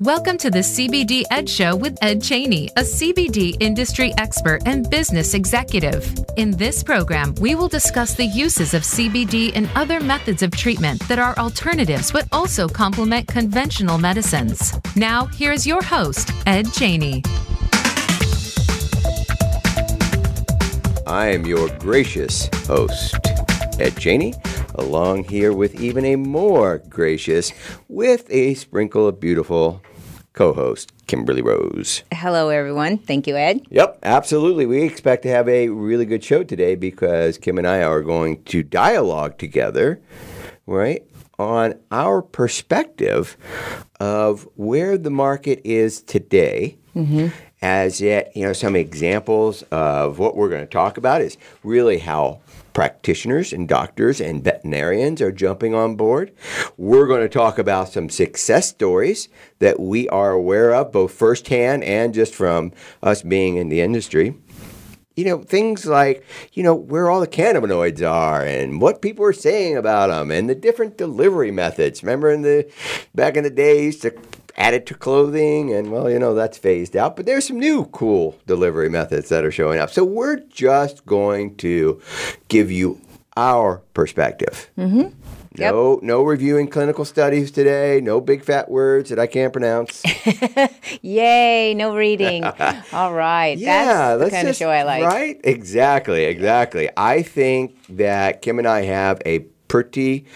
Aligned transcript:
Welcome 0.00 0.36
to 0.38 0.50
the 0.50 0.58
CBD 0.58 1.22
Ed 1.30 1.48
Show 1.48 1.76
with 1.76 1.96
Ed 2.02 2.20
Cheney, 2.20 2.68
a 2.76 2.80
CBD 2.80 3.56
industry 3.60 4.12
expert 4.18 4.62
and 4.66 4.90
business 4.90 5.34
executive. 5.34 6.12
In 6.36 6.50
this 6.50 6.82
program, 6.82 7.36
we 7.36 7.54
will 7.54 7.68
discuss 7.68 8.14
the 8.14 8.26
uses 8.26 8.74
of 8.74 8.82
CBD 8.82 9.52
and 9.54 9.70
other 9.76 10.00
methods 10.00 10.42
of 10.42 10.50
treatment 10.50 11.00
that 11.06 11.20
are 11.20 11.38
alternatives 11.38 12.10
but 12.10 12.26
also 12.32 12.66
complement 12.66 13.28
conventional 13.28 13.98
medicines. 13.98 14.74
Now, 14.96 15.26
here's 15.26 15.64
your 15.64 15.80
host, 15.80 16.32
Ed 16.44 16.72
Cheney. 16.72 17.22
I 21.06 21.28
am 21.28 21.46
your 21.46 21.68
gracious 21.78 22.48
host, 22.66 23.14
Ed 23.78 23.96
Cheney, 23.96 24.34
along 24.74 25.24
here 25.24 25.52
with 25.52 25.80
even 25.80 26.04
a 26.04 26.16
more 26.16 26.78
gracious, 26.88 27.52
with 27.88 28.26
a 28.30 28.54
sprinkle 28.54 29.06
of 29.06 29.20
beautiful 29.20 29.82
co 30.32 30.52
host, 30.52 30.92
Kimberly 31.06 31.42
Rose. 31.42 32.02
Hello, 32.12 32.48
everyone. 32.48 32.98
Thank 32.98 33.26
you, 33.26 33.36
Ed. 33.36 33.62
Yep, 33.70 33.98
absolutely. 34.02 34.66
We 34.66 34.82
expect 34.82 35.22
to 35.24 35.28
have 35.28 35.48
a 35.48 35.68
really 35.68 36.06
good 36.06 36.24
show 36.24 36.42
today 36.42 36.74
because 36.74 37.38
Kim 37.38 37.58
and 37.58 37.66
I 37.66 37.82
are 37.82 38.02
going 38.02 38.42
to 38.44 38.62
dialogue 38.62 39.38
together, 39.38 40.00
right, 40.66 41.02
on 41.38 41.78
our 41.90 42.22
perspective 42.22 43.36
of 44.00 44.48
where 44.56 44.96
the 44.96 45.10
market 45.10 45.60
is 45.64 46.00
today. 46.02 46.78
Mm-hmm. 46.94 47.28
As 47.62 48.00
yet, 48.00 48.32
you 48.34 48.44
know, 48.44 48.52
some 48.52 48.74
examples 48.74 49.62
of 49.70 50.18
what 50.18 50.34
we're 50.34 50.48
going 50.48 50.62
to 50.62 50.66
talk 50.66 50.96
about 50.96 51.20
is 51.20 51.38
really 51.62 51.98
how 51.98 52.40
practitioners 52.72 53.52
and 53.52 53.68
doctors 53.68 54.20
and 54.20 54.44
veterinarians 54.44 55.20
are 55.20 55.32
jumping 55.32 55.74
on 55.74 55.96
board. 55.96 56.32
We're 56.76 57.06
going 57.06 57.22
to 57.22 57.28
talk 57.28 57.58
about 57.58 57.88
some 57.88 58.08
success 58.08 58.68
stories 58.68 59.28
that 59.58 59.80
we 59.80 60.08
are 60.08 60.30
aware 60.30 60.74
of, 60.74 60.92
both 60.92 61.12
firsthand 61.12 61.84
and 61.84 62.14
just 62.14 62.34
from 62.34 62.72
us 63.02 63.22
being 63.22 63.56
in 63.56 63.68
the 63.68 63.80
industry. 63.80 64.34
You 65.14 65.26
know, 65.26 65.42
things 65.42 65.84
like, 65.84 66.24
you 66.54 66.62
know, 66.62 66.74
where 66.74 67.10
all 67.10 67.20
the 67.20 67.28
cannabinoids 67.28 68.08
are 68.08 68.42
and 68.42 68.80
what 68.80 69.02
people 69.02 69.26
are 69.26 69.34
saying 69.34 69.76
about 69.76 70.08
them 70.08 70.30
and 70.30 70.48
the 70.48 70.54
different 70.54 70.96
delivery 70.96 71.50
methods. 71.50 72.02
Remember 72.02 72.30
in 72.30 72.40
the 72.40 72.72
back 73.14 73.36
in 73.36 73.44
the 73.44 73.50
days 73.50 73.98
to 74.00 74.14
add 74.56 74.74
it 74.74 74.86
to 74.86 74.94
clothing 74.94 75.72
and 75.72 75.90
well 75.90 76.10
you 76.10 76.18
know 76.18 76.34
that's 76.34 76.58
phased 76.58 76.96
out. 76.96 77.16
But 77.16 77.26
there's 77.26 77.46
some 77.46 77.58
new 77.58 77.86
cool 77.86 78.38
delivery 78.46 78.88
methods 78.88 79.28
that 79.28 79.44
are 79.44 79.50
showing 79.50 79.78
up. 79.78 79.90
So 79.90 80.04
we're 80.04 80.40
just 80.40 81.06
going 81.06 81.56
to 81.56 82.00
give 82.48 82.70
you 82.70 83.00
our 83.36 83.78
perspective. 83.94 84.70
Mm-hmm. 84.76 85.08
no 85.58 85.98
no 86.02 86.22
reviewing 86.22 86.68
clinical 86.68 87.04
studies 87.04 87.50
today. 87.50 88.00
No 88.02 88.20
big 88.20 88.44
fat 88.44 88.70
words 88.70 89.10
that 89.10 89.18
i 89.18 89.26
can't 89.26 89.52
pronounce. 89.52 90.02
Yay 91.02 91.74
no 91.74 91.96
reading. 91.96 92.44
All 92.92 93.14
right. 93.14 93.56
Yeah 93.56 94.16
that's 94.16 94.30
the 94.30 94.36
kind 94.36 94.48
just, 94.48 94.60
of 94.60 94.64
show 94.64 94.70
i 94.70 94.82
like. 94.82 95.04
Right? 95.04 95.40
Exactly 95.44 96.24
exactly. 96.24 96.90
I 96.96 97.22
think 97.22 97.76
that 97.88 98.42
kim 98.42 98.58
and 98.58 98.68
i 98.68 98.82
have 98.82 99.20
a 99.24 99.40
pretty 99.68 100.26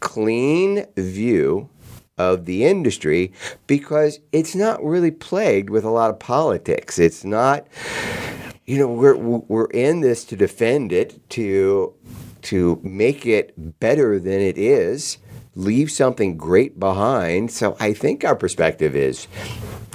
clean 0.00 0.86
view 0.96 1.68
of 2.18 2.46
the 2.46 2.64
industry 2.64 3.32
because 3.66 4.20
it's 4.32 4.54
not 4.54 4.82
really 4.82 5.10
plagued 5.10 5.68
with 5.68 5.84
a 5.84 5.90
lot 5.90 6.10
of 6.10 6.18
politics. 6.18 6.98
It's 6.98 7.24
not, 7.24 7.66
you 8.64 8.78
know, 8.78 8.88
we're 8.88 9.16
we're 9.16 9.66
in 9.66 10.00
this 10.00 10.24
to 10.26 10.36
defend 10.36 10.92
it, 10.92 11.28
to 11.30 11.92
to 12.42 12.80
make 12.82 13.26
it 13.26 13.52
better 13.80 14.18
than 14.18 14.40
it 14.40 14.56
is, 14.56 15.18
leave 15.54 15.90
something 15.90 16.36
great 16.36 16.78
behind. 16.80 17.50
So 17.50 17.76
I 17.80 17.92
think 17.92 18.24
our 18.24 18.36
perspective 18.36 18.96
is 18.96 19.28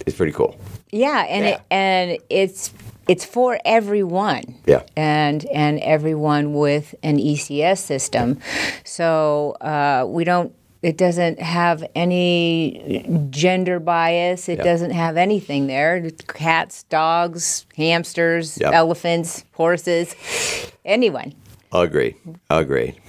is 0.05 0.13
pretty 0.13 0.33
cool. 0.33 0.59
Yeah, 0.91 1.25
and 1.27 1.45
yeah. 1.45 1.55
It, 1.55 1.61
and 1.71 2.17
it's 2.29 2.71
it's 3.07 3.25
for 3.25 3.59
everyone. 3.65 4.59
Yeah. 4.67 4.83
And 4.95 5.43
and 5.45 5.79
everyone 5.79 6.53
with 6.53 6.93
an 7.01 7.17
ECS 7.17 7.79
system. 7.79 8.39
So 8.83 9.57
uh, 9.61 10.05
we 10.07 10.23
don't 10.23 10.53
it 10.81 10.97
doesn't 10.97 11.39
have 11.39 11.83
any 11.93 13.27
gender 13.29 13.79
bias. 13.79 14.49
It 14.49 14.57
yep. 14.57 14.65
doesn't 14.65 14.91
have 14.91 15.17
anything 15.17 15.67
there. 15.67 16.09
Cats, 16.27 16.83
dogs, 16.83 17.65
hamsters, 17.77 18.57
yep. 18.59 18.73
elephants, 18.73 19.45
horses, 19.53 20.15
anyone. 20.83 21.33
Agree. 21.71 22.15
Agree. 22.49 22.99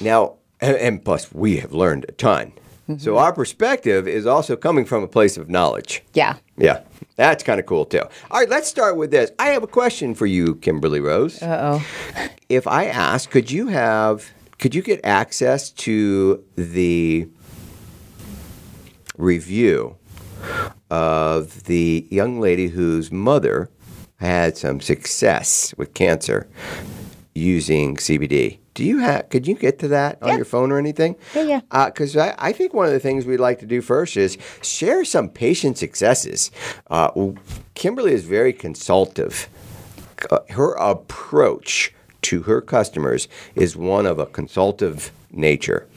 Now, 0.00 0.36
and, 0.60 1.04
plus, 1.04 1.32
we 1.32 1.58
have 1.58 1.72
learned 1.72 2.06
a 2.08 2.12
ton. 2.12 2.52
Mm-hmm. 2.88 2.98
So 2.98 3.18
our 3.18 3.32
perspective 3.32 4.08
is 4.08 4.26
also 4.26 4.56
coming 4.56 4.84
from 4.84 5.02
a 5.02 5.08
place 5.08 5.36
of 5.36 5.48
knowledge. 5.48 6.02
Yeah. 6.14 6.36
Yeah. 6.56 6.82
That's 7.16 7.44
kind 7.44 7.60
of 7.60 7.66
cool 7.66 7.84
too. 7.84 8.02
All 8.30 8.40
right, 8.40 8.48
let's 8.48 8.68
start 8.68 8.96
with 8.96 9.10
this. 9.10 9.30
I 9.38 9.48
have 9.48 9.62
a 9.62 9.68
question 9.68 10.14
for 10.14 10.26
you, 10.26 10.54
Kimberly 10.56 11.00
Rose. 11.00 11.42
Uh 11.42 11.80
oh. 11.80 12.30
If 12.48 12.66
I 12.66 12.86
ask, 12.86 13.30
could 13.30 13.50
you 13.50 13.68
have 13.68 14.30
could 14.60 14.74
you 14.74 14.82
get 14.82 15.00
access 15.04 15.70
to 15.70 16.44
the 16.54 17.26
review 19.16 19.96
of 20.90 21.64
the 21.64 22.06
young 22.10 22.40
lady 22.40 22.68
whose 22.68 23.10
mother 23.10 23.70
had 24.16 24.58
some 24.58 24.80
success 24.80 25.74
with 25.78 25.94
cancer 25.94 26.46
using 27.34 27.96
CBD? 27.96 28.58
Do 28.74 28.84
you 28.84 28.98
have? 28.98 29.30
Could 29.30 29.46
you 29.46 29.54
get 29.54 29.78
to 29.78 29.88
that 29.88 30.22
on 30.22 30.36
your 30.36 30.44
phone 30.44 30.70
or 30.70 30.78
anything? 30.78 31.16
Yeah, 31.34 31.42
yeah. 31.72 31.86
Because 31.86 32.14
uh, 32.14 32.34
I, 32.38 32.50
I 32.50 32.52
think 32.52 32.74
one 32.74 32.86
of 32.86 32.92
the 32.92 33.00
things 33.00 33.24
we'd 33.24 33.40
like 33.40 33.58
to 33.60 33.66
do 33.66 33.80
first 33.80 34.16
is 34.16 34.36
share 34.62 35.04
some 35.06 35.30
patient 35.30 35.78
successes. 35.78 36.50
Uh, 36.88 37.32
Kimberly 37.74 38.12
is 38.12 38.24
very 38.24 38.52
consultative. 38.52 39.48
Uh, 40.30 40.40
her 40.50 40.74
approach 40.74 41.94
to 42.22 42.42
her 42.42 42.60
customers 42.60 43.28
is 43.54 43.76
one 43.76 44.06
of 44.06 44.18
a 44.18 44.26
consultative 44.26 45.12
nature. 45.30 45.88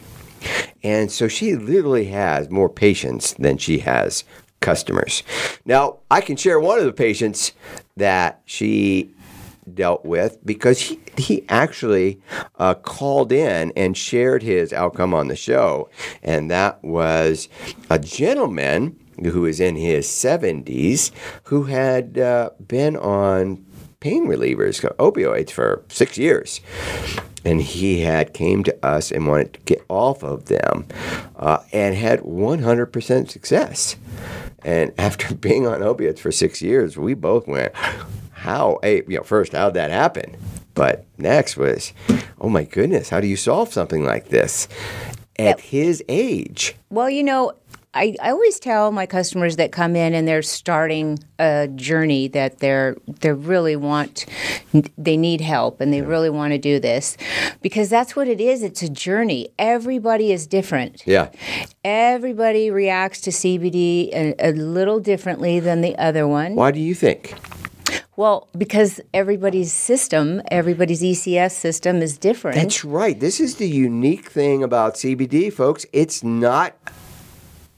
And 0.84 1.12
so 1.12 1.28
she 1.28 1.56
literally 1.56 2.06
has 2.06 2.50
more 2.50 2.70
patients 2.70 3.34
than 3.34 3.58
she 3.58 3.80
has 3.80 4.24
customers. 4.60 5.24
Now, 5.66 6.00
I 6.10 6.22
can 6.22 6.36
share 6.36 6.60
one 6.60 6.80
of 6.80 6.86
the 6.86 6.94
patients 6.94 7.54
that 7.98 8.42
she 8.46 9.14
dealt 9.72 10.04
with 10.06 10.38
because 10.46 10.80
he, 10.80 11.00
he 11.18 11.46
actually 11.48 12.22
uh, 12.58 12.74
called 12.74 13.32
in 13.32 13.72
and 13.76 13.96
shared 13.96 14.44
his 14.44 14.74
outcome 14.74 15.14
on 15.14 15.28
the 15.28 15.36
show. 15.36 15.90
And 16.22 16.52
that 16.52 16.84
was 16.84 17.48
a 17.90 18.00
gentleman 18.00 18.98
who 19.22 19.46
is 19.46 19.60
in 19.60 19.76
his 19.76 20.08
70s 20.08 21.12
who 21.44 21.64
had 21.64 22.18
uh, 22.18 22.50
been 22.68 22.98
on 22.98 23.66
pain 24.04 24.28
relievers, 24.28 24.82
opioids, 24.98 25.50
for 25.50 25.82
six 25.88 26.18
years. 26.18 26.60
And 27.46 27.62
he 27.62 28.02
had 28.02 28.34
came 28.34 28.64
to 28.66 28.86
us 28.86 29.12
and 29.12 29.28
wanted 29.28 29.54
to 29.54 29.60
get 29.62 29.84
off 29.88 30.24
of 30.24 30.46
them 30.46 30.86
uh, 31.38 31.60
and 31.72 31.96
had 31.96 32.20
100% 32.20 33.30
success. 33.30 33.96
And 34.66 34.94
after 34.98 35.34
being 35.34 35.66
on 35.66 35.82
opiates 35.82 36.20
for 36.20 36.34
six 36.34 36.62
years, 36.62 36.98
we 36.98 37.14
both 37.14 37.48
went, 37.48 37.74
how, 38.32 38.80
hey, 38.84 39.04
you 39.08 39.18
know, 39.18 39.24
first, 39.24 39.54
how'd 39.54 39.74
that 39.76 39.90
happen? 39.90 40.36
But 40.74 41.06
next 41.18 41.56
was, 41.56 41.94
oh 42.42 42.50
my 42.50 42.66
goodness, 42.66 43.10
how 43.10 43.22
do 43.22 43.28
you 43.28 43.38
solve 43.38 43.72
something 43.72 44.04
like 44.04 44.30
this 44.30 44.68
at 45.40 45.62
his 45.62 46.04
age? 46.10 46.76
Well, 46.90 47.10
you 47.10 47.24
know, 47.24 47.54
I, 47.96 48.16
I 48.22 48.32
always 48.32 48.60
tell 48.60 48.92
my 48.92 49.06
customers 49.06 49.56
that 49.58 49.72
come 49.72 49.96
in 49.96 50.14
and 50.14 50.28
they're 50.28 50.42
starting 50.42 51.20
a 51.38 51.68
journey 51.68 52.28
that 52.30 52.60
they're 52.60 52.96
they 53.22 53.32
really 53.32 53.76
want 53.76 54.26
they 54.98 55.18
need 55.18 55.42
help 55.42 55.80
and 55.80 55.94
they 55.94 56.02
really 56.02 56.30
want 56.30 56.54
to 56.54 56.58
do 56.58 56.80
this 56.80 57.18
because 57.62 57.90
that's 57.90 58.16
what 58.16 58.28
it 58.28 58.42
is 58.42 58.64
it's 58.64 58.82
a 58.82 58.90
journey 58.90 59.50
everybody 59.60 60.32
is 60.32 60.48
different 60.48 61.04
yeah 61.06 61.30
everybody 61.84 62.72
reacts 62.72 63.22
to 63.22 63.30
CBD 63.30 64.10
a, 64.14 64.36
a 64.40 64.52
little 64.54 65.00
differently 65.00 65.60
than 65.60 65.82
the 65.82 65.96
other 65.98 66.28
one 66.28 66.56
why 66.56 66.72
do 66.72 66.80
you 66.80 66.96
think 66.96 67.36
well, 68.16 68.48
because 68.56 69.02
everybody's 69.12 69.74
system, 69.74 70.44
everybody's 70.52 71.02
ECS 71.02 71.54
system 71.54 72.00
is 72.00 72.16
different. 72.16 72.58
That's 72.58 72.86
right. 72.86 73.20
This 73.20 73.40
is 73.40 73.56
the 73.56 73.68
unique 73.68 74.30
thing 74.30 74.62
about 74.62 74.94
CBD, 74.94 75.52
folks. 75.52 75.88
It's 75.92 76.24
not 76.24 76.76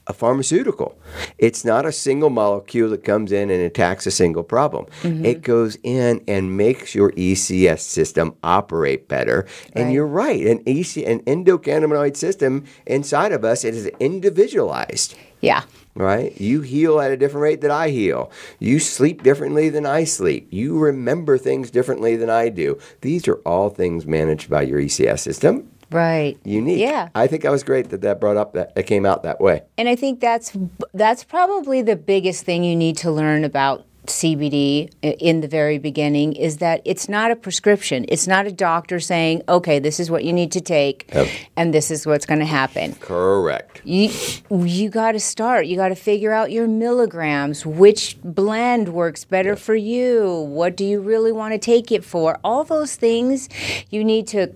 a 0.08 0.14
pharmaceutical. 0.14 0.98
It's 1.38 1.66
not 1.66 1.86
a 1.86 1.92
single 1.92 2.30
molecule 2.30 2.90
that 2.92 3.04
comes 3.04 3.32
in 3.32 3.50
and 3.50 3.62
attacks 3.62 4.06
a 4.06 4.12
single 4.12 4.44
problem. 4.44 4.86
Mm-hmm. 5.02 5.26
It 5.26 5.42
goes 5.42 5.78
in 5.84 6.24
and 6.28 6.56
makes 6.56 6.94
your 6.94 7.12
ECS 7.14 7.80
system 7.80 8.36
operate 8.44 9.08
better. 9.08 9.48
And 9.74 9.92
you're 9.92 10.08
right, 10.08 10.46
an 10.46 10.62
EC, 10.66 10.98
an 10.98 11.22
endocannabinoid 11.22 12.16
system 12.16 12.66
inside 12.86 13.32
of 13.32 13.44
us 13.44 13.64
it 13.64 13.76
is 13.76 13.88
individualized. 14.00 15.16
Yeah. 15.42 15.64
Right? 15.96 16.40
You 16.42 16.62
heal 16.62 17.00
at 17.00 17.12
a 17.12 17.18
different 17.18 17.44
rate 17.44 17.62
than 17.62 17.72
I 17.72 17.90
heal. 17.90 18.32
You 18.60 18.80
sleep 18.80 19.24
differently 19.24 19.70
than 19.70 19.86
I 19.86 20.04
sleep. 20.04 20.48
You 20.52 20.78
remember 20.78 21.38
things 21.38 21.72
differently 21.72 22.16
than 22.18 22.30
I 22.30 22.50
do. 22.50 22.80
These 23.02 23.28
are 23.28 23.36
all 23.46 23.70
things 23.70 24.06
managed 24.06 24.50
by 24.50 24.64
your 24.64 24.80
ECS 24.80 25.20
system 25.20 25.72
Right. 25.92 26.38
unique. 26.44 26.80
Yeah. 26.80 27.10
I 27.16 27.28
think 27.28 27.44
that 27.44 27.52
was 27.52 27.64
great 27.64 27.90
that 27.90 28.02
that 28.02 28.20
brought 28.20 28.38
up 28.38 28.54
that 28.54 28.74
it 28.76 28.84
came 28.84 29.06
out 29.06 29.24
that 29.24 29.40
way. 29.40 29.64
And 29.78 29.88
I 29.88 29.96
think 29.96 30.20
that's 30.20 30.58
that's 30.94 31.24
probably 31.24 31.82
the 31.82 31.96
biggest 31.96 32.44
thing 32.44 32.64
you 32.64 32.76
need 32.76 32.98
to 32.98 33.12
learn 33.12 33.44
about 33.44 33.86
CBD 34.08 34.90
in 35.02 35.42
the 35.42 35.48
very 35.48 35.78
beginning 35.78 36.34
is 36.34 36.58
that 36.58 36.82
it's 36.86 37.08
not 37.10 37.32
a 37.32 37.36
prescription. 37.36 38.06
It's 38.10 38.28
not 38.28 38.46
a 38.48 38.52
doctor 38.52 39.00
saying, 39.00 39.44
"Okay, 39.48 39.80
this 39.80 40.00
is 40.00 40.10
what 40.12 40.24
you 40.24 40.34
need 40.34 40.52
to 40.54 40.62
take 40.62 41.10
Yep. 41.14 41.28
and 41.56 41.74
this 41.74 41.92
is 41.92 42.06
what's 42.06 42.26
going 42.26 42.40
to 42.40 42.46
happen." 42.46 42.96
Correct. 43.00 43.82
You 43.84 44.10
you 44.50 44.90
got 44.90 45.14
to 45.14 45.20
start. 45.20 45.66
You 45.68 45.76
got 45.76 45.90
to 45.90 45.96
figure 45.96 46.32
out 46.32 46.52
your 46.52 46.68
milligrams, 46.68 47.66
which 47.66 48.18
blend 48.24 48.90
works 48.90 49.26
better 49.26 49.56
for 49.56 49.76
you. 49.76 50.30
What 50.50 50.76
do 50.76 50.86
you 50.86 51.00
really 51.02 51.32
want 51.32 51.54
to 51.54 51.58
take 51.60 51.92
it 51.92 52.04
for? 52.04 52.40
All 52.44 52.64
those 52.64 52.96
things 52.96 53.50
you 53.90 54.04
need 54.04 54.28
to. 54.28 54.50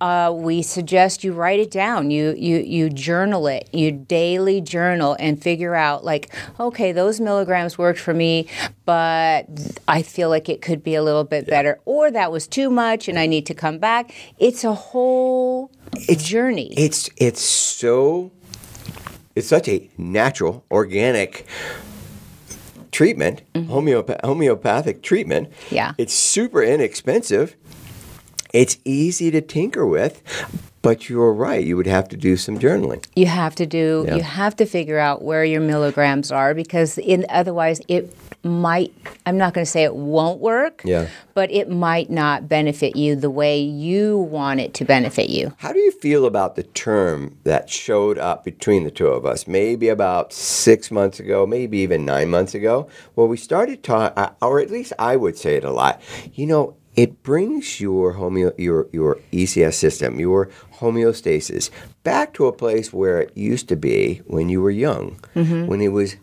Uh, 0.00 0.32
we 0.34 0.62
suggest 0.62 1.24
you 1.24 1.32
write 1.32 1.60
it 1.60 1.70
down. 1.70 2.10
You 2.10 2.34
you 2.36 2.58
you 2.58 2.90
journal 2.90 3.46
it. 3.46 3.68
You 3.72 3.90
daily 3.92 4.60
journal 4.60 5.16
and 5.18 5.40
figure 5.42 5.74
out 5.74 6.04
like, 6.04 6.28
okay, 6.58 6.92
those 6.92 7.20
milligrams 7.20 7.76
worked 7.78 7.98
for 7.98 8.14
me, 8.14 8.46
but 8.88 9.44
I 9.86 10.00
feel 10.00 10.30
like 10.30 10.48
it 10.48 10.62
could 10.62 10.82
be 10.82 10.94
a 10.94 11.02
little 11.02 11.24
bit 11.24 11.46
better, 11.46 11.78
or 11.84 12.10
that 12.10 12.32
was 12.32 12.46
too 12.46 12.70
much, 12.70 13.06
and 13.06 13.18
I 13.18 13.26
need 13.26 13.44
to 13.44 13.54
come 13.54 13.76
back. 13.76 14.14
It's 14.38 14.64
a 14.64 14.72
whole 14.72 15.70
journey. 16.16 16.72
It's 16.74 17.10
it's 17.18 17.42
so 17.42 18.30
it's 19.34 19.46
such 19.46 19.68
a 19.68 19.90
natural, 19.98 20.64
organic 20.70 21.46
treatment, 22.90 23.42
homeopath- 23.54 24.24
homeopathic 24.24 25.02
treatment. 25.02 25.50
Mm-hmm. 25.50 25.74
Yeah. 25.74 25.92
It's 25.98 26.14
super 26.14 26.62
inexpensive. 26.62 27.56
It's 28.58 28.76
easy 28.84 29.30
to 29.30 29.40
tinker 29.40 29.86
with, 29.86 30.20
but 30.82 31.08
you're 31.08 31.32
right. 31.32 31.64
You 31.64 31.76
would 31.76 31.86
have 31.86 32.08
to 32.08 32.16
do 32.16 32.36
some 32.36 32.58
journaling. 32.58 33.06
You 33.14 33.26
have 33.26 33.54
to 33.54 33.66
do. 33.66 34.04
Yeah. 34.04 34.16
You 34.16 34.22
have 34.22 34.56
to 34.56 34.66
figure 34.66 34.98
out 34.98 35.22
where 35.22 35.44
your 35.44 35.60
milligrams 35.60 36.32
are 36.32 36.54
because 36.54 36.98
in 36.98 37.24
otherwise 37.28 37.80
it 37.86 38.12
might. 38.42 38.92
I'm 39.26 39.38
not 39.38 39.54
going 39.54 39.64
to 39.64 39.70
say 39.70 39.84
it 39.84 39.94
won't 39.94 40.40
work. 40.40 40.82
Yeah. 40.84 41.06
But 41.34 41.52
it 41.52 41.70
might 41.70 42.10
not 42.10 42.48
benefit 42.48 42.96
you 42.96 43.14
the 43.14 43.30
way 43.30 43.60
you 43.60 44.18
want 44.18 44.58
it 44.58 44.74
to 44.74 44.84
benefit 44.84 45.30
you. 45.30 45.54
How 45.58 45.72
do 45.72 45.78
you 45.78 45.92
feel 45.92 46.24
about 46.24 46.56
the 46.56 46.64
term 46.64 47.38
that 47.44 47.70
showed 47.70 48.18
up 48.18 48.44
between 48.44 48.82
the 48.82 48.90
two 48.90 49.06
of 49.06 49.24
us, 49.24 49.46
maybe 49.46 49.88
about 49.88 50.32
six 50.32 50.90
months 50.90 51.20
ago, 51.20 51.46
maybe 51.46 51.78
even 51.78 52.04
nine 52.04 52.28
months 52.28 52.56
ago, 52.56 52.88
where 53.14 53.28
we 53.28 53.36
started 53.36 53.84
talking, 53.84 54.34
or 54.42 54.58
at 54.58 54.68
least 54.68 54.92
I 54.98 55.14
would 55.14 55.38
say 55.38 55.54
it 55.54 55.62
a 55.62 55.70
lot. 55.70 56.02
You 56.34 56.46
know, 56.46 56.76
it 56.98 57.22
brings 57.22 57.80
your 57.80 58.14
homeo, 58.14 58.52
your 58.58 58.88
your 58.92 59.18
ECS 59.32 59.74
system, 59.74 60.18
your 60.18 60.50
homeostasis, 60.80 61.70
back 62.02 62.34
to 62.34 62.46
a 62.46 62.52
place 62.52 62.92
where 62.92 63.20
it 63.22 63.30
used 63.36 63.68
to 63.68 63.76
be 63.76 64.20
when 64.26 64.48
you 64.48 64.60
were 64.60 64.72
young, 64.88 65.16
mm-hmm. 65.36 65.66
when 65.66 65.80
it 65.80 65.92
was 65.92 66.16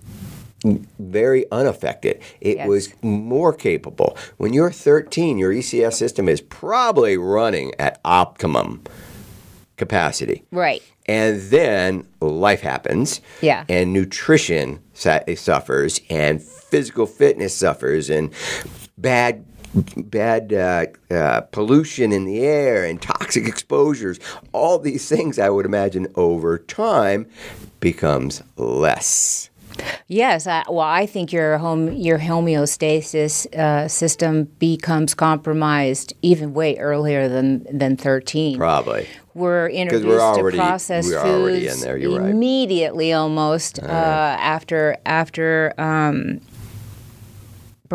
very 1.00 1.46
unaffected. 1.50 2.20
It 2.42 2.58
Yes. 2.58 2.68
was 2.68 2.94
more 3.02 3.54
capable. 3.54 4.18
When 4.38 4.52
you're 4.52 4.72
13, 4.72 5.38
your 5.38 5.54
ECS 5.54 5.94
system 5.96 6.28
is 6.28 6.42
probably 6.42 7.16
running 7.18 7.72
at 7.80 8.02
optimum 8.04 8.82
capacity. 9.78 10.44
Right. 10.52 10.82
And 11.06 11.40
then 11.52 12.06
life 12.20 12.62
happens. 12.62 13.22
Yeah. 13.42 13.64
And 13.70 13.94
nutrition 13.94 14.80
sa- 14.94 15.20
suffers, 15.36 16.02
and 16.10 16.42
physical 16.42 17.06
fitness 17.06 17.54
suffers, 17.56 18.10
and 18.10 18.32
bad. 18.98 19.46
Bad 19.98 20.54
uh, 20.54 20.86
uh, 21.14 21.42
pollution 21.42 22.12
in 22.12 22.26
the 22.26 22.40
air 22.40 22.86
and 22.86 23.02
toxic 23.02 23.48
exposures, 23.48 24.20
all 24.52 24.80
these 24.80 25.08
things 25.10 25.40
I 25.40 25.50
would 25.50 25.66
imagine 25.66 26.08
over 26.16 26.58
time 26.58 27.28
becomes 27.80 28.42
less. 28.58 29.50
Yes. 30.08 30.48
I, 30.48 30.64
well, 30.70 30.80
I 30.80 31.06
think 31.06 31.34
your 31.34 31.58
home 31.58 31.92
your 31.92 32.20
homeostasis 32.20 33.54
uh, 33.54 33.88
system 33.88 34.46
becomes 34.60 35.14
compromised 35.14 36.14
even 36.22 36.54
way 36.54 36.78
earlier 36.78 37.28
than 37.28 37.66
than 37.78 37.98
13. 37.98 38.58
Probably. 38.58 39.08
we're 39.34 39.68
introduced 39.68 40.20
already- 40.22 40.58
to 40.58 40.64
processed 40.64 41.10
we're 41.10 41.22
foods 41.22 41.82
there, 41.82 41.98
you're 41.98 42.20
right. 42.22 42.30
immediately 42.30 43.12
almost 43.14 43.80
uh, 43.80 43.86
after 43.86 44.98
after 45.06 45.74
um, 45.78 46.40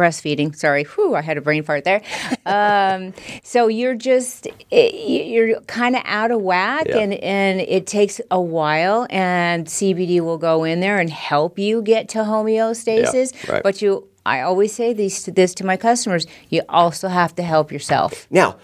breastfeeding. 0.01 0.55
Sorry, 0.57 0.85
whew, 0.85 1.15
I 1.15 1.23
had 1.23 1.37
a 1.37 1.41
brain 1.41 1.63
fart 1.63 1.85
there. 1.85 2.01
Um, 2.47 3.13
so 3.43 3.69
you're 3.69 3.95
just 3.95 4.49
you're 4.71 5.61
kind 5.63 5.95
of 5.97 6.03
out 6.05 6.31
of 6.31 6.41
whack, 6.41 6.87
Yeah. 6.89 6.99
and 6.99 7.15
and 7.15 7.61
it 7.61 7.87
takes 7.87 8.21
a 8.31 8.41
while. 8.41 9.07
And 9.11 9.67
CBD 9.67 10.21
will 10.21 10.39
go 10.39 10.65
in 10.65 10.81
there 10.81 10.99
and 10.99 11.11
help 11.11 11.59
you 11.59 11.83
get 11.83 12.09
to 12.11 12.19
homeostasis. 12.19 13.33
Yeah, 13.45 13.53
right. 13.53 13.63
But 13.63 13.83
you, 13.83 14.09
I 14.27 14.41
always 14.41 14.73
say 14.73 14.93
this 14.93 15.25
this 15.27 15.55
to 15.57 15.65
my 15.65 15.77
customers. 15.77 16.27
You 16.49 16.63
also 16.69 17.09
have 17.09 17.35
to 17.37 17.43
help 17.43 17.71
yourself. 17.73 18.27
Now, 18.31 18.57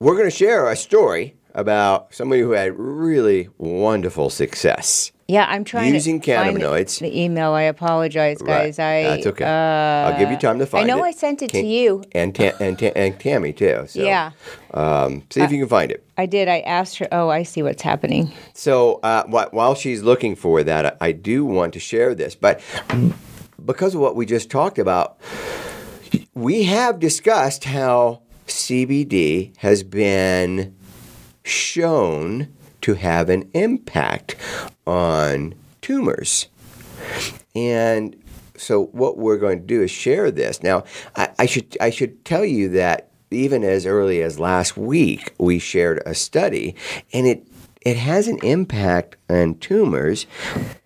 we're 0.00 0.14
going 0.16 0.30
to 0.30 0.36
share 0.36 0.68
a 0.70 0.76
story 0.76 1.34
about 1.54 2.14
somebody 2.14 2.42
who 2.42 2.52
had 2.52 2.78
really 2.78 3.48
wonderful 3.58 4.30
success. 4.30 5.10
Yeah, 5.30 5.44
I'm 5.46 5.62
trying 5.64 5.92
Using 5.92 6.22
to 6.22 6.34
find 6.34 6.56
cannabinoids. 6.56 7.00
The 7.00 7.20
email. 7.24 7.52
I 7.52 7.64
apologize, 7.64 8.40
guys. 8.40 8.78
Right. 8.78 9.00
I 9.00 9.02
That's 9.02 9.26
okay. 9.26 9.44
Uh, 9.44 9.48
I'll 10.10 10.18
give 10.18 10.30
you 10.30 10.38
time 10.38 10.58
to 10.58 10.64
find 10.64 10.88
it. 10.88 10.90
I 10.90 10.96
know 10.96 11.04
I 11.04 11.10
sent 11.10 11.42
it 11.42 11.50
to 11.50 11.60
you. 11.60 12.02
and 12.12 12.34
Ta- 12.34 12.52
and, 12.58 12.78
Ta- 12.78 12.92
and 12.96 13.20
Tammy 13.20 13.52
too. 13.52 13.84
So, 13.88 14.02
Yeah. 14.02 14.30
Um, 14.72 15.22
see 15.28 15.42
if 15.42 15.52
you 15.52 15.58
can 15.58 15.68
find 15.68 15.92
it. 15.92 16.02
I 16.16 16.24
did. 16.24 16.48
I 16.48 16.60
asked 16.60 16.96
her. 16.96 17.08
Oh, 17.12 17.28
I 17.28 17.42
see 17.42 17.62
what's 17.62 17.82
happening. 17.82 18.32
So 18.54 19.00
uh, 19.02 19.24
wh- 19.24 19.52
while 19.52 19.74
she's 19.74 20.02
looking 20.02 20.34
for 20.34 20.62
that, 20.62 20.96
I, 20.98 21.08
I 21.08 21.12
do 21.12 21.44
want 21.44 21.74
to 21.74 21.78
share 21.78 22.14
this, 22.14 22.34
but 22.34 22.62
because 23.62 23.94
of 23.94 24.00
what 24.00 24.16
we 24.16 24.24
just 24.24 24.50
talked 24.50 24.78
about, 24.78 25.18
we 26.32 26.62
have 26.64 27.00
discussed 27.00 27.64
how 27.64 28.22
CBD 28.46 29.54
has 29.58 29.82
been 29.82 30.74
shown 31.44 32.48
to 32.82 32.94
have 32.94 33.28
an 33.28 33.50
impact 33.54 34.36
on 34.86 35.54
tumors. 35.80 36.48
And 37.54 38.16
so 38.56 38.86
what 38.86 39.18
we're 39.18 39.38
going 39.38 39.60
to 39.60 39.66
do 39.66 39.82
is 39.82 39.90
share 39.90 40.30
this. 40.30 40.62
Now, 40.62 40.84
I, 41.16 41.30
I 41.38 41.46
should 41.46 41.76
I 41.80 41.90
should 41.90 42.24
tell 42.24 42.44
you 42.44 42.68
that 42.70 43.10
even 43.30 43.64
as 43.64 43.86
early 43.86 44.22
as 44.22 44.38
last 44.38 44.76
week, 44.76 45.34
we 45.38 45.58
shared 45.58 46.02
a 46.06 46.14
study, 46.14 46.74
and 47.12 47.26
it 47.26 47.46
it 47.82 47.96
has 47.96 48.28
an 48.28 48.38
impact 48.42 49.16
on 49.28 49.54
tumors 49.56 50.26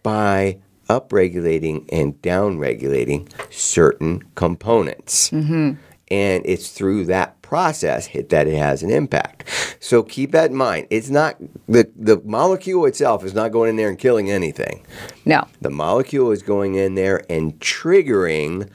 by 0.03 0.59
upregulating 0.89 1.89
and 1.91 2.21
downregulating 2.23 3.29
certain 3.53 4.23
components. 4.35 5.31
Mm-hmm. 5.31 5.73
And 6.09 6.43
it's 6.45 6.71
through 6.71 7.07
that 7.07 7.41
process 7.53 8.09
that 8.09 8.49
it 8.49 8.57
has 8.57 8.83
an 8.83 8.89
impact. 8.89 9.47
So 9.79 10.03
keep 10.03 10.33
that 10.33 10.51
in 10.51 10.57
mind. 10.57 10.87
It's 10.89 11.11
not 11.11 11.37
the 11.69 11.87
the 11.95 12.19
molecule 12.25 12.87
itself 12.87 13.27
is 13.27 13.35
not 13.35 13.53
going 13.53 13.69
in 13.69 13.77
there 13.77 13.91
and 13.91 13.99
killing 13.99 14.31
anything. 14.31 14.87
No. 15.27 15.47
The 15.61 15.69
molecule 15.69 16.31
is 16.31 16.43
going 16.43 16.77
in 16.77 16.95
there 16.95 17.27
and 17.29 17.61
triggering 17.61 18.71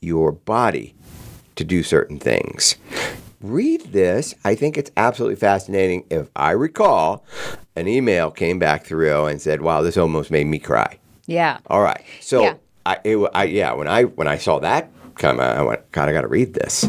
your 0.00 0.30
body 0.30 0.94
to 1.56 1.64
do 1.64 1.82
certain 1.82 2.20
things. 2.20 2.76
Read 3.40 3.92
this. 3.92 4.32
I 4.44 4.54
think 4.54 4.78
it's 4.78 4.92
absolutely 4.96 5.34
fascinating. 5.34 6.04
If 6.08 6.28
I 6.36 6.52
recall, 6.52 7.24
an 7.74 7.88
email 7.88 8.30
came 8.30 8.60
back 8.60 8.84
through 8.84 9.26
and 9.26 9.42
said, 9.42 9.60
"Wow, 9.60 9.82
this 9.82 9.96
almost 9.96 10.30
made 10.30 10.46
me 10.46 10.60
cry." 10.60 11.00
Yeah. 11.26 11.58
All 11.66 11.82
right. 11.82 12.04
So, 12.20 12.42
Yeah. 12.42 12.54
I, 12.86 12.98
it, 13.02 13.30
I 13.34 13.44
yeah, 13.44 13.72
when 13.72 13.88
I 13.88 14.04
when 14.04 14.28
I 14.28 14.38
saw 14.38 14.60
that 14.60 14.88
come 15.18 15.40
out, 15.40 15.56
I 15.56 15.62
went, 15.62 15.92
"God, 15.92 16.08
I 16.08 16.12
got 16.12 16.22
to 16.22 16.28
read 16.28 16.54
this." 16.54 16.86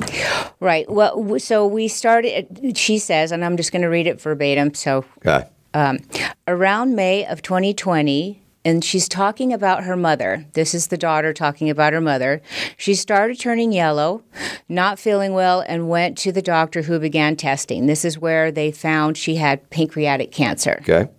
Right. 0.59 0.89
Well, 0.89 1.39
so 1.39 1.65
we 1.65 1.87
started. 1.87 2.77
She 2.77 2.97
says, 2.99 3.31
and 3.31 3.43
I'm 3.43 3.57
just 3.57 3.71
going 3.71 3.81
to 3.81 3.87
read 3.89 4.07
it 4.07 4.21
verbatim. 4.21 4.73
So 4.73 5.05
Okay. 5.25 5.47
Um, 5.73 5.99
around 6.47 6.95
May 6.95 7.25
of 7.25 7.41
2020, 7.41 8.41
and 8.65 8.83
she's 8.83 9.07
talking 9.07 9.53
about 9.53 9.83
her 9.83 9.95
mother. 9.95 10.45
This 10.53 10.73
is 10.73 10.87
the 10.87 10.97
daughter 10.97 11.33
talking 11.33 11.69
about 11.69 11.93
her 11.93 12.01
mother. 12.01 12.41
She 12.77 12.93
started 12.93 13.39
turning 13.39 13.71
yellow, 13.71 14.23
not 14.67 14.99
feeling 14.99 15.33
well, 15.33 15.63
and 15.67 15.89
went 15.89 16.17
to 16.19 16.31
the 16.31 16.41
doctor 16.41 16.81
who 16.81 16.99
began 16.99 17.35
testing. 17.35 17.85
This 17.85 18.03
is 18.03 18.19
where 18.19 18.51
they 18.51 18.71
found 18.71 19.17
she 19.17 19.35
had 19.35 19.69
pancreatic 19.69 20.31
cancer. 20.31 20.79
Okay. 20.81 21.09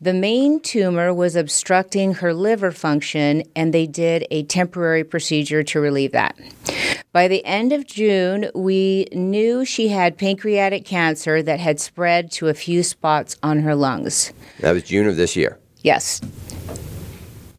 The 0.00 0.12
main 0.12 0.60
tumor 0.60 1.12
was 1.14 1.36
obstructing 1.36 2.14
her 2.14 2.34
liver 2.34 2.70
function, 2.70 3.42
and 3.54 3.72
they 3.72 3.86
did 3.86 4.26
a 4.30 4.42
temporary 4.44 5.04
procedure 5.04 5.62
to 5.62 5.80
relieve 5.80 6.12
that. 6.12 6.38
By 7.12 7.28
the 7.28 7.44
end 7.46 7.72
of 7.72 7.86
June, 7.86 8.50
we 8.54 9.06
knew 9.12 9.64
she 9.64 9.88
had 9.88 10.18
pancreatic 10.18 10.84
cancer 10.84 11.42
that 11.42 11.60
had 11.60 11.80
spread 11.80 12.30
to 12.32 12.48
a 12.48 12.54
few 12.54 12.82
spots 12.82 13.36
on 13.42 13.60
her 13.60 13.74
lungs. 13.74 14.34
That 14.60 14.72
was 14.72 14.82
June 14.82 15.06
of 15.06 15.16
this 15.16 15.34
year. 15.34 15.58
Yes. 15.86 16.20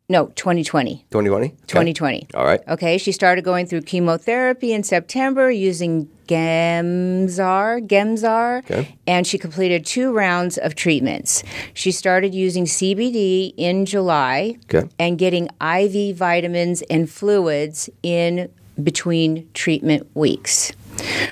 No, 0.09 0.27
2020. 0.35 1.05
2020? 1.11 1.49
2020. 1.67 2.27
All 2.33 2.43
right. 2.43 2.59
Okay, 2.67 2.97
she 2.97 3.13
started 3.13 3.45
going 3.45 3.65
through 3.65 3.83
chemotherapy 3.83 4.73
in 4.73 4.83
September 4.83 5.49
using 5.49 6.09
Gemzar, 6.27 7.79
Gemzar, 7.87 8.59
Okay. 8.69 8.95
and 9.07 9.25
she 9.25 9.37
completed 9.37 9.85
two 9.85 10.11
rounds 10.11 10.57
of 10.57 10.75
treatments. 10.75 11.41
She 11.73 11.91
started 11.93 12.35
using 12.35 12.65
CBD 12.65 13.53
in 13.55 13.85
July 13.85 14.57
Okay. 14.65 14.89
and 14.99 15.17
getting 15.17 15.47
IV 15.61 16.17
vitamins 16.17 16.81
and 16.89 17.09
fluids 17.09 17.89
in 18.03 18.49
between 18.83 19.47
treatment 19.53 20.05
weeks. 20.15 20.73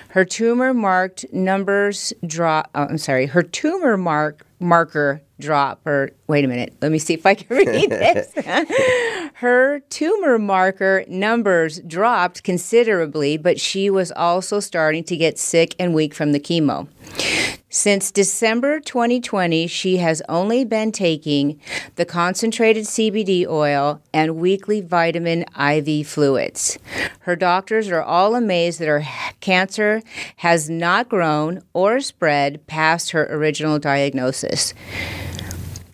Her 0.10 0.24
tumor 0.24 0.74
marked 0.74 1.26
numbers 1.34 2.14
drop. 2.26 2.70
Oh, 2.74 2.84
uh, 2.84 2.88
I'm 2.90 2.98
sorry. 2.98 3.26
Her 3.26 3.44
tumor 3.44 3.98
mark 3.98 4.46
marker 4.60 5.22
drop. 5.40 5.86
Or 5.86 6.12
wait 6.28 6.46
a 6.46 6.48
minute. 6.48 6.76
Let 6.82 6.92
me 6.92 7.00
see 7.00 7.14
if 7.14 7.26
I 7.26 7.36
can 7.36 7.48
read 7.58 7.90
this. 7.90 8.34
Her 9.36 9.80
tumor 9.90 10.40
marker 10.40 11.04
numbers 11.08 11.80
dropped 11.82 12.44
considerably, 12.44 13.38
but 13.38 13.60
she 13.60 13.90
was 13.90 14.12
also 14.12 14.60
starting 14.60 15.04
to 15.06 15.18
get 15.18 15.38
sick 15.38 15.76
and 15.78 15.94
weak 15.94 16.14
from 16.14 16.32
the 16.32 16.40
chemo. 16.40 16.88
Since 17.76 18.12
December 18.12 18.80
2020, 18.80 19.68
she 19.68 19.98
has 19.98 20.22
only 20.30 20.64
been 20.64 20.94
taking 20.94 21.60
the 21.96 22.06
concentrated 22.06 22.86
CBD 22.86 23.46
oil 23.46 24.02
and 24.14 24.38
weekly 24.38 24.80
vitamin 24.80 25.44
IV 25.60 26.08
fluids. 26.08 26.80
Her 27.20 27.36
doctors 27.36 27.90
are 27.90 28.02
all 28.02 28.34
amazed 28.34 28.80
that 28.80 28.88
her 28.88 29.04
cancer 29.42 30.02
has 30.38 30.70
not 30.70 31.10
grown 31.10 31.64
or 31.74 32.00
spread 32.00 32.66
past 32.66 33.12
her 33.12 33.28
original 33.30 33.78
diagnosis. 33.78 34.74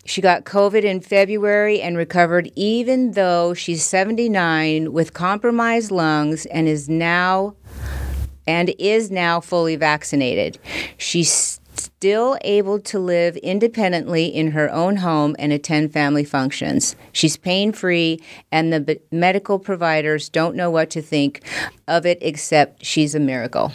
She 0.04 0.20
got 0.20 0.44
COVID 0.44 0.82
in 0.82 1.00
February 1.00 1.80
and 1.80 1.96
recovered 1.96 2.50
even 2.56 3.12
though 3.12 3.54
she's 3.54 3.84
79 3.84 4.92
with 4.92 5.14
compromised 5.14 5.90
lungs 5.90 6.46
and 6.46 6.68
is 6.68 6.88
now 6.88 7.54
and 8.46 8.74
is 8.78 9.10
now 9.10 9.40
fully 9.40 9.76
vaccinated. 9.76 10.58
She's 10.98 11.60
still 11.74 12.36
able 12.42 12.80
to 12.80 12.98
live 12.98 13.36
independently 13.38 14.26
in 14.26 14.50
her 14.50 14.68
own 14.70 14.96
home 14.96 15.36
and 15.38 15.52
attend 15.52 15.92
family 15.92 16.24
functions. 16.24 16.96
She's 17.12 17.36
pain 17.36 17.72
free, 17.72 18.20
and 18.50 18.72
the 18.72 18.80
b- 18.80 19.00
medical 19.12 19.58
providers 19.58 20.28
don't 20.28 20.56
know 20.56 20.70
what 20.70 20.90
to 20.90 21.00
think 21.00 21.42
of 21.86 22.04
it 22.04 22.18
except 22.20 22.84
she's 22.84 23.14
a 23.14 23.20
miracle. 23.20 23.72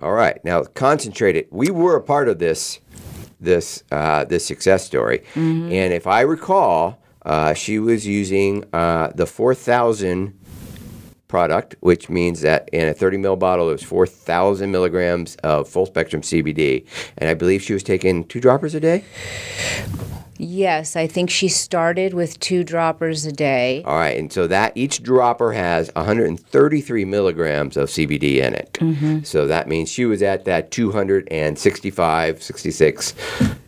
All 0.00 0.12
right. 0.12 0.42
Now, 0.44 0.64
concentrate 0.64 1.36
it. 1.36 1.52
We 1.52 1.70
were 1.70 1.96
a 1.96 2.02
part 2.02 2.28
of 2.28 2.38
this 2.38 2.80
this 3.44 3.84
uh, 3.92 4.24
this 4.24 4.44
success 4.46 4.84
story, 4.84 5.18
Mm-hmm. 5.34 5.72
and 5.72 5.92
if 5.92 6.06
I 6.06 6.22
recall, 6.22 6.98
uh, 7.24 7.54
she 7.54 7.78
was 7.78 8.06
using 8.06 8.64
uh, 8.72 9.12
the 9.14 9.26
four 9.26 9.54
thousand 9.54 10.38
product, 11.28 11.74
which 11.80 12.08
means 12.08 12.42
that 12.42 12.68
in 12.72 12.86
a 12.88 12.94
30 12.94 13.16
ml 13.16 13.36
bottle, 13.36 13.68
it 13.68 13.72
was 13.72 13.82
4,000 13.82 14.70
milligrams 14.70 15.34
of 15.42 15.68
full 15.68 15.84
spectrum 15.84 16.22
CBD. 16.22 16.86
And 17.18 17.28
I 17.28 17.34
believe 17.34 17.60
she 17.60 17.72
was 17.72 17.82
taking 17.82 18.24
two 18.24 18.40
droppers 18.40 18.72
a 18.76 18.78
day. 18.78 19.02
Yes, 20.44 20.94
I 20.94 21.06
think 21.06 21.30
she 21.30 21.48
started 21.48 22.12
with 22.12 22.38
two 22.38 22.64
droppers 22.64 23.24
a 23.24 23.32
day. 23.32 23.82
All 23.86 23.96
right. 23.96 24.18
And 24.18 24.30
so 24.30 24.46
that 24.46 24.76
each 24.76 25.02
dropper 25.02 25.52
has 25.52 25.90
133 25.96 27.04
milligrams 27.06 27.78
of 27.78 27.88
CBD 27.88 28.36
in 28.42 28.54
it. 28.54 29.26
So 29.26 29.46
that 29.46 29.68
means 29.68 29.88
she 29.90 30.04
was 30.04 30.22
at 30.22 30.44
that 30.44 30.70
265, 30.70 32.42
66 32.42 33.14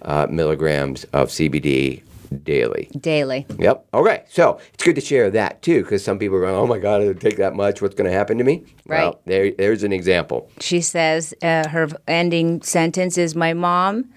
uh, 0.02 0.26
milligrams 0.28 1.04
of 1.04 1.28
CBD 1.28 2.02
daily. 2.42 2.90
Daily. 3.00 3.47
Yep. 3.59 3.87
Okay. 3.95 4.25
So 4.28 4.61
it's 4.75 4.85
good 4.85 4.97
to 4.97 5.00
share 5.00 5.30
that 5.30 5.62
too, 5.62 5.83
because 5.83 6.04
some 6.04 6.18
people 6.18 6.37
are 6.37 6.40
going, 6.40 6.54
"Oh 6.54 6.66
my 6.66 6.78
God, 6.78 7.00
it'll 7.02 7.14
take 7.14 7.37
that 7.37 7.54
much. 7.54 7.80
What's 7.80 7.95
going 7.95 8.11
to 8.11 8.16
happen 8.16 8.37
to 8.38 8.45
me?" 8.45 8.64
Right. 8.87 9.02
Well, 9.02 9.21
there, 9.25 9.52
there's 9.52 9.83
an 9.83 9.92
example. 9.92 10.50
She 10.61 10.80
says 10.80 11.33
uh, 11.42 11.68
her 11.68 11.88
ending 12.06 12.62
sentence 12.62 13.16
is 13.16 13.35
My 13.35 13.54
mom 13.54 14.12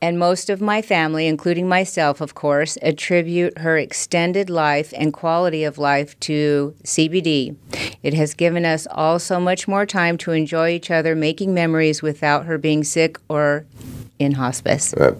and 0.00 0.18
most 0.18 0.48
of 0.50 0.60
my 0.60 0.80
family, 0.82 1.26
including 1.26 1.68
myself, 1.68 2.20
of 2.20 2.34
course, 2.34 2.78
attribute 2.82 3.58
her 3.58 3.76
extended 3.76 4.48
life 4.48 4.92
and 4.96 5.12
quality 5.12 5.64
of 5.64 5.78
life 5.78 6.18
to 6.20 6.74
CBD. 6.84 7.56
It 8.02 8.14
has 8.14 8.34
given 8.34 8.64
us 8.64 8.86
all 8.90 9.18
so 9.18 9.40
much 9.40 9.66
more 9.66 9.86
time 9.86 10.16
to 10.18 10.32
enjoy 10.32 10.70
each 10.70 10.90
other, 10.90 11.14
making 11.14 11.52
memories 11.54 12.02
without 12.02 12.46
her 12.46 12.58
being 12.58 12.84
sick 12.84 13.18
or 13.28 13.66
in 14.18 14.32
hospice. 14.32 14.94
Right. 14.96 15.14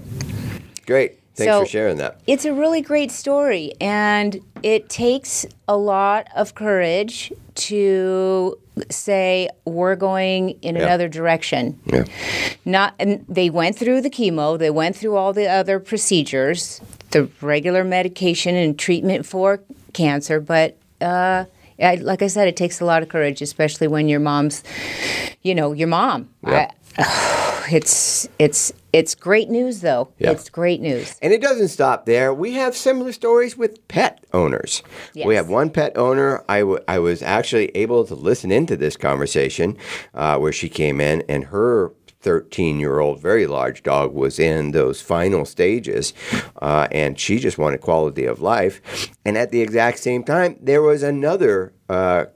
Great. 0.86 1.18
Thanks 1.34 1.52
So- 1.52 1.60
for 1.60 1.66
sharing 1.66 1.98
that. 1.98 2.20
It's 2.26 2.44
a 2.44 2.52
really 2.52 2.80
great 2.80 3.10
story, 3.12 3.72
and 3.80 4.40
it 4.62 4.88
takes 4.88 5.46
a 5.68 5.76
lot 5.76 6.26
of 6.34 6.54
courage 6.54 7.32
to 7.54 8.58
say 8.90 9.48
we're 9.64 9.96
going 9.96 10.50
in 10.62 10.76
Yeah. 10.76 10.84
another 10.84 11.08
direction. 11.08 11.78
Yeah. 11.86 12.04
Not, 12.64 12.94
and 12.98 13.24
they 13.28 13.50
went 13.50 13.76
through 13.78 14.00
the 14.02 14.10
chemo, 14.10 14.58
they 14.58 14.70
went 14.70 14.96
through 14.96 15.16
all 15.16 15.32
the 15.32 15.46
other 15.48 15.78
procedures, 15.80 16.80
the 17.10 17.28
regular 17.40 17.84
medication 17.84 18.54
and 18.54 18.78
treatment 18.78 19.26
for 19.26 19.60
cancer, 19.92 20.40
but. 20.40 20.76
Uh, 21.00 21.44
I, 21.80 21.94
like 21.94 22.22
I 22.22 22.26
said, 22.26 22.48
it 22.48 22.56
takes 22.56 22.80
a 22.80 22.84
lot 22.84 23.04
of 23.04 23.08
courage, 23.08 23.40
especially 23.40 23.86
when 23.86 24.08
your 24.08 24.18
mom's, 24.18 24.64
you 25.42 25.54
know, 25.54 25.72
your 25.72 25.86
mom. 25.86 26.28
Yeah. 26.44 26.72
I, 26.98 27.66
it's 27.70 28.28
it's 28.40 28.72
it's 28.92 29.14
great 29.14 29.48
news, 29.50 29.80
though. 29.80 30.12
Yeah. 30.18 30.30
It's 30.30 30.48
great 30.48 30.80
news. 30.80 31.16
And 31.20 31.32
it 31.32 31.42
doesn't 31.42 31.68
stop 31.68 32.06
there. 32.06 32.32
We 32.32 32.52
have 32.54 32.76
similar 32.76 33.12
stories 33.12 33.56
with 33.56 33.86
pet 33.88 34.24
owners. 34.32 34.82
We 35.14 35.34
have 35.34 35.48
one 35.48 35.70
pet 35.70 35.96
owner. 35.96 36.44
I, 36.48 36.60
w- 36.60 36.80
I 36.88 36.98
was 36.98 37.22
actually 37.22 37.68
able 37.76 38.04
to 38.06 38.14
listen 38.14 38.50
into 38.50 38.76
this 38.76 38.96
conversation 38.96 39.76
uh, 40.14 40.38
where 40.38 40.52
she 40.52 40.68
came 40.68 41.00
in 41.00 41.22
and 41.28 41.44
her 41.44 41.92
13 42.20 42.80
year 42.80 42.98
old, 42.98 43.20
very 43.20 43.46
large 43.46 43.82
dog 43.82 44.12
was 44.12 44.38
in 44.38 44.72
those 44.72 45.00
final 45.00 45.44
stages 45.44 46.12
uh, 46.60 46.88
and 46.90 47.18
she 47.18 47.38
just 47.38 47.58
wanted 47.58 47.80
quality 47.80 48.24
of 48.24 48.40
life. 48.40 48.80
And 49.24 49.38
at 49.38 49.50
the 49.50 49.60
exact 49.60 49.98
same 49.98 50.24
time, 50.24 50.56
there 50.60 50.82
was 50.82 51.02
another 51.02 51.72
uh, 51.88 52.26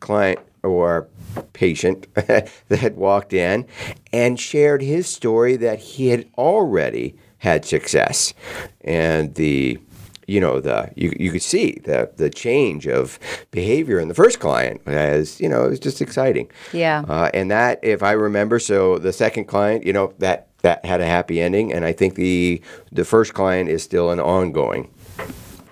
client 0.00 0.40
or 0.62 1.08
patient 1.52 2.12
that 2.14 2.94
walked 2.96 3.32
in 3.32 3.66
and 4.12 4.38
shared 4.38 4.82
his 4.82 5.08
story 5.08 5.56
that 5.56 5.78
he 5.78 6.08
had 6.08 6.28
already 6.36 7.16
had 7.38 7.64
success. 7.64 8.34
And 8.82 9.34
the 9.34 9.78
you 10.26 10.40
know 10.40 10.60
the 10.60 10.90
you, 10.94 11.12
you 11.18 11.32
could 11.32 11.42
see 11.42 11.80
the 11.84 12.10
the 12.16 12.30
change 12.30 12.86
of 12.86 13.18
behavior 13.50 13.98
in 13.98 14.08
the 14.08 14.14
first 14.14 14.38
client 14.38 14.80
as 14.86 15.40
you 15.40 15.48
know 15.48 15.64
it 15.64 15.70
was 15.70 15.80
just 15.80 16.00
exciting. 16.00 16.50
Yeah. 16.72 17.02
uh, 17.08 17.30
and 17.32 17.50
that 17.50 17.80
if 17.82 18.02
i 18.02 18.12
remember 18.12 18.58
so 18.58 18.98
the 18.98 19.12
second 19.12 19.46
client 19.46 19.86
you 19.86 19.92
know 19.92 20.12
that 20.18 20.48
that 20.62 20.84
had 20.84 21.00
a 21.00 21.06
happy 21.06 21.40
ending. 21.40 21.72
And 21.72 21.84
i 21.84 21.92
think 21.92 22.14
the 22.14 22.60
the 22.92 23.04
first 23.04 23.32
client 23.32 23.70
is 23.70 23.82
still 23.82 24.10
an 24.10 24.20
ongoing 24.20 24.90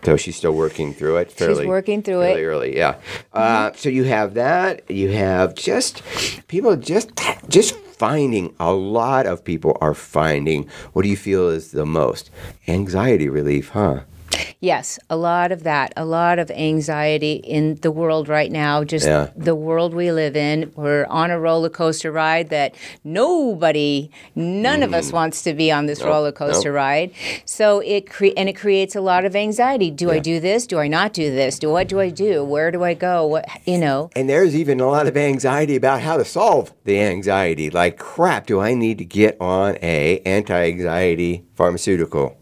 so 0.06 0.16
she's 0.16 0.36
still 0.36 0.54
working 0.54 0.94
through 0.94 1.16
it 1.16 1.32
fairly 1.32 1.66
working 1.66 2.00
through 2.00 2.20
fairly 2.20 2.30
it. 2.30 2.36
Mm-hmm. 2.36 2.50
early 2.50 2.76
yeah 2.76 2.94
uh, 3.32 3.72
so 3.74 3.88
you 3.88 4.04
have 4.04 4.34
that 4.34 4.88
you 4.88 5.10
have 5.10 5.56
just 5.56 6.00
people 6.46 6.76
just 6.76 7.10
just 7.48 7.74
finding 7.74 8.54
a 8.60 8.72
lot 8.72 9.26
of 9.26 9.42
people 9.42 9.76
are 9.80 9.94
finding 9.94 10.68
what 10.92 11.02
do 11.02 11.08
you 11.08 11.16
feel 11.16 11.48
is 11.48 11.72
the 11.72 11.84
most 11.84 12.30
anxiety 12.68 13.28
relief 13.28 13.70
huh 13.70 14.02
Yes, 14.60 14.98
a 15.10 15.16
lot 15.16 15.52
of 15.52 15.62
that, 15.64 15.92
a 15.96 16.04
lot 16.04 16.38
of 16.38 16.50
anxiety 16.50 17.34
in 17.34 17.74
the 17.82 17.90
world 17.90 18.28
right 18.28 18.50
now, 18.50 18.84
just 18.84 19.06
Yeah. 19.06 19.28
the 19.36 19.54
world 19.54 19.94
we 19.94 20.10
live 20.12 20.34
in. 20.36 20.72
We're 20.74 21.04
on 21.06 21.30
a 21.30 21.38
roller 21.38 21.68
coaster 21.68 22.10
ride 22.10 22.48
that 22.50 22.74
nobody, 23.04 24.10
none 24.34 24.82
of 24.82 24.94
us 24.94 25.12
wants 25.12 25.42
to 25.42 25.52
be 25.54 25.70
on 25.70 25.86
this 25.86 26.02
roller 26.02 26.32
coaster 26.32 26.70
Mm. 26.70 26.74
nope. 26.74 26.76
ride. 26.76 27.10
So 27.44 27.80
it 27.80 28.08
cre- 28.10 28.34
and 28.36 28.48
it 28.48 28.54
creates 28.54 28.96
a 28.96 29.00
lot 29.00 29.24
of 29.24 29.36
anxiety. 29.36 29.90
Do 29.90 30.10
I 30.10 30.18
do 30.18 30.40
this? 30.40 30.66
Do 30.66 30.78
I 30.78 30.88
not 30.88 31.12
do 31.12 31.30
this? 31.30 31.58
Do 31.58 31.70
what 31.70 31.86
do 31.88 32.00
I 32.00 32.08
do? 32.10 32.42
Where 32.44 32.70
do 32.70 32.82
I 32.82 32.94
go? 32.94 33.26
What 33.26 33.46
you 33.66 33.78
know? 33.78 34.10
and 34.16 34.28
there's 34.28 34.54
even 34.54 34.80
a 34.80 34.86
lot 34.88 35.06
of 35.06 35.16
anxiety 35.16 35.76
about 35.76 36.00
how 36.00 36.16
to 36.16 36.24
solve 36.24 36.72
the 36.84 36.98
anxiety 37.00 37.68
like 37.70 37.96
crap 37.98 38.46
do 38.46 38.60
i 38.60 38.74
need 38.74 38.98
to 38.98 39.04
get 39.04 39.36
on 39.40 39.76
a 39.82 40.20
anti-anxiety 40.24 41.42
pharmaceutical 41.54 42.36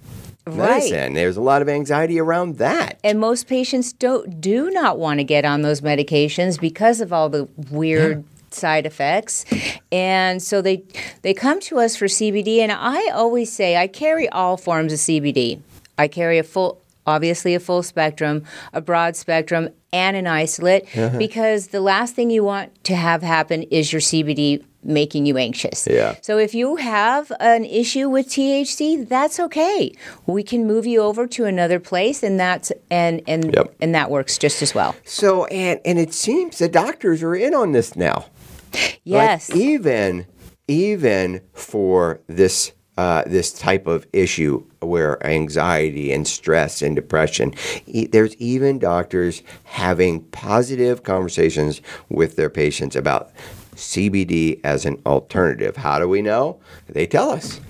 Right. 0.47 0.75
medicine 0.75 1.15
there's 1.15 1.39
a 1.39 1.41
lot 1.41 1.63
of 1.63 1.71
anxiety 1.71 2.21
around 2.21 2.59
that 2.59 3.01
And 3.03 3.19
most 3.19 3.47
patients 3.47 3.95
don't 3.95 4.41
do 4.41 4.71
not 4.71 4.99
want 4.99 5.19
to 5.21 5.25
get 5.25 5.45
on 5.47 5.63
those 5.63 5.81
medications 5.81 6.61
because 6.61 7.01
of 7.01 7.13
all 7.15 7.31
the 7.31 7.49
weird 7.71 8.25
side 8.55 8.87
effects. 8.87 9.45
And 9.93 10.43
so 10.43 10.63
they 10.63 10.85
they 11.23 11.35
come 11.35 11.61
to 11.61 11.79
us 11.79 11.97
for 11.97 12.07
CBD 12.07 12.59
and 12.59 12.73
I 12.73 13.09
always 13.11 13.53
say 13.53 13.77
I 13.77 13.87
carry 13.87 14.29
all 14.29 14.57
forms 14.57 14.93
of 14.93 14.99
CBD. 14.99 15.61
I 15.99 16.09
carry 16.09 16.39
a 16.39 16.43
full 16.43 16.81
obviously 17.07 17.55
a 17.55 17.61
full 17.61 17.83
spectrum, 17.83 18.45
a 18.73 18.81
broad 18.81 19.17
spectrum 19.17 19.69
and 19.93 20.17
an 20.17 20.27
isolate 20.27 20.85
uh-huh. 20.97 21.19
because 21.19 21.69
the 21.69 21.81
last 21.81 22.15
thing 22.15 22.31
you 22.31 22.43
want 22.43 22.85
to 22.85 22.97
have 22.97 23.23
happen 23.23 23.63
is 23.65 23.93
your 23.93 24.01
CBD 24.01 24.65
making 24.85 25.27
you 25.27 25.37
anxious. 25.39 25.87
Yeah. 25.91 26.17
So 26.21 26.39
if 26.39 26.55
you 26.55 26.77
have 26.77 27.33
an 27.41 27.65
issue 27.65 28.09
with 28.09 28.29
THC, 28.29 29.09
that's 29.09 29.41
okay. 29.41 29.93
We 30.27 30.43
can 30.43 30.67
move 30.67 30.87
you 30.87 31.01
over 31.01 31.27
to 31.29 31.45
another 31.47 31.81
place, 31.81 32.23
and 32.23 32.39
that's 32.39 32.71
and 32.91 33.23
and 33.27 33.55
Yep. 33.55 33.75
and 33.81 33.95
that 33.95 34.11
works 34.11 34.39
just 34.39 34.63
as 34.63 34.75
well. 34.75 34.95
So 35.05 35.47
and 35.47 35.81
and 35.85 35.99
it 35.99 36.13
seems 36.15 36.59
the 36.59 36.69
doctors 36.69 37.23
are 37.23 37.35
in 37.35 37.55
on 37.55 37.73
this 37.73 37.97
now. 37.97 38.27
Yes. 39.05 39.51
Like 39.51 39.59
even 39.59 40.27
even 40.69 41.41
for 41.53 42.21
this 42.27 42.73
uh, 42.97 43.25
this 43.27 43.53
type 43.53 43.89
of 43.89 44.07
issue 44.13 44.65
where 44.81 45.25
anxiety 45.27 46.13
and 46.13 46.29
stress 46.29 46.81
and 46.81 46.95
depression, 46.95 47.53
e- 47.87 48.07
there's 48.07 48.37
even 48.37 48.79
doctors 48.79 49.43
having 49.65 50.21
positive 50.27 51.03
conversations 51.03 51.81
with 52.09 52.37
their 52.37 52.49
patients 52.49 52.95
about 52.95 53.33
CBD 53.75 54.61
as 54.65 54.85
an 54.85 55.01
alternative. 55.07 55.77
How 55.77 55.99
do 55.99 56.09
we 56.09 56.23
know? 56.23 56.61
They 56.89 57.07
tell 57.07 57.31
us. 57.31 57.61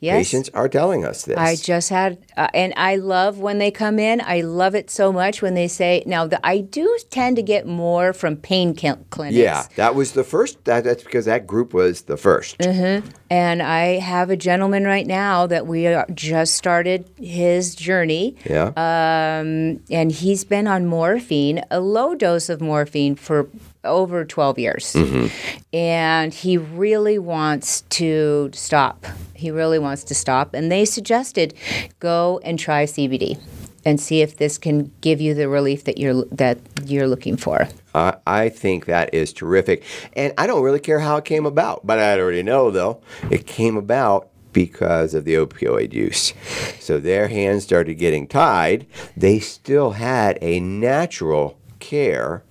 Yes. 0.00 0.16
Patients 0.26 0.50
are 0.52 0.68
telling 0.68 1.04
us 1.04 1.24
this. 1.24 1.36
I 1.36 1.56
just 1.56 1.88
had, 1.88 2.18
uh, 2.36 2.48
and 2.52 2.74
I 2.76 2.96
love 2.96 3.38
when 3.38 3.58
they 3.58 3.70
come 3.70 3.98
in. 3.98 4.20
I 4.20 4.40
love 4.40 4.74
it 4.74 4.90
so 4.90 5.12
much 5.12 5.40
when 5.40 5.54
they 5.54 5.68
say, 5.68 6.02
now 6.06 6.26
the, 6.26 6.44
I 6.44 6.58
do 6.58 6.98
tend 7.10 7.36
to 7.36 7.42
get 7.42 7.66
more 7.66 8.12
from 8.12 8.36
pain 8.36 8.76
cl- 8.76 8.98
clinics. 9.10 9.36
yeah, 9.36 9.66
that 9.76 9.94
was 9.94 10.12
the 10.12 10.24
first. 10.24 10.64
That, 10.64 10.84
that's 10.84 11.02
because 11.02 11.26
that 11.26 11.46
group 11.46 11.72
was 11.72 12.02
the 12.02 12.16
1st 12.16 12.56
Mm-hmm. 12.58 13.08
And 13.30 13.62
I 13.62 13.98
have 13.98 14.28
a 14.28 14.36
gentleman 14.36 14.84
right 14.84 15.06
now 15.06 15.46
that 15.46 15.66
we 15.66 15.86
are, 15.86 16.06
just 16.12 16.54
started 16.54 17.08
his 17.16 17.74
journey. 17.74 18.36
Yeah. 18.44 18.72
Um, 18.76 19.80
and 19.90 20.12
he's 20.12 20.44
been 20.44 20.66
on 20.66 20.86
morphine, 20.86 21.62
a 21.70 21.80
low 21.80 22.14
dose 22.14 22.48
of 22.50 22.60
morphine 22.60 23.14
for 23.14 23.48
over 23.84 24.24
12 24.24 24.58
years. 24.58 24.92
Mm-hmm. 24.92 25.76
And 25.76 26.32
he 26.34 26.56
really 26.56 27.18
wants 27.18 27.82
to 27.90 28.50
stop. 28.52 29.06
He 29.34 29.50
really 29.50 29.78
wants 29.78 30.04
to 30.04 30.14
stop. 30.14 30.54
And 30.54 30.70
they 30.70 30.84
suggested 30.84 31.54
go 31.98 32.40
and 32.44 32.58
try 32.58 32.84
CBD 32.84 33.40
and 33.84 34.00
see 34.00 34.22
if 34.22 34.36
this 34.36 34.58
can 34.58 34.92
give 35.00 35.20
you 35.20 35.34
the 35.34 35.48
relief 35.48 35.84
that 35.84 35.98
you're 35.98 36.24
that 36.26 36.58
you're 36.84 37.08
looking 37.08 37.36
for. 37.36 37.68
I 37.94 38.14
I 38.26 38.48
think 38.48 38.86
that 38.86 39.12
is 39.14 39.32
terrific. 39.32 39.82
And 40.14 40.32
I 40.38 40.46
don't 40.46 40.62
really 40.62 40.80
care 40.80 41.00
how 41.00 41.16
it 41.16 41.24
came 41.24 41.46
about, 41.46 41.86
but 41.86 41.98
I 41.98 42.18
already 42.18 42.42
know, 42.42 42.70
though, 42.70 43.00
it 43.30 43.46
came 43.46 43.76
about 43.76 44.28
because 44.52 45.14
of 45.14 45.24
the 45.24 45.34
opioid 45.34 45.92
use. 45.92 46.34
So 46.78 46.98
their 46.98 47.28
hands 47.28 47.64
started 47.64 47.94
getting 47.94 48.26
tied. 48.26 48.86
They 49.16 49.38
still 49.40 49.92
had 49.92 50.38
a 50.42 50.60
natural 50.60 51.58
care 51.78 52.44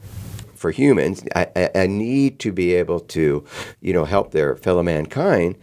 for 0.62 0.72
humans, 0.72 1.24
a, 1.36 1.48
a- 1.75 1.88
need 1.88 2.39
to 2.39 2.51
be 2.51 2.74
able 2.75 3.00
to, 3.00 3.44
you 3.82 3.91
know, 3.94 4.06
help 4.06 4.32
their 4.32 4.56
fellow 4.56 4.84
mankind. 4.84 5.56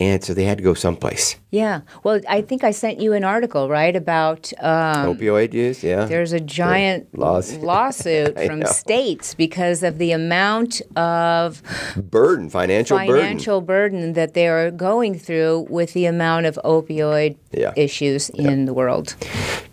And 0.00 0.24
so 0.24 0.32
they 0.34 0.44
had 0.44 0.58
to 0.58 0.64
go 0.64 0.74
someplace. 0.74 1.36
Yeah. 1.50 1.82
Well, 2.04 2.20
I 2.28 2.42
think 2.42 2.64
I 2.64 2.70
sent 2.70 3.00
you 3.00 3.12
an 3.12 3.22
article, 3.24 3.68
right, 3.68 3.94
about 3.94 4.52
um, 4.60 5.14
opioid 5.16 5.52
use, 5.54 5.82
yeah. 5.84 6.06
There's 6.06 6.32
a 6.32 6.40
giant 6.40 7.16
laws- 7.16 7.56
lawsuit 7.72 8.36
I 8.36 8.46
from 8.46 8.60
know. 8.60 8.66
states 8.66 9.34
because 9.34 9.82
of 9.82 9.98
the 9.98 10.12
amount 10.12 10.80
of 10.96 11.62
burden, 11.96 12.48
financial, 12.50 12.96
financial 12.98 13.60
burden. 13.60 14.14
that 14.14 14.34
they 14.34 14.48
are 14.48 14.70
going 14.70 15.18
through 15.18 15.66
with 15.70 15.92
the 15.92 16.06
amount 16.06 16.46
of 16.46 16.58
opioid 16.64 17.36
Yeah. 17.52 17.72
issues 17.76 18.28
in 18.30 18.64
the 18.64 18.74
world. 18.74 19.14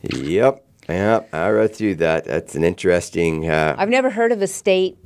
Yep. 0.01 0.62
Yep. 0.89 1.29
I 1.33 1.49
read 1.49 1.75
through 1.75 1.95
that. 1.95 2.25
That's 2.25 2.55
an 2.55 2.63
interesting. 2.63 3.49
Uh, 3.49 3.75
I've 3.77 3.89
never 3.89 4.09
heard 4.09 4.31
of 4.31 4.41
a 4.41 4.47
state 4.47 4.97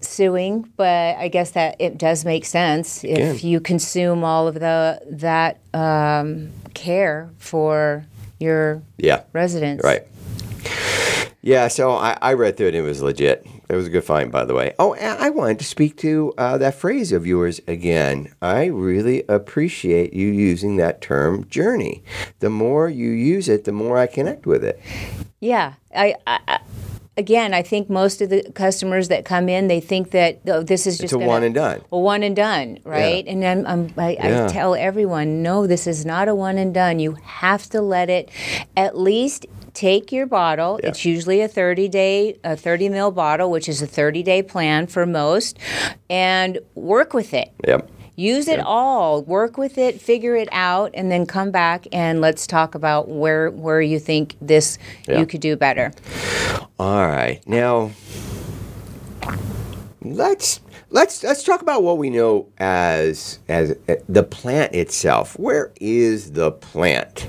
suing, 0.00 0.70
but 0.76 1.16
I 1.16 1.28
guess 1.28 1.52
that 1.52 1.76
it 1.78 1.98
does 1.98 2.24
make 2.24 2.44
sense 2.44 3.04
if 3.04 3.44
you 3.44 3.60
consume 3.60 4.24
all 4.24 4.48
of 4.48 4.54
the 4.54 5.00
that 5.10 5.58
um, 5.74 6.50
care 6.74 7.30
for 7.38 8.04
your 8.38 8.82
yeah. 8.96 9.22
residents. 9.32 9.84
Right. 9.84 10.06
Yeah, 11.42 11.68
so 11.68 11.92
I, 11.92 12.18
I 12.20 12.34
read 12.34 12.56
through 12.56 12.66
it 12.66 12.74
and 12.74 12.84
it 12.84 12.88
was 12.88 13.02
legit. 13.02 13.46
It 13.70 13.76
was 13.76 13.86
a 13.86 13.90
good 13.90 14.02
find, 14.02 14.32
by 14.32 14.44
the 14.44 14.52
way. 14.52 14.74
Oh, 14.80 14.96
I 14.96 15.30
wanted 15.30 15.60
to 15.60 15.64
speak 15.64 15.96
to 15.98 16.34
uh, 16.36 16.58
that 16.58 16.74
phrase 16.74 17.12
of 17.12 17.24
yours 17.24 17.60
again. 17.68 18.34
I 18.42 18.64
really 18.66 19.22
appreciate 19.28 20.12
you 20.12 20.26
using 20.26 20.74
that 20.78 21.00
term 21.00 21.48
journey. 21.48 22.02
The 22.40 22.50
more 22.50 22.88
you 22.88 23.10
use 23.10 23.48
it, 23.48 23.64
the 23.64 23.72
more 23.72 23.96
I 23.96 24.08
connect 24.08 24.44
with 24.44 24.64
it. 24.64 24.80
Yeah, 25.38 25.74
I, 25.94 26.16
I, 26.26 26.58
again, 27.16 27.54
I 27.54 27.62
think 27.62 27.88
most 27.88 28.20
of 28.20 28.28
the 28.28 28.50
customers 28.56 29.06
that 29.06 29.24
come 29.24 29.48
in, 29.48 29.68
they 29.68 29.78
think 29.78 30.10
that 30.10 30.40
oh, 30.48 30.64
this 30.64 30.84
is 30.84 30.98
just 30.98 31.12
a 31.12 31.16
gonna- 31.18 31.28
one 31.28 31.44
and 31.44 31.54
done. 31.54 31.80
A 31.92 31.98
one 31.98 32.24
and 32.24 32.34
done, 32.34 32.78
right? 32.82 33.24
And 33.24 33.44
I'm, 33.44 33.66
I'm, 33.68 33.94
I, 33.96 34.10
Yeah. 34.14 34.46
I 34.46 34.48
tell 34.48 34.74
everyone, 34.74 35.42
no, 35.44 35.68
this 35.68 35.86
is 35.86 36.04
not 36.04 36.26
a 36.26 36.34
one 36.34 36.58
and 36.58 36.74
done. 36.74 36.98
You 36.98 37.12
have 37.22 37.68
to 37.70 37.80
let 37.80 38.10
it 38.10 38.30
at 38.76 38.98
least. 38.98 39.46
Take 39.74 40.12
your 40.12 40.26
bottle. 40.26 40.80
Yeah. 40.82 40.90
It's 40.90 41.04
usually 41.04 41.40
a 41.40 41.48
30 41.48 41.88
day, 41.88 42.38
a 42.44 42.56
30 42.56 42.88
mil 42.88 43.10
bottle, 43.10 43.50
which 43.50 43.68
is 43.68 43.82
a 43.82 43.86
30 43.86 44.22
day 44.22 44.42
plan 44.42 44.86
for 44.86 45.06
most, 45.06 45.58
and 46.08 46.58
work 46.74 47.14
with 47.14 47.34
it. 47.34 47.52
Yep. 47.66 47.90
Use 48.16 48.48
it 48.48 48.60
all. 48.60 49.22
Work 49.22 49.56
with 49.56 49.78
it, 49.78 49.98
figure 49.98 50.36
it 50.36 50.48
out, 50.52 50.90
and 50.92 51.10
then 51.10 51.24
come 51.24 51.50
back 51.50 51.86
and 51.90 52.20
let's 52.20 52.46
talk 52.46 52.74
about 52.74 53.08
where 53.08 53.50
where 53.50 53.80
you 53.80 53.98
think 53.98 54.36
this 54.42 54.76
you 55.08 55.24
could 55.24 55.40
do 55.40 55.56
better. 55.56 55.92
All 56.78 57.06
right. 57.06 57.40
Now 57.46 57.92
let's 60.02 60.60
let's 60.90 61.22
let's 61.22 61.42
talk 61.42 61.62
about 61.62 61.82
what 61.82 61.98
we 61.98 62.10
know 62.10 62.48
as 62.58 63.38
as 63.48 63.76
uh, 63.88 63.94
the 64.08 64.22
plant 64.22 64.74
itself. 64.74 65.38
Where 65.38 65.72
is 65.80 66.32
the 66.32 66.52
plant 66.52 67.26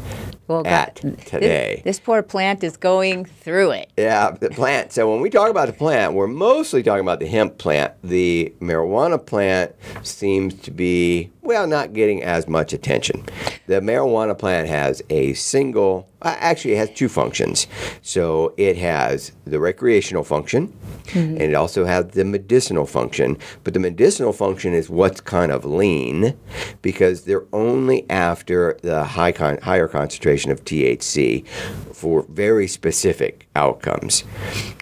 Well, 0.48 0.66
at 0.68 1.00
God, 1.02 1.18
this- 1.18 1.26
today? 1.26 1.82
This, 1.86 2.00
poor 2.00 2.22
plant 2.24 2.64
is 2.64 2.78
going 2.78 3.26
through 3.26 3.72
it. 3.72 3.92
Yeah, 3.98 4.32
the 4.32 4.50
plant. 4.50 4.92
So 4.92 5.10
when 5.12 5.22
we 5.22 5.30
talk 5.30 5.50
about 5.50 5.68
the 5.68 5.74
plant, 5.74 6.14
we're 6.14 6.28
mostly 6.28 6.84
talking 6.84 7.02
about 7.02 7.20
the 7.20 7.28
hemp 7.28 7.58
plant. 7.58 7.94
The 8.04 8.54
marijuana 8.60 9.24
plant 9.24 9.74
seems 10.04 10.54
to 10.56 10.72
be, 10.72 11.32
well, 11.42 11.66
not 11.66 11.94
getting 11.94 12.24
as 12.24 12.48
much 12.48 12.72
attention. 12.72 13.26
The 13.68 13.82
marijuana 13.82 14.38
plant 14.38 14.68
has 14.68 15.02
a 15.10 15.34
single, 15.34 16.08
uh, 16.22 16.36
actually, 16.40 16.74
it 16.74 16.78
has 16.78 16.92
two 16.92 17.10
functions. 17.10 17.68
So 18.02 18.54
it 18.58 18.78
has 18.78 19.32
the 19.46 19.60
recreational 19.60 20.24
function, 20.24 20.78
and 21.16 21.42
it 21.42 21.56
also 21.56 21.86
has 21.86 22.08
the 22.10 22.26
medicinal 22.26 22.86
function. 22.86 23.38
But 23.64 23.74
the 23.74 23.80
medicinal 23.80 24.34
function 24.34 24.74
is 24.74 24.90
what's 24.90 25.20
kind 25.20 25.52
of 25.52 25.66
lean 25.66 26.38
because 26.82 27.24
they're 27.24 27.48
only 27.54 28.10
after 28.10 28.78
the 28.82 29.04
high 29.04 29.32
con- 29.32 29.60
higher 29.62 29.88
concentration 29.88 30.52
of 30.52 30.64
THC 30.64 31.48
for 31.48 32.24
very 32.30 32.68
specific 32.68 33.48
outcomes. 33.56 34.22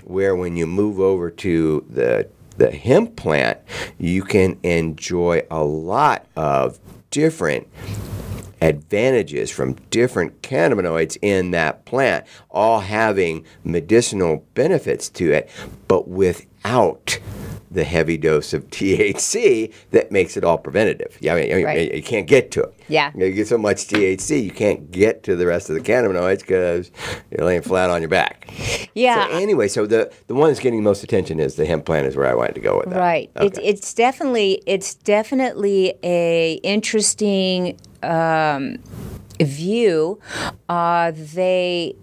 Where 0.04 0.36
when 0.36 0.58
you 0.58 0.67
move 0.67 1.00
over 1.00 1.30
to 1.32 1.86
the 1.89 2.28
the 2.60 2.72
hemp 2.72 3.15
plant, 3.15 3.60
you 3.98 4.24
can 4.24 4.60
enjoy 4.63 5.41
a 5.50 5.63
lot 5.63 6.26
of 6.36 6.80
different 7.10 7.67
advantages 8.62 9.50
from 9.50 9.74
different 9.89 10.41
cannabinoids 10.41 11.17
in 11.22 11.52
that 11.52 11.86
plant, 11.86 12.26
all 12.50 12.82
having 12.82 13.45
medicinal 13.63 14.45
benefits 14.54 15.10
to 15.10 15.32
it, 15.32 15.50
but 15.88 16.08
without 16.08 17.19
the 17.71 17.84
heavy 17.84 18.17
dose 18.17 18.53
of 18.53 18.67
THC 18.71 19.71
that 19.91 20.12
makes 20.12 20.36
it 20.38 20.43
all 20.43 20.58
preventative. 20.58 21.17
Yeah, 21.21 21.34
I 21.36 21.41
mean, 21.41 21.51
I 21.51 21.55
mean, 21.55 21.65
Right. 21.65 21.93
you 21.93 22.03
can't 22.03 22.27
get 22.27 22.51
to 22.51 22.63
it. 22.63 22.73
Yeah. 22.88 23.12
You 23.15 23.32
get 23.32 23.47
so 23.47 23.58
much 23.58 23.88
THC, 23.88 24.43
you 24.43 24.51
can't 24.51 24.89
get 24.91 25.21
to 25.23 25.36
the 25.36 25.45
rest 25.45 25.69
of 25.69 25.75
the 25.75 25.82
cannabinoids 25.82 26.39
because 26.39 26.89
you're 27.32 27.45
laying 27.45 27.62
flat 27.62 27.89
on 27.89 28.01
your 28.01 28.10
back. 28.10 28.49
Yeah. 28.95 29.27
So 29.27 29.34
anyway, 29.38 29.67
so 29.67 29.86
the 29.86 30.12
the 30.27 30.34
one 30.36 30.49
that's 30.49 30.60
getting 30.60 30.82
most 30.84 31.03
attention 31.03 31.39
is 31.39 31.55
the 31.55 31.65
hemp 31.65 31.86
plant 31.86 32.08
is 32.08 32.15
where 32.15 32.27
I 32.27 32.34
wanted 32.34 32.55
to 32.55 32.62
go 32.62 32.77
with 32.79 32.89
that. 32.89 32.99
Right. 32.99 33.29
It's 33.36 33.60
it's 33.62 33.93
definitely 33.93 34.62
it's 34.65 34.95
definitely 34.95 35.93
a 36.03 36.53
interesting 36.63 37.77
um, 38.01 38.77
view. 39.39 40.19
Uh, 40.67 41.12
they 41.15 41.95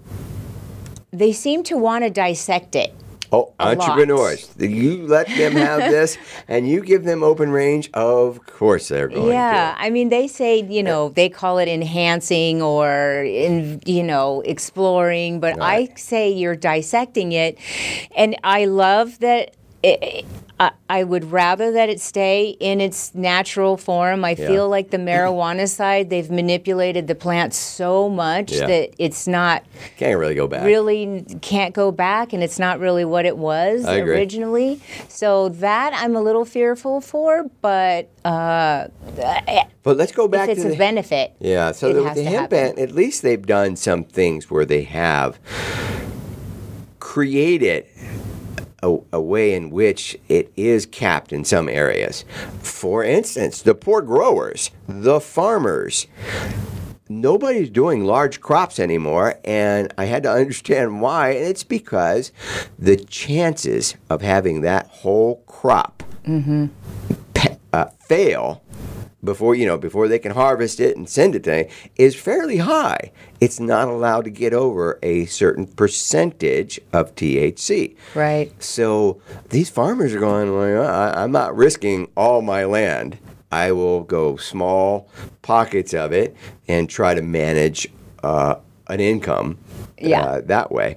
they 1.11 1.33
seem 1.33 1.63
to 1.65 1.77
want 1.77 2.05
to 2.05 2.11
dissect 2.11 2.77
it. 2.77 2.95
Oh, 3.33 3.53
entrepreneurs! 3.59 4.55
You 4.59 5.07
let 5.07 5.27
them 5.29 5.53
have 5.53 5.81
this, 5.91 6.17
and 6.49 6.69
you 6.69 6.81
give 6.81 7.05
them 7.05 7.23
open 7.23 7.51
range. 7.51 7.91
Of 7.95 8.45
course, 8.47 8.89
they're 8.89 9.09
going 9.09 9.33
Yeah, 9.33 9.75
to. 9.77 9.83
I 9.83 9.91
mean, 9.91 10.09
they 10.11 10.27
say 10.29 10.63
you 10.63 10.83
know 10.83 11.11
they 11.11 11.29
call 11.29 11.59
it 11.59 11.69
enhancing 11.69 12.63
or 12.63 13.25
in 13.25 13.81
you 13.85 14.03
know 14.03 14.43
exploring, 14.43 15.41
but 15.41 15.61
I 15.61 15.89
say 15.97 16.31
you're 16.31 16.57
dissecting 16.57 17.33
it, 17.33 17.59
and 18.17 18.37
I 18.45 18.67
love 18.67 19.19
that. 19.21 19.55
It, 19.83 20.25
I, 20.59 20.71
I 20.89 21.05
would 21.05 21.31
rather 21.33 21.73
that 21.73 21.91
it 21.91 22.01
stay 22.01 22.57
in 22.61 22.81
its 22.81 23.15
natural 23.15 23.77
form. 23.77 24.25
I 24.25 24.31
Yeah. 24.31 24.47
feel 24.49 24.69
like 24.71 24.91
the 24.91 24.97
marijuana 24.97 25.69
side, 25.81 26.09
they've 26.09 26.31
manipulated 26.31 27.09
the 27.09 27.15
plant 27.15 27.53
so 27.53 28.09
much 28.09 28.53
Yeah. 28.53 28.67
that 28.67 28.95
it's 28.99 29.27
not 29.29 29.65
Can't 29.99 30.19
really 30.19 30.35
go 30.35 30.47
back. 30.47 30.65
really 30.65 31.25
can't 31.43 31.75
go 31.75 31.91
back 31.93 32.33
and 32.33 32.43
it's 32.43 32.59
not 32.59 32.81
really 32.81 33.05
what 33.05 33.27
it 33.27 33.37
was 33.37 33.85
originally. 33.87 34.81
So 35.09 35.51
that 35.51 35.93
I'm 35.95 36.17
a 36.17 36.23
little 36.23 36.47
fearful 36.47 37.03
for, 37.03 37.51
but 37.61 38.09
uh, 38.25 38.89
But 39.83 39.97
let's 39.99 40.13
go 40.13 40.27
back 40.27 40.49
if 40.49 40.55
it's 40.57 40.63
to 40.63 40.69
a 40.69 40.71
the 40.73 40.79
benefit. 40.79 41.33
Yeah, 41.39 41.73
so 41.73 41.93
the, 41.93 42.03
has 42.05 42.17
the 42.17 42.25
hemp 42.25 42.51
ban, 42.51 42.79
at 42.79 42.93
least 42.93 43.23
they've 43.23 43.45
done 43.47 43.77
some 43.77 44.05
things 44.05 44.51
where 44.51 44.65
they 44.65 44.83
have 44.85 45.39
created 46.99 47.87
a, 48.83 48.97
a 49.13 49.21
way 49.21 49.55
in 49.55 49.71
which 49.71 50.17
it 50.29 50.53
is 50.57 50.87
capped 50.87 51.33
in 51.33 51.45
some 51.45 51.69
areas. 51.69 52.25
For 52.61 53.03
instance, 53.05 53.63
the 53.63 53.75
poor 53.75 54.03
growers, 54.03 54.71
the 54.87 55.21
farmers, 55.21 56.07
nobody's 57.09 57.71
doing 57.71 58.05
large 58.05 58.41
crops 58.41 58.79
anymore, 58.79 59.39
and 59.45 59.93
I 59.97 60.05
had 60.07 60.23
to 60.25 60.31
understand 60.33 61.01
why, 61.01 61.31
and 61.31 61.47
it's 61.47 61.65
because 61.65 62.33
the 62.79 62.97
chances 62.97 63.95
of 64.11 64.23
having 64.23 64.61
that 64.63 64.87
whole 64.89 65.37
crop 65.47 66.03
pe- 67.35 67.57
uh, 67.73 67.87
fail 68.01 68.63
before 69.27 69.55
you 69.55 69.67
know 69.67 69.77
before 69.77 70.09
they 70.09 70.19
can 70.19 70.33
harvest 70.33 70.81
it 70.81 70.97
and 70.97 71.07
send 71.09 71.35
it 71.35 71.45
to 71.45 71.51
me 71.65 71.69
is 71.97 72.15
fairly 72.15 72.57
high. 72.59 73.13
It's 73.41 73.61
not 73.61 73.89
allowed 73.89 74.25
to 74.25 74.31
get 74.31 74.55
over 74.55 74.99
a 75.03 75.27
certain 75.27 75.67
percentage 75.67 76.81
of 76.95 77.15
THC. 77.15 77.97
Right. 78.15 78.51
So 78.63 79.21
these 79.51 79.69
farmers 79.69 80.15
are 80.15 80.21
going, 80.21 80.55
well, 80.57 80.87
I, 80.89 81.23
I'm 81.23 81.33
not 81.33 81.55
risking 81.55 82.09
all 82.17 82.41
my 82.41 82.65
land. 82.65 83.19
I 83.53 83.73
will 83.73 84.03
go 84.03 84.37
small 84.37 85.09
pockets 85.43 85.93
of 85.93 86.13
it 86.13 86.35
and 86.67 86.89
try 86.89 87.15
to 87.15 87.23
manage 87.23 87.89
uh, 88.25 88.57
an 88.89 89.01
income 89.01 89.59
Yeah. 89.99 90.23
uh, 90.23 90.41
that 90.43 90.73
way. 90.73 90.97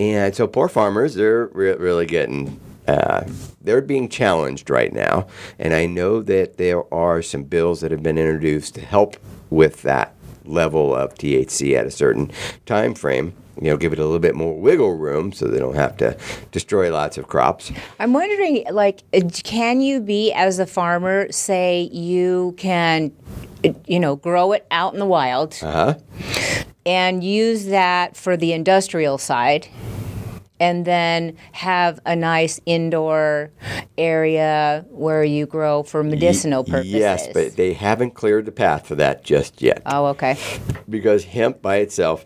And 0.00 0.34
so 0.34 0.46
poor 0.46 0.68
farmers, 0.68 1.14
they're 1.14 1.46
re- 1.46 1.74
really 1.74 2.06
getting. 2.06 2.58
Uh, 2.88 3.24
they're 3.60 3.80
being 3.82 4.08
challenged 4.08 4.70
right 4.70 4.92
now, 4.92 5.26
and 5.58 5.74
I 5.74 5.86
know 5.86 6.22
that 6.22 6.56
there 6.56 6.82
are 6.94 7.20
some 7.22 7.42
bills 7.44 7.80
that 7.80 7.90
have 7.90 8.02
been 8.02 8.18
introduced 8.18 8.74
to 8.76 8.80
help 8.80 9.16
with 9.50 9.82
that 9.82 10.14
level 10.44 10.94
of 10.94 11.14
THC 11.14 11.76
at 11.76 11.86
a 11.86 11.90
certain 11.90 12.30
time 12.66 12.94
frame. 12.94 13.32
You 13.60 13.68
know, 13.70 13.76
give 13.78 13.92
it 13.94 13.98
a 13.98 14.04
little 14.04 14.18
bit 14.18 14.34
more 14.34 14.52
wiggle 14.60 14.96
room 14.96 15.32
so 15.32 15.46
they 15.46 15.58
don't 15.58 15.74
have 15.76 15.96
to 15.96 16.16
destroy 16.52 16.92
lots 16.92 17.16
of 17.16 17.26
crops. 17.26 17.72
I'm 17.98 18.12
wondering, 18.12 18.64
like, 18.70 19.02
uh, 19.14 19.22
can 19.44 19.80
you 19.80 20.00
be 20.00 20.30
as 20.32 20.58
a 20.58 20.66
farmer, 20.66 21.32
say 21.32 21.88
you 21.90 22.54
can, 22.58 23.12
uh, 23.64 23.70
you 23.86 23.98
know, 23.98 24.14
grow 24.16 24.52
it 24.52 24.66
out 24.70 24.92
in 24.92 24.98
the 25.00 25.06
wild 25.06 25.58
Uh-huh. 25.62 25.94
and 26.84 27.24
use 27.24 27.64
that 27.66 28.14
for 28.14 28.36
the 28.36 28.52
industrial 28.52 29.16
side? 29.16 29.68
And 30.58 30.84
then 30.84 31.36
have 31.52 32.00
a 32.06 32.16
nice 32.16 32.60
indoor 32.64 33.50
area 33.98 34.84
where 34.88 35.22
you 35.22 35.46
grow 35.46 35.82
for 35.82 36.02
medicinal 36.02 36.64
purposes. 36.64 36.92
Yes, 36.92 37.28
but 37.32 37.56
they 37.56 37.74
haven't 37.74 38.12
cleared 38.12 38.46
the 38.46 38.52
path 38.52 38.86
for 38.86 38.94
that 38.94 39.22
just 39.22 39.60
yet 39.60 39.82
oh, 39.86 40.06
okay. 40.06 40.38
because 40.88 41.24
hemp 41.24 41.60
by 41.60 41.76
itself 41.76 42.24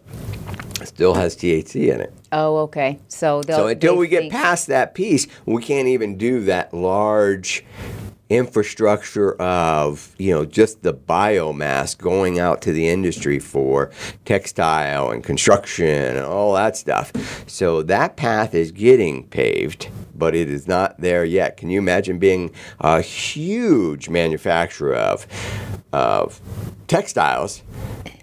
still 0.84 1.14
has 1.14 1.36
THC 1.36 1.92
in 1.92 2.00
it. 2.00 2.14
Oh, 2.32 2.58
okay. 2.58 2.98
So. 3.08 3.42
So 3.46 3.66
until 3.66 3.96
we 3.96 4.08
get 4.08 4.30
past 4.30 4.68
that 4.68 4.94
piece, 4.94 5.26
we 5.46 5.62
can't 5.62 5.88
even 5.88 6.16
do 6.16 6.44
that 6.44 6.72
large 6.72 7.64
infrastructure 8.30 9.34
of 9.34 10.14
you 10.16 10.30
know 10.32 10.46
just 10.46 10.82
the 10.82 10.94
biomass 10.94 11.98
going 11.98 12.38
out 12.38 12.62
to 12.62 12.72
the 12.72 12.88
industry 12.88 13.38
for 13.38 13.90
textile 14.24 15.10
and 15.10 15.22
construction 15.24 15.86
and 16.16 16.20
all 16.20 16.54
that 16.54 16.76
stuff. 16.76 17.12
So 17.48 17.82
that 17.82 18.16
path 18.16 18.54
is 18.54 18.70
getting 18.72 19.26
paved, 19.26 19.90
but 20.14 20.34
it 20.34 20.48
is 20.48 20.66
not 20.68 21.00
there 21.00 21.24
yet. 21.24 21.56
Can 21.56 21.70
you 21.70 21.78
imagine 21.78 22.18
being 22.18 22.52
a 22.78 23.02
huge 23.02 24.08
manufacturer 24.08 24.94
of 24.94 25.26
of 25.92 26.40
textiles 26.86 27.62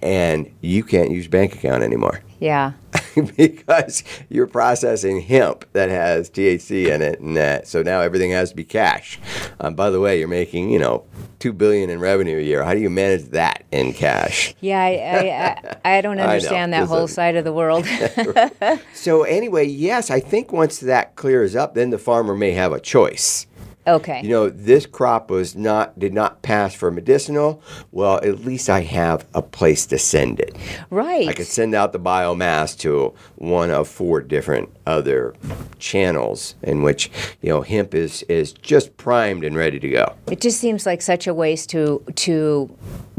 and 0.02 0.52
you 0.62 0.84
can't 0.84 1.12
use 1.12 1.28
bank 1.28 1.54
account 1.56 1.84
anymore? 1.84 2.22
Yeah. 2.40 2.74
because 3.38 4.04
you're 4.30 4.48
processing 4.48 5.22
hemp 5.22 5.66
that 5.74 5.90
has 5.90 6.30
THC 6.30 6.88
in 6.88 7.02
it, 7.02 7.20
and 7.20 7.38
that, 7.38 7.68
so 7.68 7.82
now 7.82 8.02
everything 8.02 8.32
has 8.32 8.50
to 8.50 8.56
be 8.56 8.64
cash. 8.64 9.20
Um, 9.60 9.76
by 9.76 9.90
the 9.90 10.00
way, 10.00 10.20
you're 10.20 10.28
making 10.28 10.70
you 10.70 10.80
know 10.80 11.04
two 11.40 11.54
billion 11.54 11.90
in 11.90 12.00
revenue 12.00 12.38
a 12.38 12.42
year. 12.42 12.64
How 12.64 12.74
do 12.74 12.80
you 12.80 12.90
manage 12.90 13.26
that 13.26 13.64
in 13.72 13.94
cash? 13.94 14.56
Yeah, 14.62 14.80
I, 14.80 14.90
I, 14.90 15.90
I, 15.92 15.98
I 15.98 16.02
don't 16.02 16.20
I 16.20 16.24
understand 16.24 16.74
that 16.74 16.82
This 16.82 16.90
whole 16.90 17.08
side 17.08 17.36
of 17.36 17.44
the 17.44 17.54
world. 17.54 17.86
So 18.94 19.24
anyway, 19.24 19.66
yes, 19.66 20.10
I 20.10 20.20
think 20.20 20.52
once 20.52 20.80
that 20.80 21.16
clears 21.16 21.56
up, 21.56 21.76
then 21.76 21.92
the 21.92 21.98
farmer 21.98 22.36
may 22.36 22.52
have 22.52 22.74
a 22.74 22.80
choice. 22.80 23.48
Okay. 23.88 24.22
You 24.22 24.30
know, 24.30 24.50
this 24.50 24.86
crop 24.86 25.30
was 25.30 25.56
not 25.56 25.98
did 25.98 26.14
not 26.14 26.42
pass 26.42 26.74
for 26.74 26.92
medicinal. 26.92 27.62
Well, 27.92 28.18
at 28.18 28.40
least 28.40 28.70
I 28.70 28.82
have 28.82 29.26
a 29.34 29.42
place 29.42 29.86
to 29.88 29.98
send 29.98 30.40
it. 30.40 30.56
right. 30.90 31.28
I 31.28 31.34
could 31.34 31.48
send 31.48 31.74
out 31.76 31.94
the 31.94 32.00
biomass 32.00 32.78
to 32.80 33.14
one 33.36 33.72
of 33.72 33.88
four 33.88 34.22
different 34.22 34.70
other 34.86 35.34
channels 35.80 36.56
in 36.64 36.84
which 36.84 37.10
you 37.42 37.50
know 37.50 37.62
hemp 37.62 37.94
is 37.94 38.24
is 38.24 38.54
just 38.54 38.98
primed 38.98 39.44
and 39.44 39.56
ready 39.56 39.80
to 39.80 39.90
go. 39.90 40.16
It 40.30 40.42
just 40.42 40.60
seems 40.60 40.86
like 40.86 41.02
such 41.02 41.28
a 41.28 41.34
waste 41.34 41.70
to 41.70 42.04
to 42.16 42.76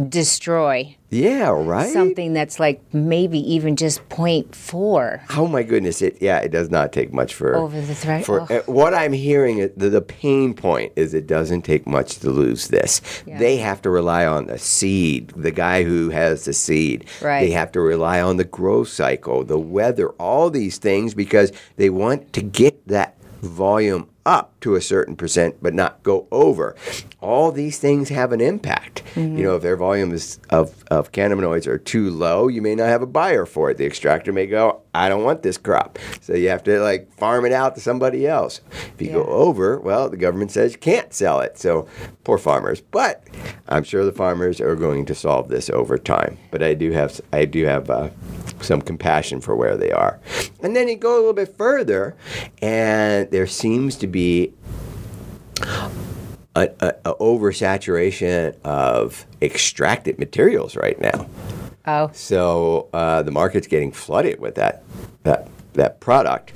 destroy 0.09 0.98
Yeah, 1.11 1.49
right. 1.49 1.91
something 1.91 2.35
that's 2.35 2.61
like 2.61 2.83
maybe 2.93 3.39
even 3.55 3.77
just 3.77 4.07
0.4 4.11 5.23
Oh 5.37 5.47
my 5.47 5.63
goodness! 5.63 6.03
It 6.03 6.19
yeah, 6.21 6.39
it 6.41 6.51
does 6.51 6.71
not 6.71 6.93
take 6.93 7.13
much 7.13 7.35
for 7.35 7.55
over 7.57 7.81
the 7.81 7.95
threat. 7.95 8.25
For 8.27 8.43
Oh. 8.43 8.57
uh, 8.57 8.63
what 8.67 8.93
I'm 8.93 9.13
hearing, 9.15 9.59
is 9.59 9.71
the, 9.77 9.89
the 9.89 10.03
pain 10.03 10.53
point 10.55 10.93
is 10.97 11.15
it 11.15 11.27
doesn't 11.27 11.63
take 11.63 11.87
much 11.87 12.19
to 12.19 12.31
lose 12.31 12.69
this. 12.69 13.01
Yeah. 13.27 13.39
They 13.39 13.57
have 13.57 13.81
to 13.83 13.91
rely 13.91 14.27
on 14.27 14.47
the 14.47 14.59
seed, 14.59 15.29
the 15.35 15.51
guy 15.51 15.83
who 15.83 16.11
has 16.11 16.45
the 16.45 16.53
seed. 16.53 17.07
Right. 17.23 17.41
They 17.41 17.53
have 17.53 17.73
to 17.73 17.81
rely 17.81 18.21
on 18.21 18.37
the 18.37 18.45
growth 18.45 18.89
cycle, 18.89 19.45
the 19.45 19.59
weather, 19.59 20.11
all 20.11 20.51
these 20.51 20.77
things 20.79 21.15
because 21.15 21.53
they 21.77 21.89
want 21.91 22.33
to 22.35 22.43
get 22.43 22.87
that 22.89 23.17
volume 23.43 24.09
up 24.27 24.59
to 24.61 24.75
a 24.75 24.81
certain 24.81 25.17
percent 25.17 25.57
but 25.63 25.75
not 25.75 26.03
go 26.03 26.27
over. 26.31 26.77
All 27.21 27.51
these 27.51 27.79
things 27.79 28.09
have 28.11 28.33
an 28.33 28.41
impact. 28.41 29.03
Mm-hmm. 29.15 29.39
You 29.39 29.45
know, 29.45 29.57
if 29.57 29.63
their 29.63 29.77
volume 29.77 30.13
is 30.13 30.39
of, 30.51 30.85
of 30.91 31.13
cannabinoids 31.13 31.67
are 31.67 31.79
too 31.79 32.11
low, 32.11 32.49
you 32.49 32.61
may 32.61 32.75
not 32.75 32.89
have 32.89 33.03
a 33.03 33.07
buyer 33.07 33.47
for 33.47 33.71
it. 33.71 33.79
The 33.79 33.87
extractor 33.87 34.33
may 34.33 34.47
go, 34.47 34.83
I 34.95 35.09
don't 35.09 35.25
want 35.25 35.43
this 35.43 35.57
crop. 35.57 35.99
So 36.21 36.35
you 36.35 36.49
have 36.49 36.63
to 36.65 36.81
like 36.81 37.13
farm 37.15 37.45
it 37.45 37.53
out 37.53 37.75
to 37.77 37.81
somebody 37.81 38.27
else. 38.27 38.61
If 38.95 39.01
you 39.01 39.13
go 39.13 39.25
over, 39.25 39.79
well, 39.79 40.09
the 40.09 40.17
government 40.17 40.51
says 40.51 40.73
you 40.73 40.79
can't 40.79 41.15
sell 41.15 41.41
it. 41.41 41.59
So 41.59 41.89
poor 42.25 42.39
farmers. 42.39 42.81
But 42.81 43.27
I'm 43.69 43.85
sure 43.85 44.05
the 44.05 44.13
farmers 44.13 44.61
are 44.61 44.77
going 44.77 45.07
to 45.07 45.15
solve 45.15 45.49
this 45.49 45.71
over 45.71 45.97
time. 45.97 46.37
But 46.51 46.63
I 46.63 46.75
do 46.75 46.91
have 46.93 47.21
I 47.33 47.45
do 47.45 47.65
have 47.65 47.89
uh, 47.91 48.11
some 48.61 48.83
compassion 48.83 49.41
for 49.41 49.55
where 49.55 49.77
they 49.77 49.93
are. 49.93 50.21
And 50.61 50.75
then 50.75 50.89
you 50.89 50.97
go 50.97 51.15
a 51.15 51.19
little 51.19 51.33
bit 51.33 51.57
further, 51.57 52.17
and 52.61 53.31
there 53.31 53.47
seems 53.47 53.97
to 53.97 54.08
be 54.09 54.53
a, 55.63 56.69
a, 56.81 56.95
a 57.05 57.15
oversaturation 57.15 58.61
of 58.63 59.27
extracted 59.41 60.19
materials 60.19 60.77
right 60.77 61.01
now. 61.01 61.27
oh, 61.87 62.11
So 62.13 62.89
uh, 62.93 63.23
the 63.23 63.31
market's 63.31 63.67
getting 63.67 63.93
flooded 63.93 64.41
with 64.41 64.55
that 64.57 64.83
that 65.23 65.49
that 65.75 66.01
product. 66.01 66.53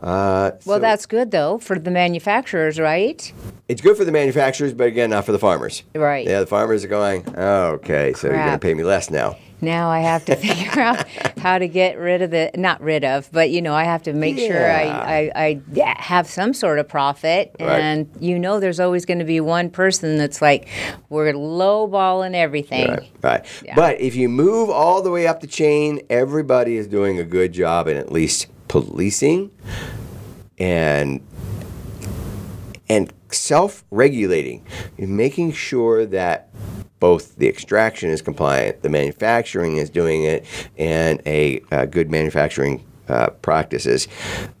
Uh, 0.00 0.52
well, 0.64 0.78
so 0.78 0.80
that's 0.80 1.06
good 1.06 1.30
though 1.30 1.58
for 1.58 1.78
the 1.78 1.90
manufacturers, 1.90 2.78
right? 2.80 3.32
it's 3.68 3.80
good 3.80 3.96
for 3.96 4.04
the 4.04 4.12
manufacturers, 4.12 4.74
but 4.74 4.86
again, 4.86 5.10
not 5.10 5.24
for 5.24 5.32
the 5.32 5.38
farmers. 5.38 5.82
Right. 5.94 6.26
Yeah, 6.26 6.40
the 6.40 6.46
farmers 6.46 6.84
are 6.84 6.88
going. 6.88 7.24
Oh, 7.36 7.72
okay, 7.74 8.12
so 8.12 8.28
you're 8.28 8.36
going 8.36 8.52
to 8.52 8.58
pay 8.58 8.74
me 8.74 8.84
less 8.84 9.10
now. 9.10 9.36
Now 9.62 9.88
I 9.90 10.00
have 10.00 10.24
to 10.26 10.36
figure 10.46 10.80
out 10.82 11.08
how 11.38 11.58
to 11.58 11.68
get 11.68 11.96
rid 11.96 12.20
of 12.20 12.30
the 12.30 12.50
not 12.56 12.80
rid 12.82 13.04
of, 13.04 13.30
but 13.32 13.50
you 13.50 13.62
know 13.62 13.74
I 13.74 13.84
have 13.84 14.02
to 14.02 14.12
make 14.12 14.36
sure 14.38 14.70
I, 14.70 15.30
I, 15.34 15.62
I 15.76 15.94
have 15.98 16.26
some 16.26 16.52
sort 16.52 16.78
of 16.78 16.88
profit, 16.88 17.54
Right. 17.60 17.80
and 17.80 18.10
you 18.20 18.38
know 18.38 18.60
there's 18.60 18.80
always 18.80 19.04
going 19.06 19.20
to 19.20 19.24
be 19.24 19.40
one 19.40 19.70
person 19.70 20.18
that's 20.18 20.42
like 20.42 20.68
we're 21.08 21.32
lowballing 21.32 22.34
everything. 22.34 22.90
Right, 22.90 23.10
right. 23.22 23.62
Yeah. 23.64 23.74
But 23.76 24.00
if 24.00 24.16
you 24.16 24.28
move 24.28 24.68
all 24.68 25.00
the 25.02 25.10
way 25.10 25.26
up 25.26 25.40
the 25.40 25.46
chain, 25.46 26.00
everybody 26.10 26.76
is 26.76 26.86
doing 26.88 27.18
a 27.18 27.24
good 27.24 27.52
job 27.52 27.86
in 27.88 27.96
at 27.96 28.10
least 28.12 28.48
policing 28.68 29.50
and 30.58 31.20
and 32.88 33.12
self-regulating, 33.30 34.66
making 34.98 35.52
sure 35.52 36.04
that 36.06 36.50
both 37.02 37.34
the 37.34 37.48
extraction 37.48 38.10
is 38.10 38.22
compliant, 38.22 38.80
the 38.82 38.88
manufacturing 38.88 39.76
is 39.76 39.90
doing 39.90 40.22
it, 40.22 40.44
and 40.78 41.20
a, 41.26 41.60
uh 41.72 41.84
good 41.84 42.08
manufacturing 42.08 42.84
uh, 43.08 43.30
practices, 43.42 44.08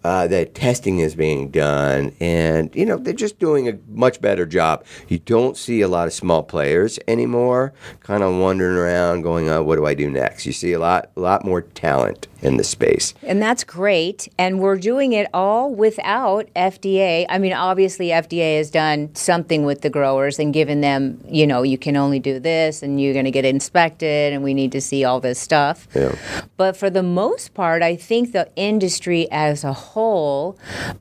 uh, 0.04 0.26
that 0.28 0.54
testing 0.54 0.98
is 0.98 1.14
being 1.14 1.50
done, 1.50 2.14
and 2.20 2.74
you 2.74 2.84
know 2.84 2.96
they're 2.96 3.12
just 3.12 3.38
doing 3.38 3.68
a 3.68 3.78
much 3.88 4.20
better 4.20 4.46
job. 4.46 4.84
You 5.08 5.18
don't 5.18 5.56
see 5.56 5.80
a 5.80 5.88
lot 5.88 6.06
of 6.06 6.12
small 6.12 6.42
players 6.42 6.98
anymore, 7.06 7.72
kind 8.00 8.22
of 8.22 8.34
wandering 8.36 8.76
around, 8.76 9.22
going, 9.22 9.48
oh, 9.48 9.62
"What 9.62 9.76
do 9.76 9.86
I 9.86 9.94
do 9.94 10.10
next?" 10.10 10.46
You 10.46 10.52
see 10.52 10.72
a 10.72 10.78
lot, 10.78 11.10
a 11.16 11.20
lot 11.20 11.44
more 11.44 11.62
talent 11.62 12.28
in 12.42 12.56
the 12.56 12.64
space, 12.64 13.14
and 13.22 13.40
that's 13.40 13.62
great. 13.62 14.28
And 14.38 14.60
we're 14.60 14.78
doing 14.78 15.12
it 15.12 15.28
all 15.32 15.72
without 15.72 16.48
FDA. 16.56 17.26
I 17.28 17.38
mean, 17.38 17.52
obviously, 17.52 18.08
FDA 18.08 18.56
has 18.58 18.70
done 18.70 19.14
something 19.14 19.64
with 19.64 19.82
the 19.82 19.90
growers 19.90 20.38
and 20.38 20.52
given 20.52 20.80
them, 20.80 21.20
you 21.28 21.46
know, 21.46 21.62
you 21.62 21.78
can 21.78 21.96
only 21.96 22.18
do 22.18 22.40
this, 22.40 22.82
and 22.82 23.00
you're 23.00 23.12
going 23.12 23.24
to 23.24 23.30
get 23.30 23.44
inspected, 23.44 24.32
and 24.32 24.42
we 24.42 24.52
need 24.52 24.72
to 24.72 24.80
see 24.80 25.04
all 25.04 25.20
this 25.20 25.38
stuff. 25.38 25.86
Yeah. 25.94 26.16
But 26.56 26.76
for 26.76 26.90
the 26.90 27.02
most 27.02 27.54
part, 27.54 27.82
I 27.82 27.96
think 27.96 28.31
the 28.32 28.50
industry 28.56 29.28
as 29.30 29.64
a 29.64 29.72
whole 29.72 30.58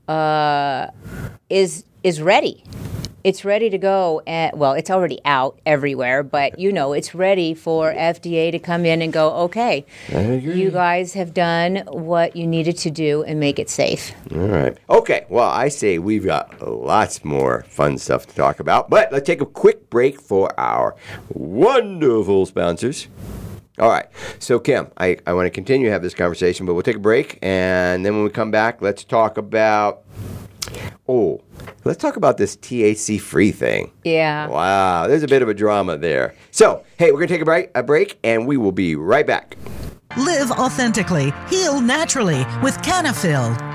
uh, 0.08 0.88
is 1.50 1.86
is 2.04 2.22
ready. 2.22 2.64
It's 3.24 3.46
ready 3.46 3.70
to 3.70 3.78
go. 3.78 4.24
And, 4.26 4.58
well, 4.58 4.74
it's 4.74 4.90
already 4.90 5.20
out 5.26 5.60
everywhere, 5.66 6.24
but 6.24 6.58
you 6.58 6.72
know, 6.72 6.94
it's 6.94 7.14
ready 7.14 7.54
for 7.54 7.94
FDA 7.94 8.52
to 8.52 8.58
come 8.58 8.84
in 8.86 9.02
and 9.02 9.14
go, 9.14 9.32
okay, 9.44 9.86
you 10.10 10.72
guys 10.72 11.14
have 11.14 11.34
done 11.34 11.84
what 11.88 12.36
you 12.36 12.48
needed 12.48 12.78
to 12.80 12.90
do 12.90 13.24
and 13.24 13.40
make 13.40 13.60
it 13.60 13.70
safe. 13.70 14.12
All 14.32 14.40
right. 14.40 14.78
Okay. 14.90 15.26
Well, 15.30 15.50
I 15.50 15.68
say 15.68 16.00
we've 16.00 16.26
got 16.26 16.68
lots 16.68 17.24
more 17.24 17.64
fun 17.68 18.00
stuff 18.00 18.26
to 18.26 18.36
talk 18.36 18.60
about, 18.60 18.90
but 18.90 19.12
let's 19.12 19.28
take 19.28 19.42
a 19.42 19.46
quick 19.46 19.90
break 19.92 20.20
for 20.20 20.60
our 20.60 20.96
wonderful 21.30 22.48
sponsors. 22.48 23.08
All 23.82 23.90
right. 23.90 24.06
So, 24.38 24.60
Kim, 24.60 24.92
I, 24.98 25.18
I 25.26 25.34
want 25.34 25.48
to 25.48 25.50
continue 25.50 25.88
to 25.88 25.92
have 25.92 26.04
this 26.04 26.14
conversation, 26.14 26.68
but 26.68 26.76
we'll 26.76 26.84
take 26.84 26.98
a 26.98 27.00
break. 27.00 27.40
And 27.42 28.06
then 28.06 28.14
when 28.14 28.24
we 28.24 28.30
come 28.30 28.52
back, 28.52 28.82
let's 28.82 29.04
talk 29.04 29.38
about. 29.38 30.04
Oh, 31.10 31.42
let's 31.84 32.00
talk 32.00 32.16
about 32.16 32.38
this 32.38 32.56
THC 32.56 33.20
free 33.20 33.52
thing. 33.52 33.92
Yeah. 34.04 34.48
Wow. 34.48 35.08
There's 35.08 35.24
a 35.24 35.28
bit 35.28 35.42
of 35.42 35.50
a 35.50 35.54
drama 35.54 35.98
there. 35.98 36.36
So, 36.52 36.86
hey, 36.98 37.12
we're 37.12 37.18
going 37.18 37.28
to 37.28 37.34
take 37.34 37.42
a 37.42 37.46
break, 37.46 37.72
a 37.74 37.82
break, 37.82 38.20
and 38.24 38.48
we 38.48 38.56
will 38.56 38.72
be 38.72 38.96
right 38.96 39.26
back. 39.26 39.58
Live 40.16 40.52
authentically, 40.52 41.34
heal 41.50 41.82
naturally 41.82 42.46
with 42.62 42.78
Canafil. 42.84 43.71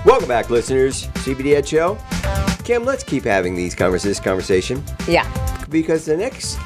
Welcome 0.05 0.29
back, 0.29 0.49
listeners. 0.49 1.07
CBD 1.07 1.53
Ed 1.53 1.67
Show. 1.67 1.97
Kim, 2.63 2.85
let's 2.85 3.03
keep 3.03 3.25
having 3.25 3.55
these 3.55 3.75
conversations. 3.75 4.21
Conversation 4.21 4.81
Yeah. 5.05 5.27
because 5.69 6.05
the 6.05 6.15
next 6.15 6.57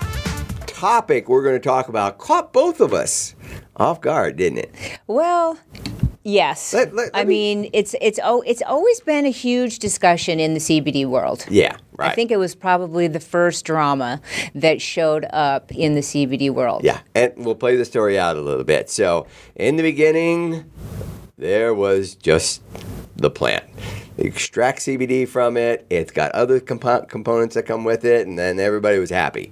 topic 0.67 1.27
we're 1.27 1.41
going 1.41 1.55
to 1.55 1.59
talk 1.59 1.89
about 1.89 2.19
caught 2.19 2.53
both 2.53 2.81
of 2.81 2.93
us 2.93 3.33
off 3.77 4.01
guard, 4.01 4.37
didn't 4.37 4.59
it? 4.59 4.75
Well, 5.07 5.57
yes. 6.23 6.73
Let- 6.73 6.93
let- 6.95 7.13
let 7.13 7.21
I 7.21 7.23
me- 7.25 7.55
mean, 7.55 7.69
it's 7.73 7.95
it's 8.01 8.19
oh, 8.23 8.41
it's 8.45 8.61
always 8.61 8.99
been 9.01 9.25
a 9.25 9.29
huge 9.31 9.79
discussion 9.79 10.39
in 10.39 10.53
the 10.53 10.59
CBD 10.59 11.05
world. 11.05 11.45
Yeah, 11.49 11.75
right. 11.97 12.11
I 12.11 12.15
think 12.15 12.31
it 12.31 12.37
was 12.37 12.55
probably 12.55 13.07
the 13.07 13.19
first 13.19 13.65
drama 13.65 14.21
that 14.53 14.81
showed 14.81 15.25
up 15.31 15.71
in 15.71 15.95
the 15.95 16.01
CBD 16.01 16.49
world. 16.49 16.83
Yeah, 16.83 16.99
and 17.13 17.33
we'll 17.37 17.55
play 17.55 17.75
the 17.75 17.85
story 17.85 18.17
out 18.19 18.37
a 18.37 18.41
little 18.41 18.63
bit. 18.63 18.89
So, 18.89 19.27
in 19.55 19.75
the 19.75 19.83
beginning, 19.83 20.65
there 21.37 21.73
was 21.73 22.15
just 22.15 22.61
the 23.15 23.29
plant. 23.29 23.63
Extract 24.17 24.79
CBD 24.79 25.27
from 25.27 25.57
it. 25.57 25.85
It's 25.89 26.11
got 26.11 26.31
other 26.31 26.59
compo- 26.59 27.05
components 27.05 27.55
that 27.55 27.63
come 27.63 27.83
with 27.83 28.05
it, 28.05 28.27
and 28.27 28.39
then 28.39 28.59
everybody 28.59 28.97
was 28.97 29.09
happy. 29.09 29.51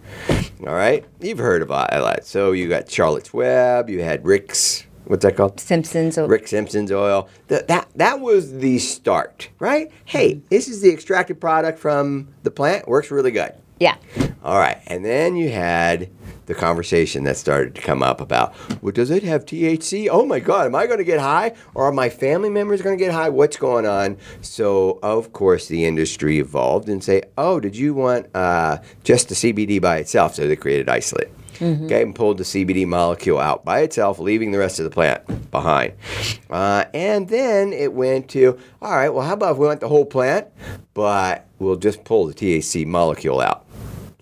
All 0.66 0.74
right, 0.74 1.04
you've 1.20 1.40
heard 1.40 1.62
uh, 1.62 1.66
about 1.66 2.18
it. 2.18 2.26
So 2.26 2.54
you 2.54 2.70
got 2.70 2.90
Charlotte's 2.90 3.34
Web. 3.34 3.90
You 3.90 4.02
had 4.02 4.24
Rick's. 4.24 4.86
What's 5.06 5.24
that 5.26 5.36
called? 5.36 5.60
Simpsons. 5.60 6.18
Rick 6.18 6.48
Simpson's 6.48 6.92
oil. 6.94 7.28
That 7.50 7.68
that 7.68 7.90
that 7.96 8.22
was 8.22 8.54
the 8.54 8.80
start, 8.80 9.50
right? 9.60 9.92
Hey, 10.06 10.42
this 10.50 10.70
is 10.70 10.82
the 10.82 10.94
extracted 10.94 11.42
product 11.42 11.78
from 11.78 12.30
the 12.44 12.52
plant. 12.52 12.88
Works 12.88 13.12
really 13.12 13.32
good. 13.32 13.54
Yeah. 13.80 13.98
All 14.44 14.58
right, 14.60 14.82
and 14.88 15.04
then 15.04 15.36
you 15.36 15.50
had 15.50 16.10
the 16.46 16.56
conversation 16.56 17.24
that 17.24 17.38
started 17.38 17.76
to 17.76 17.82
come 17.82 18.04
up 18.04 18.22
about, 18.22 18.54
well, 18.82 18.92
does 18.92 19.10
it 19.10 19.24
have 19.24 19.46
THC? 19.46 20.08
Oh 20.12 20.26
my 20.26 20.40
God, 20.40 20.66
am 20.66 20.76
I 20.76 20.86
going 20.86 20.98
to 21.00 21.04
get 21.04 21.20
high, 21.20 21.54
or 21.74 21.86
are 21.86 21.92
my 21.92 22.10
family 22.10 22.50
members 22.50 22.82
going 22.82 22.98
to 22.98 23.04
get 23.04 23.14
high? 23.14 23.30
What's 23.30 23.58
going 23.58 23.86
on? 23.86 24.18
So 24.42 25.00
of 25.04 25.34
course 25.34 25.68
the 25.68 25.86
industry 25.86 26.40
evolved 26.40 26.90
and 26.90 27.04
say, 27.04 27.24
oh, 27.38 27.60
did 27.60 27.76
you 27.76 27.94
want 27.94 28.28
uh, 28.36 28.80
just 29.04 29.30
the 29.30 29.36
CBD 29.36 29.82
by 29.82 29.98
itself? 29.98 30.36
So 30.36 30.48
they 30.48 30.56
created 30.56 30.90
isolate. 30.90 31.30
Okay, 31.62 32.02
and 32.02 32.16
pulled 32.16 32.40
the 32.40 32.44
CBD 32.44 32.86
molecule 32.88 33.40
out 33.40 33.64
by 33.64 33.82
itself, 33.82 34.18
leaving 34.20 34.52
the 34.52 34.58
rest 34.58 34.80
of 34.80 34.86
the 34.86 34.90
plant 34.90 35.52
behind. 35.52 35.94
Uh, 36.50 36.86
and 36.94 37.30
then 37.30 37.72
it 37.72 37.94
went 37.94 38.30
to, 38.32 38.58
all 38.82 38.92
right, 38.92 39.10
well, 39.10 39.26
how 39.26 39.34
about 39.34 39.52
if 39.52 39.58
we 39.60 39.68
want 39.68 39.80
the 39.80 39.88
whole 39.88 40.04
plant, 40.04 40.48
but 40.96 41.48
we'll 41.60 41.76
just 41.76 42.04
pull 42.04 42.26
the 42.26 42.34
THC 42.34 42.86
molecule 42.86 43.40
out. 43.40 43.66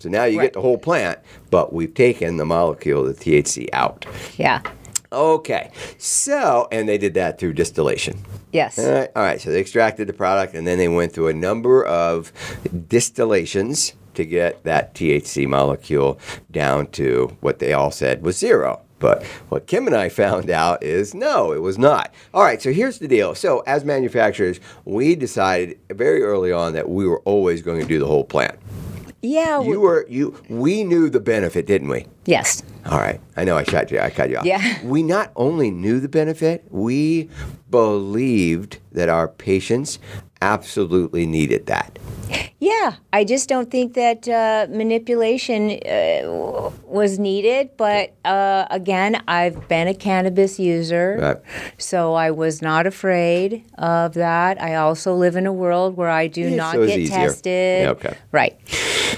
So 0.02 0.08
now 0.08 0.24
you 0.24 0.38
Right. 0.38 0.46
get 0.46 0.52
the 0.54 0.60
whole 0.60 0.78
plant, 0.78 1.18
but 1.50 1.72
we've 1.72 1.94
taken 1.94 2.36
the 2.36 2.44
molecule, 2.44 3.04
the 3.04 3.14
THC, 3.14 3.68
out. 3.72 4.04
Yeah. 4.36 4.60
Okay, 5.12 5.70
so 5.98 6.66
and 6.72 6.88
they 6.88 6.96
did 6.98 7.14
that 7.14 7.38
through 7.38 7.52
distillation. 7.52 8.18
Yes. 8.50 8.78
All 8.78 8.90
right, 8.90 9.10
all 9.14 9.22
right. 9.22 9.40
So 9.40 9.50
they 9.50 9.60
extracted 9.60 10.08
the 10.08 10.12
product, 10.14 10.54
and 10.54 10.66
then 10.66 10.78
they 10.78 10.88
went 10.88 11.12
through 11.12 11.28
a 11.28 11.34
number 11.34 11.84
of 11.84 12.32
distillations 12.88 13.92
to 14.14 14.24
get 14.24 14.64
that 14.64 14.94
THC 14.94 15.46
molecule 15.46 16.18
down 16.50 16.86
to 16.88 17.36
what 17.40 17.58
they 17.58 17.72
all 17.72 17.90
said 17.90 18.22
was 18.22 18.36
zero. 18.38 18.80
But 18.98 19.24
what 19.48 19.66
Kim 19.66 19.86
and 19.86 19.96
I 19.96 20.08
found 20.22 20.48
out 20.50 20.82
is 20.82 21.14
no, 21.14 21.52
it 21.52 21.60
was 21.60 21.76
not. 21.78 22.12
All 22.32 22.42
right, 22.42 22.60
so 22.62 22.72
here's 22.72 22.98
the 22.98 23.08
deal. 23.08 23.34
So, 23.34 23.60
as 23.66 23.84
manufacturers, 23.84 24.60
we 24.84 25.14
decided 25.14 25.78
very 25.90 26.22
early 26.22 26.52
on 26.52 26.72
that 26.74 26.88
we 26.88 27.06
were 27.06 27.20
always 27.20 27.60
going 27.62 27.80
to 27.80 27.86
do 27.86 27.98
the 27.98 28.06
whole 28.06 28.24
plant. 28.24 28.58
Yeah. 29.22 29.62
You 29.62 29.80
were 29.80 30.04
you. 30.08 30.34
We 30.48 30.82
knew 30.84 31.08
the 31.08 31.20
benefit, 31.20 31.66
didn't 31.66 31.88
we? 31.88 32.06
yes. 32.26 32.62
All 32.84 32.98
right. 32.98 33.20
I 33.36 33.44
know 33.44 33.56
I 33.56 33.62
shot 33.62 33.92
you. 33.92 34.00
I 34.00 34.10
cut 34.10 34.28
you 34.28 34.38
off. 34.38 34.44
Yeah. 34.44 34.78
We 34.84 35.04
not 35.04 35.30
only 35.36 35.70
knew 35.70 36.00
the 36.00 36.08
benefit, 36.08 36.64
we 36.68 37.30
believed 37.70 38.78
that 38.90 39.08
our 39.08 39.28
patients 39.28 40.00
absolutely 40.40 41.24
needed 41.24 41.66
that. 41.66 41.98
Yeah, 42.62 42.94
I 43.12 43.24
just 43.24 43.48
don't 43.48 43.72
think 43.72 43.94
that 43.94 44.28
uh, 44.28 44.68
manipulation 44.70 45.80
uh, 45.84 46.70
was 46.84 47.18
needed. 47.18 47.70
But 47.76 48.14
uh, 48.24 48.66
again, 48.70 49.20
I've 49.26 49.66
been 49.66 49.88
a 49.88 49.94
cannabis 49.94 50.60
user, 50.60 51.18
Right. 51.20 51.36
so 51.76 52.14
I 52.14 52.30
was 52.30 52.62
not 52.62 52.86
afraid 52.86 53.64
of 53.78 54.14
that. 54.14 54.62
I 54.62 54.76
also 54.76 55.12
live 55.12 55.34
in 55.34 55.46
a 55.46 55.52
world 55.52 55.96
where 55.96 56.08
I 56.10 56.28
do 56.28 56.42
Yeah, 56.42 56.54
not 56.54 56.74
so 56.76 56.86
get 56.86 57.00
easier. 57.00 57.16
tested. 57.16 57.82
Yeah, 57.82 57.90
okay. 57.90 58.16
Right. 58.30 58.56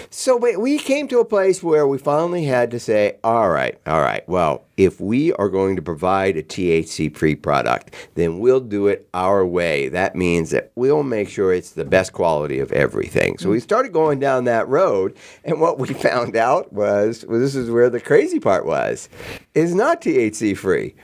So 0.09 0.37
we, 0.37 0.57
we 0.57 0.79
came 0.79 1.07
to 1.09 1.19
a 1.19 1.25
place 1.25 1.63
where 1.63 1.87
we 1.87 1.99
finally 1.99 2.45
had 2.47 2.71
to 2.71 2.79
say, 2.81 3.19
all 3.25 3.51
right, 3.51 3.79
all 3.85 4.01
right, 4.01 4.27
well, 4.29 4.65
if 4.77 5.01
we 5.01 5.33
are 5.35 5.49
going 5.49 5.77
to 5.77 5.83
provide 5.83 6.37
a 6.37 6.43
THC 6.43 7.15
free 7.17 7.35
product, 7.35 7.95
then 8.15 8.39
we'll 8.39 8.61
do 8.61 8.87
it 8.87 9.09
our 9.13 9.45
way. 9.45 9.89
That 9.89 10.15
means 10.17 10.51
that 10.51 10.71
we'll 10.77 11.03
make 11.03 11.29
sure 11.29 11.53
it's 11.53 11.73
the 11.73 11.85
best 11.85 12.13
quality 12.13 12.59
of 12.61 12.73
everything. 12.73 13.34
So 13.39 13.51
we 13.51 13.61
started 13.61 13.93
going 13.93 14.21
down 14.21 14.45
that 14.45 14.69
road, 14.69 15.17
and 15.45 15.61
what 15.61 15.79
we 15.79 15.89
found 15.95 16.37
out 16.37 16.73
was 16.73 17.25
well, 17.27 17.41
this 17.41 17.55
is 17.55 17.71
where 17.71 17.91
the 17.91 18.01
crazy 18.01 18.41
part 18.41 18.65
was 18.67 19.09
is 19.55 19.75
not 19.75 20.01
THC 20.01 20.57
free. 20.57 20.95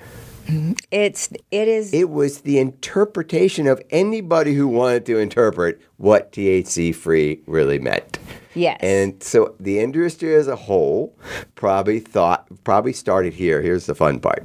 Mm-hmm. 0.47 0.73
It's 0.91 1.29
it 1.51 1.69
is 1.69 1.93
It 1.93 2.11
was 2.11 2.41
the 2.41 2.59
interpretation 2.59 3.67
of 3.67 3.81
anybody 3.91 4.55
who 4.55 4.67
wanted 4.67 5.07
to 5.07 5.19
interpret 5.19 5.81
what 5.99 6.33
THC 6.33 6.95
free 6.95 7.43
really 7.47 7.79
meant. 7.79 8.19
yes. 8.55 8.79
And 8.83 9.23
so 9.23 9.55
the 9.61 9.79
industry 9.79 10.35
as 10.35 10.49
a 10.49 10.57
whole 10.57 11.17
probably 11.55 12.01
thought, 12.01 12.47
probably 12.65 12.93
started 12.93 13.33
here. 13.33 13.63
Here's 13.63 13.87
the 13.87 13.95
fun 13.95 14.19
part. 14.19 14.45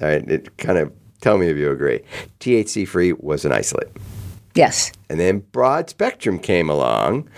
All 0.00 0.08
right, 0.08 0.28
it 0.28 0.56
kind 0.58 0.78
of 0.78 0.92
tell 1.22 1.38
me 1.38 1.48
if 1.48 1.56
you 1.56 1.70
agree. 1.70 2.02
THC 2.38 2.86
free 2.86 3.12
was 3.14 3.44
an 3.44 3.52
isolate. 3.52 3.90
Yes. 4.56 4.92
And 5.08 5.20
then 5.20 5.40
broad 5.52 5.88
spectrum 5.90 6.38
came 6.38 6.68
along 6.68 7.28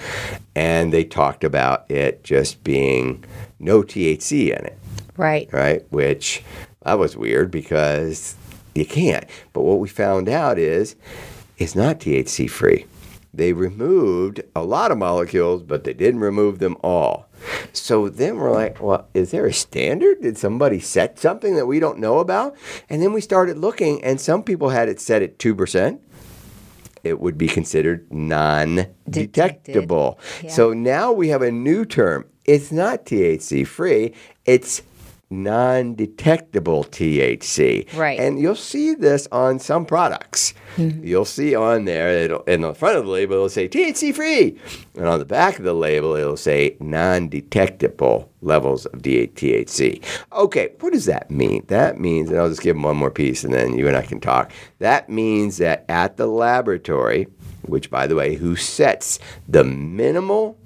and 0.54 0.92
they 0.92 1.04
talked 1.04 1.44
about 1.44 1.90
it 1.90 2.24
just 2.24 2.64
being 2.64 3.24
no 3.58 3.82
THC 3.82 4.56
in 4.58 4.64
it, 4.64 4.78
Right. 5.16 5.48
right? 5.52 5.84
Which 5.90 6.42
that 6.84 6.98
was 6.98 7.16
weird 7.16 7.50
because 7.50 8.34
you 8.74 8.86
can't. 8.86 9.24
But 9.52 9.62
what 9.62 9.80
we 9.80 9.88
found 9.88 10.28
out 10.28 10.58
is 10.58 10.96
it's 11.58 11.74
not 11.74 11.98
THC 12.00 12.48
free. 12.48 12.86
They 13.34 13.52
removed 13.52 14.40
a 14.56 14.62
lot 14.64 14.90
of 14.90 14.98
molecules, 14.98 15.62
but 15.62 15.84
they 15.84 15.92
didn't 15.92 16.20
remove 16.20 16.58
them 16.60 16.76
all. 16.82 17.28
So 17.72 18.08
then 18.08 18.36
we're 18.36 18.50
like, 18.52 18.80
well, 18.80 19.06
is 19.14 19.30
there 19.30 19.46
a 19.46 19.52
standard? 19.52 20.22
Did 20.22 20.38
somebody 20.38 20.80
set 20.80 21.18
something 21.18 21.54
that 21.56 21.66
we 21.66 21.78
don't 21.78 21.98
know 21.98 22.18
about? 22.20 22.56
And 22.88 23.02
then 23.02 23.12
we 23.12 23.20
started 23.20 23.58
looking, 23.58 24.02
and 24.02 24.20
some 24.20 24.42
people 24.42 24.70
had 24.70 24.88
it 24.88 24.98
set 24.98 25.22
at 25.22 25.38
2%. 25.38 26.00
It 27.04 27.20
would 27.20 27.38
be 27.38 27.48
considered 27.48 28.12
non 28.12 28.86
detectable. 29.08 30.18
Yeah. 30.42 30.50
So 30.50 30.72
now 30.72 31.12
we 31.12 31.28
have 31.28 31.42
a 31.42 31.52
new 31.52 31.84
term. 31.84 32.26
It's 32.44 32.72
not 32.72 33.04
THC 33.04 33.66
free, 33.66 34.14
it's 34.46 34.82
non 35.30 35.94
detectable 35.94 36.84
THC. 36.84 37.92
Right. 37.94 38.18
And 38.18 38.38
you'll 38.38 38.54
see 38.54 38.94
this 38.94 39.28
on 39.30 39.58
some 39.58 39.84
products. 39.84 40.54
Mm-hmm. 40.76 41.04
You'll 41.04 41.24
see 41.24 41.54
on 41.54 41.84
there, 41.84 42.08
it'll, 42.10 42.42
in 42.44 42.62
the 42.62 42.74
front 42.74 42.96
of 42.96 43.04
the 43.04 43.10
label, 43.10 43.34
it'll 43.34 43.48
say 43.48 43.68
THC 43.68 44.14
free. 44.14 44.58
And 44.94 45.06
on 45.06 45.18
the 45.18 45.24
back 45.24 45.58
of 45.58 45.64
the 45.64 45.74
label, 45.74 46.14
it'll 46.14 46.36
say 46.36 46.76
non 46.80 47.28
detectable 47.28 48.30
levels 48.40 48.86
of 48.86 49.02
THC. 49.02 50.02
Okay, 50.32 50.72
what 50.80 50.92
does 50.92 51.06
that 51.06 51.30
mean? 51.30 51.64
That 51.68 52.00
means, 52.00 52.30
and 52.30 52.38
I'll 52.38 52.48
just 52.48 52.62
give 52.62 52.76
them 52.76 52.84
one 52.84 52.96
more 52.96 53.10
piece 53.10 53.44
and 53.44 53.52
then 53.52 53.76
you 53.76 53.88
and 53.88 53.96
I 53.96 54.02
can 54.02 54.20
talk. 54.20 54.52
That 54.78 55.08
means 55.08 55.58
that 55.58 55.84
at 55.88 56.16
the 56.16 56.26
laboratory, 56.26 57.26
which 57.62 57.90
by 57.90 58.06
the 58.06 58.14
way, 58.14 58.36
who 58.36 58.56
sets 58.56 59.18
the 59.48 59.64
minimal 59.64 60.56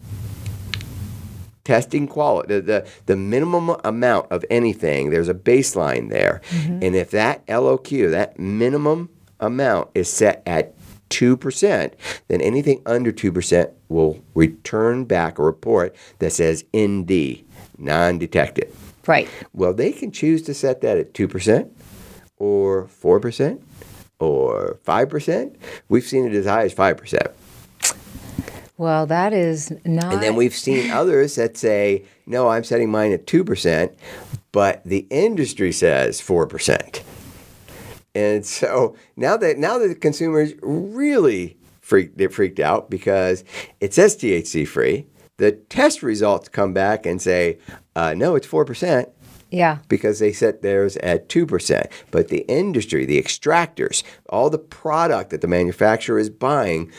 testing 1.64 2.07
quality, 2.09 2.61
the, 2.61 2.87
the, 3.07 3.16
minimum 3.16 3.77
amount 3.85 4.31
of 4.31 4.44
anything, 4.51 5.11
there's 5.11 5.29
a 5.29 5.35
baseline 5.35 6.11
there. 6.11 6.40
Mm-hmm. 6.51 6.83
And 6.83 6.96
if 6.96 7.11
that 7.12 7.46
LOQ, 7.46 8.11
that 8.11 8.38
minimum 8.38 9.11
amount 9.40 9.90
is 9.94 10.09
set 10.09 10.42
at 10.46 10.75
2%, 11.11 11.92
then 12.29 12.40
anything 12.40 12.83
under 12.87 13.12
2% 13.12 13.70
will 13.88 14.22
return 14.35 15.05
back 15.05 15.38
a 15.38 15.42
report 15.42 15.94
that 16.18 16.33
says 16.33 16.64
ND, 16.77 17.44
non 17.79 18.18
detected. 18.18 18.75
Right. 19.07 19.29
Well, 19.53 19.75
they 19.75 19.92
can 19.92 20.11
choose 20.11 20.42
to 20.42 20.55
set 20.55 20.81
that 20.81 20.96
at 20.96 21.12
2% 21.12 21.70
or 22.38 22.85
4% 22.85 23.62
or 24.18 24.79
5%. 24.87 25.57
We've 25.88 26.05
seen 26.05 26.27
it 26.27 26.35
as 26.35 26.46
high 26.46 26.64
as 26.64 26.75
5%. 26.75 27.32
Well, 28.83 29.07
that 29.07 29.33
is 29.33 29.73
not. 29.85 30.12
And 30.12 30.21
then 30.21 30.35
we've 30.35 30.57
seen 30.57 30.90
others 30.90 31.37
that 31.37 31.57
say, 31.57 32.05
no, 32.27 32.49
I'm 32.49 32.64
setting 32.64 32.90
mine 32.90 33.12
at 33.12 33.29
2%, 33.29 33.95
but 34.51 34.83
the 34.85 35.07
industry 35.09 35.71
says 35.71 36.21
4%. 36.21 37.01
And 38.16 38.45
so 38.45 38.97
now 39.14 39.37
that 39.37 39.57
now 39.57 39.79
that 39.79 39.87
the 39.87 39.95
consumers 39.95 40.55
really 40.62 41.57
freaked 41.81 42.18
they 42.18 42.27
freaked 42.27 42.59
out 42.59 42.90
because 42.90 43.45
it 43.79 43.95
says 43.95 44.16
THC 44.16 44.66
free, 44.66 45.07
the 45.37 45.53
test 45.53 46.03
results 46.03 46.49
come 46.49 46.73
back 46.75 47.07
and 47.07 47.23
say, 47.23 47.59
uh, 47.95 48.14
no, 48.14 48.35
it's 48.35 48.49
4% 48.49 49.09
Yeah. 49.53 49.79
because 49.88 50.18
they 50.18 50.33
set 50.33 50.62
theirs 50.62 50.97
at 50.97 51.29
2%. 51.29 51.87
But 52.11 52.29
the 52.29 52.40
industry, 52.49 53.07
the 53.07 53.23
extractors, 53.23 54.03
all 54.29 54.51
the 54.51 54.59
product 54.59 55.31
that 55.31 55.40
the 55.40 55.47
manufacturer 55.47 56.18
is 56.18 56.31
buying 56.31 56.90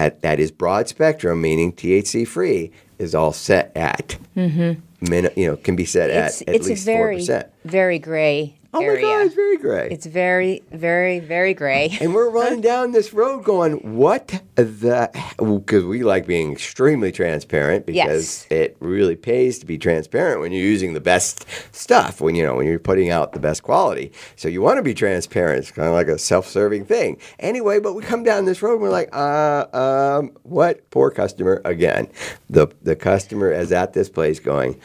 at 0.00 0.22
that 0.22 0.40
is 0.40 0.50
broad 0.50 0.88
spectrum, 0.88 1.40
meaning 1.40 1.72
THC 1.72 2.26
free, 2.26 2.70
is 2.98 3.14
all 3.14 3.32
set 3.32 3.72
at, 3.76 4.16
mm-hmm. 4.36 4.80
min, 5.10 5.30
you 5.36 5.46
know, 5.46 5.56
can 5.56 5.76
be 5.76 5.84
set 5.84 6.10
It's 6.10 6.42
at 6.42 6.48
at 6.48 6.54
it's 6.56 6.66
least 6.68 6.86
4%. 6.86 7.48
very 7.64 7.98
gray 7.98 8.59
Oh 8.72 8.80
area. 8.82 9.04
my 9.04 9.12
God, 9.12 9.26
it's 9.26 9.34
very 9.34 9.56
gray. 9.56 9.88
It's 9.90 10.06
very 10.06 10.62
very 10.70 11.18
very 11.18 11.54
gray. 11.54 11.96
and 12.00 12.14
we're 12.14 12.30
running 12.30 12.60
down 12.60 12.92
this 12.92 13.12
road 13.12 13.42
going, 13.44 13.96
what 13.96 14.40
the? 14.54 15.10
Because 15.38 15.84
we 15.84 16.02
like 16.04 16.26
being 16.26 16.52
extremely 16.52 17.10
transparent 17.10 17.84
because 17.86 18.46
Yes. 18.50 18.58
it 18.60 18.76
really 18.78 19.16
pays 19.16 19.58
to 19.58 19.66
be 19.66 19.76
transparent 19.76 20.40
when 20.40 20.52
you're 20.52 20.64
using 20.64 20.92
the 20.94 21.00
best 21.00 21.46
stuff, 21.72 22.20
when 22.20 22.34
you 22.36 22.44
know, 22.44 22.54
when 22.54 22.66
you're 22.66 22.78
putting 22.78 23.10
out 23.10 23.32
the 23.32 23.40
best 23.40 23.62
quality. 23.64 24.12
So 24.36 24.46
you 24.48 24.62
want 24.62 24.76
to 24.78 24.82
be 24.84 24.94
transparent. 24.94 25.58
It's 25.60 25.72
kind 25.72 25.88
of 25.88 25.94
like 25.94 26.06
a 26.08 26.18
self-serving 26.18 26.84
thing. 26.84 27.18
Anyway, 27.40 27.80
but 27.80 27.94
we 27.94 28.02
come 28.02 28.22
down 28.22 28.44
this 28.44 28.62
road 28.62 28.74
and 28.74 28.82
we're 28.82 28.90
like, 28.90 29.08
uh, 29.12 29.66
um, 29.72 30.30
what? 30.44 30.88
Poor 30.90 31.10
customer 31.10 31.60
again. 31.64 32.08
The 32.48 32.68
the 32.82 32.94
customer 32.94 33.50
is 33.50 33.72
at 33.72 33.94
this 33.94 34.08
place 34.08 34.38
going, 34.38 34.80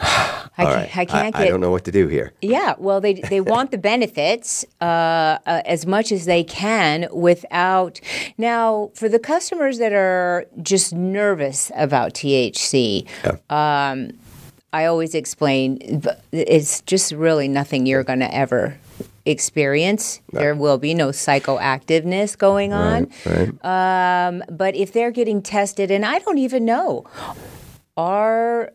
I 0.00 0.64
can't, 0.64 0.74
right, 0.76 0.96
I 0.96 1.04
can't 1.04 1.36
I 1.36 1.44
get. 1.44 1.50
don't 1.50 1.60
know 1.60 1.70
what 1.70 1.84
to 1.84 1.92
do 1.92 2.08
here. 2.08 2.32
Yeah, 2.42 2.74
well, 2.78 3.00
they 3.00 3.14
they 3.14 3.40
want 3.54 3.70
the 3.70 3.78
benefits 3.78 4.64
uh, 4.80 4.84
uh, 4.84 5.62
as 5.64 5.86
much 5.86 6.12
as 6.12 6.24
they 6.24 6.44
can 6.44 7.08
without. 7.12 8.00
Now, 8.36 8.90
for 8.94 9.08
the 9.08 9.18
customers 9.18 9.78
that 9.78 9.92
are 9.92 10.46
just 10.62 10.92
nervous 10.92 11.70
about 11.76 12.14
THC, 12.14 13.06
um, 13.50 14.18
I 14.72 14.84
always 14.84 15.14
explain 15.14 16.02
it's 16.32 16.80
just 16.82 17.12
really 17.12 17.48
nothing 17.48 17.86
you're 17.86 18.04
going 18.04 18.20
to 18.20 18.34
ever 18.34 18.78
experience. 19.24 20.20
There 20.32 20.54
will 20.54 20.78
be 20.78 20.94
no 20.94 21.08
psychoactiveness 21.08 22.36
going 22.36 22.72
on. 22.72 23.10
Um, 23.62 24.42
but 24.50 24.74
if 24.74 24.92
they're 24.92 25.10
getting 25.10 25.42
tested, 25.42 25.90
and 25.90 26.04
I 26.04 26.18
don't 26.18 26.38
even 26.38 26.64
know, 26.64 27.06
are 27.96 28.72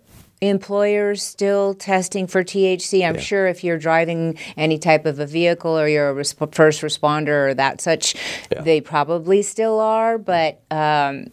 employers 0.50 1.24
still 1.24 1.74
testing 1.74 2.28
for 2.28 2.44
THC? 2.44 3.08
I'm 3.08 3.20
sure 3.20 3.48
if 3.48 3.64
you're 3.64 3.78
driving 3.78 4.38
any 4.58 4.78
type 4.78 5.06
of 5.06 5.20
a 5.20 5.26
vehicle 5.26 5.78
or 5.78 5.88
you're 5.88 6.10
a 6.10 6.16
resp- 6.16 6.54
first 6.54 6.82
responder 6.82 7.50
or 7.50 7.54
that 7.54 7.82
such, 7.82 8.16
they 8.62 8.82
probably 8.82 9.42
still 9.42 9.80
are. 9.80 10.18
But 10.18 10.62
um, 10.72 11.28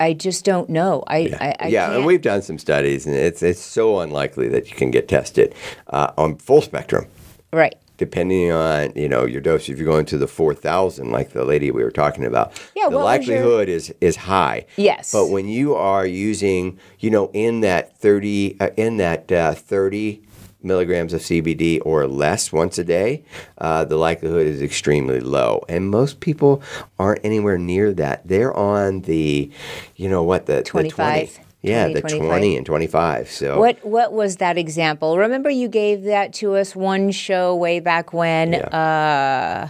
I 0.00 0.14
just 0.14 0.44
don't 0.44 0.68
know. 0.70 1.04
I, 1.06 1.18
I, 1.40 1.56
I 1.60 1.68
yeah, 1.68 1.94
and 1.94 2.06
we've 2.06 2.22
done 2.22 2.42
some 2.42 2.58
studies, 2.58 3.06
and 3.06 3.14
it's 3.14 3.42
it's 3.42 3.60
so 3.60 4.00
unlikely 4.00 4.48
that 4.48 4.70
you 4.70 4.76
can 4.76 4.90
get 4.90 5.08
tested 5.08 5.54
uh, 5.88 6.12
on 6.16 6.36
full 6.36 6.62
spectrum. 6.62 7.06
Right. 7.52 7.74
Depending 8.06 8.50
on 8.50 8.92
you 8.96 9.08
know 9.08 9.24
your 9.26 9.40
dose, 9.40 9.68
if 9.68 9.78
you're 9.78 9.86
going 9.86 10.06
to 10.06 10.18
the 10.18 10.26
four 10.26 10.54
thousand, 10.56 11.12
like 11.12 11.30
the 11.30 11.44
lady 11.44 11.70
we 11.70 11.84
were 11.84 11.92
talking 11.92 12.24
about, 12.24 12.50
Yeah, 12.74 12.86
the 12.88 12.96
your- 12.96 13.04
likelihood 13.04 13.68
is 13.68 13.94
is 14.00 14.16
high. 14.16 14.66
Yes. 14.76 15.12
But 15.12 15.28
when 15.28 15.46
you 15.46 15.76
are 15.76 16.04
using, 16.04 16.80
you 16.98 17.10
know, 17.12 17.30
in 17.32 17.60
that 17.60 17.96
thirty, 17.96 18.56
uh, 18.58 18.70
in 18.76 18.96
that 18.96 19.30
uh, 19.30 19.54
thirty 19.54 20.22
milligrams 20.64 21.12
of 21.12 21.20
CBD 21.20 21.80
or 21.84 22.08
less 22.08 22.52
once 22.52 22.76
a 22.76 22.82
day, 22.84 23.22
uh, 23.58 23.84
the 23.84 23.96
likelihood 23.96 24.48
is 24.48 24.60
extremely 24.60 25.20
low, 25.20 25.64
and 25.68 25.88
most 25.88 26.18
people 26.18 26.60
aren't 26.98 27.24
anywhere 27.24 27.56
near 27.58 27.92
that. 27.92 28.26
They're 28.26 28.52
on 28.56 29.02
the, 29.02 29.48
you 29.94 30.08
know, 30.08 30.24
what 30.24 30.46
the 30.46 30.56
the 30.56 30.62
25, 30.62 31.34
20. 31.36 31.46
Yeah, 31.62 31.84
20, 31.84 31.94
the 31.94 32.00
25. 32.00 32.26
20 32.28 32.56
and 32.56 32.66
25. 32.66 33.30
So 33.30 33.58
What 33.60 33.84
what 33.84 34.12
was 34.12 34.36
that 34.38 34.58
example? 34.58 35.16
Remember 35.18 35.48
you 35.48 35.68
gave 35.68 36.02
that 36.04 36.32
to 36.34 36.56
us 36.56 36.74
one 36.74 37.10
show 37.12 37.54
way 37.54 37.78
back 37.80 38.12
when 38.12 38.52
Yeah. 38.54 38.58
uh 38.66 39.68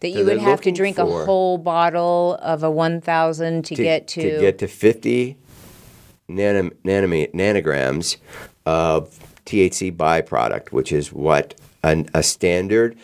that 0.00 0.08
you 0.08 0.18
So 0.18 0.24
would 0.24 0.38
have 0.40 0.60
to 0.62 0.72
drink 0.72 0.98
a 0.98 1.04
whole 1.06 1.56
bottle 1.58 2.36
of 2.42 2.62
a 2.64 2.70
1000 2.70 3.64
to, 3.66 3.74
get 3.76 4.08
to, 4.08 4.22
to 4.22 4.40
get 4.40 4.58
to 4.58 4.66
50 4.66 5.36
nanom, 6.28 6.72
nanograms 6.84 8.16
of 8.66 9.18
THC 9.46 9.94
byproduct, 9.96 10.72
which 10.72 10.90
is 10.92 11.12
what 11.12 11.54
an, 11.84 12.08
a 12.14 12.22
standard, 12.24 12.96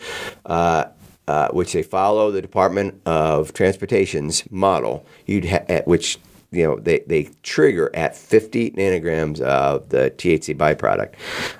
uh, 0.45 0.85
uh, 1.27 1.47
which 1.49 1.71
they 1.73 1.83
follow 1.83 2.31
the 2.31 2.41
Department 2.41 2.99
of 3.05 3.53
Transportation's 3.53 4.43
model. 4.51 5.05
You'd 5.25 5.45
ha- 5.45 5.63
at 5.69 5.87
which 5.87 6.17
you 6.51 6.63
know 6.63 6.77
they, 6.79 6.99
they 7.07 7.29
trigger 7.43 7.91
at 7.93 8.15
50 8.15 8.71
nanograms 8.71 9.39
of 9.41 9.89
the 9.89 10.11
THC 10.17 10.55
byproduct. 10.57 11.13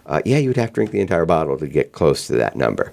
Uh, 0.06 0.22
yeah, 0.26 0.38
you'd 0.38 0.58
have 0.58 0.70
to 0.70 0.74
drink 0.74 0.92
the 0.92 1.00
entire 1.02 1.26
bottle 1.26 1.58
to 1.58 1.68
get 1.68 1.92
close 1.92 2.28
to 2.28 2.34
that 2.38 2.56
number. 2.56 2.92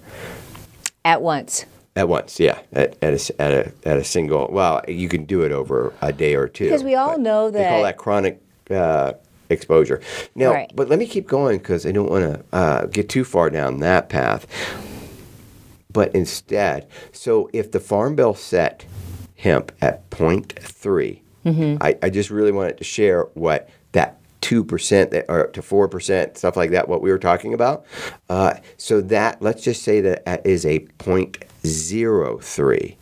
at 1.04 1.22
once. 1.22 1.64
At 1.94 2.08
once, 2.10 2.38
yeah, 2.38 2.58
at, 2.74 2.96
at, 3.02 3.14
a, 3.30 3.40
at, 3.40 3.52
a, 3.52 3.72
at 3.86 3.96
a 3.96 4.04
single. 4.04 4.48
Well, 4.52 4.82
you 4.86 5.08
can 5.08 5.24
do 5.24 5.42
it 5.42 5.52
over 5.52 5.94
a 6.02 6.12
day 6.12 6.34
or 6.34 6.46
two. 6.46 6.64
Because 6.64 6.84
we 6.84 6.94
all 6.94 7.18
know 7.18 7.50
they 7.50 7.64
call 7.64 7.78
that- 7.82 7.92
that 7.92 7.96
chronic 7.96 8.42
uh, 8.70 9.14
exposure. 9.48 10.02
Now, 10.34 10.50
Right. 10.52 10.70
but 10.74 10.90
let 10.90 10.98
me 10.98 11.06
keep 11.06 11.26
going 11.26 11.56
because 11.56 11.86
I 11.86 11.92
don't 11.92 12.10
want 12.10 12.24
to 12.24 12.44
uh, 12.54 12.86
get 12.86 13.08
too 13.08 13.24
far 13.24 13.48
down 13.48 13.78
that 13.80 14.10
path. 14.10 14.46
But 15.90 16.14
instead, 16.14 16.86
so 17.12 17.48
if 17.54 17.72
the 17.72 17.80
Farm 17.80 18.14
Bill 18.16 18.34
set 18.34 18.84
hemp 19.38 19.72
at 19.80 20.10
0.3, 20.10 21.20
Mm-hmm. 21.46 21.76
I, 21.80 21.96
I 22.02 22.10
just 22.10 22.30
really 22.30 22.52
wanted 22.52 22.78
to 22.78 22.84
share 22.84 23.22
what 23.34 23.68
that 23.92 24.18
two 24.40 24.64
percent 24.64 25.14
or 25.28 25.46
to 25.48 25.62
four 25.62 25.88
percent 25.88 26.36
stuff 26.36 26.56
like 26.56 26.70
that. 26.72 26.88
What 26.88 27.02
we 27.02 27.10
were 27.10 27.18
talking 27.18 27.54
about. 27.54 27.86
Uh, 28.28 28.54
so 28.76 29.00
that 29.02 29.40
let's 29.40 29.62
just 29.62 29.82
say 29.82 30.00
that 30.00 30.24
that 30.24 30.46
is 30.46 30.66
a 30.66 30.80
0.03. 30.80 32.96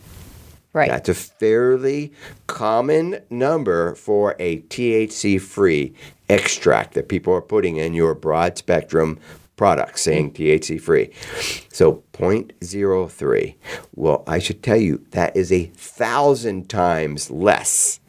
Right. 0.73 0.89
That's 0.89 1.09
a 1.09 1.13
fairly 1.13 2.13
common 2.47 3.19
number 3.29 3.95
for 3.95 4.35
a 4.39 4.59
THC 4.61 5.41
free 5.41 5.93
extract 6.29 6.95
that 6.95 7.07
people 7.07 7.33
are 7.33 7.41
putting 7.41 7.77
in 7.77 7.93
your 7.93 8.13
broad 8.13 8.57
spectrum 8.57 9.19
products 9.55 10.01
saying 10.01 10.33
THC 10.33 10.81
free. 10.81 11.11
So 11.71 12.03
0.03. 12.13 13.55
Well, 13.95 14.23
I 14.27 14.39
should 14.39 14.63
tell 14.63 14.77
you 14.77 15.05
that 15.11 15.35
is 15.35 15.51
a 15.51 15.65
thousand 15.65 16.69
times 16.69 17.31
less 17.31 17.99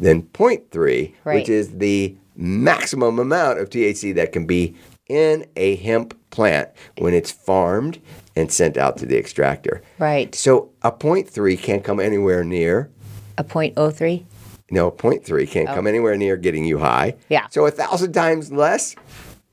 than 0.00 0.22
0.3, 0.22 1.14
Right. 1.24 1.34
which 1.36 1.48
is 1.48 1.78
the 1.78 2.16
maximum 2.36 3.18
amount 3.18 3.58
of 3.60 3.70
THC 3.70 4.14
that 4.14 4.32
can 4.32 4.46
be 4.46 4.74
in 5.08 5.46
a 5.56 5.76
hemp 5.76 6.16
plant 6.30 6.70
when 6.98 7.12
it's 7.12 7.30
farmed 7.30 8.00
and 8.36 8.50
sent 8.50 8.76
out 8.76 8.96
to 8.98 9.06
the 9.06 9.18
extractor. 9.18 9.82
Right. 9.98 10.34
So 10.34 10.70
a 10.82 10.92
0.3 10.92 11.60
can't 11.60 11.84
come 11.84 12.00
anywhere 12.00 12.44
near. 12.44 12.90
A 13.36 13.44
0.03? 13.44 14.24
No, 14.70 14.90
0.3 14.90 15.50
can't 15.50 15.68
oh. 15.68 15.74
come 15.74 15.86
anywhere 15.86 16.16
near 16.16 16.36
getting 16.36 16.64
you 16.64 16.78
high. 16.78 17.14
Oh. 17.16 17.22
Yeah. 17.28 17.46
So 17.50 17.66
a 17.66 17.70
thousand 17.70 18.12
times 18.12 18.52
less 18.52 18.94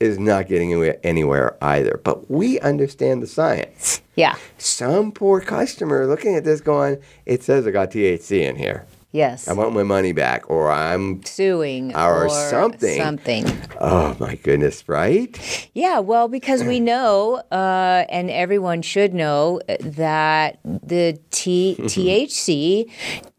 is 0.00 0.18
not 0.18 0.46
getting 0.46 0.70
you 0.70 0.94
anywhere 1.02 1.56
either. 1.60 2.00
But 2.02 2.30
we 2.30 2.60
understand 2.60 3.22
the 3.22 3.26
science. 3.26 4.00
Yeah. 4.14 4.36
Some 4.56 5.12
poor 5.12 5.40
customer 5.40 6.06
looking 6.06 6.36
at 6.36 6.44
this 6.44 6.60
going, 6.60 6.98
it 7.26 7.42
says 7.42 7.66
I 7.66 7.72
got 7.72 7.90
THC 7.90 8.42
in 8.48 8.56
here. 8.56 8.86
Yes. 9.10 9.48
I 9.48 9.54
want 9.54 9.72
my 9.72 9.84
money 9.84 10.12
back, 10.12 10.50
or 10.50 10.70
I'm. 10.70 11.24
suing 11.24 11.96
Or 11.96 12.28
something. 12.28 13.00
Something. 13.00 13.46
Oh 13.80 14.14
my 14.20 14.34
goodness! 14.34 14.86
Right? 14.86 15.68
Yeah, 15.72 16.00
well, 16.00 16.28
because 16.28 16.62
we 16.62 16.78
know, 16.92 17.42
uh, 17.50 18.04
and 18.10 18.30
everyone 18.30 18.82
should 18.82 19.14
know, 19.14 19.60
uh, 19.68 19.76
that 19.80 20.58
the 20.64 21.18
T- 21.30 21.76
THC, 21.80 22.90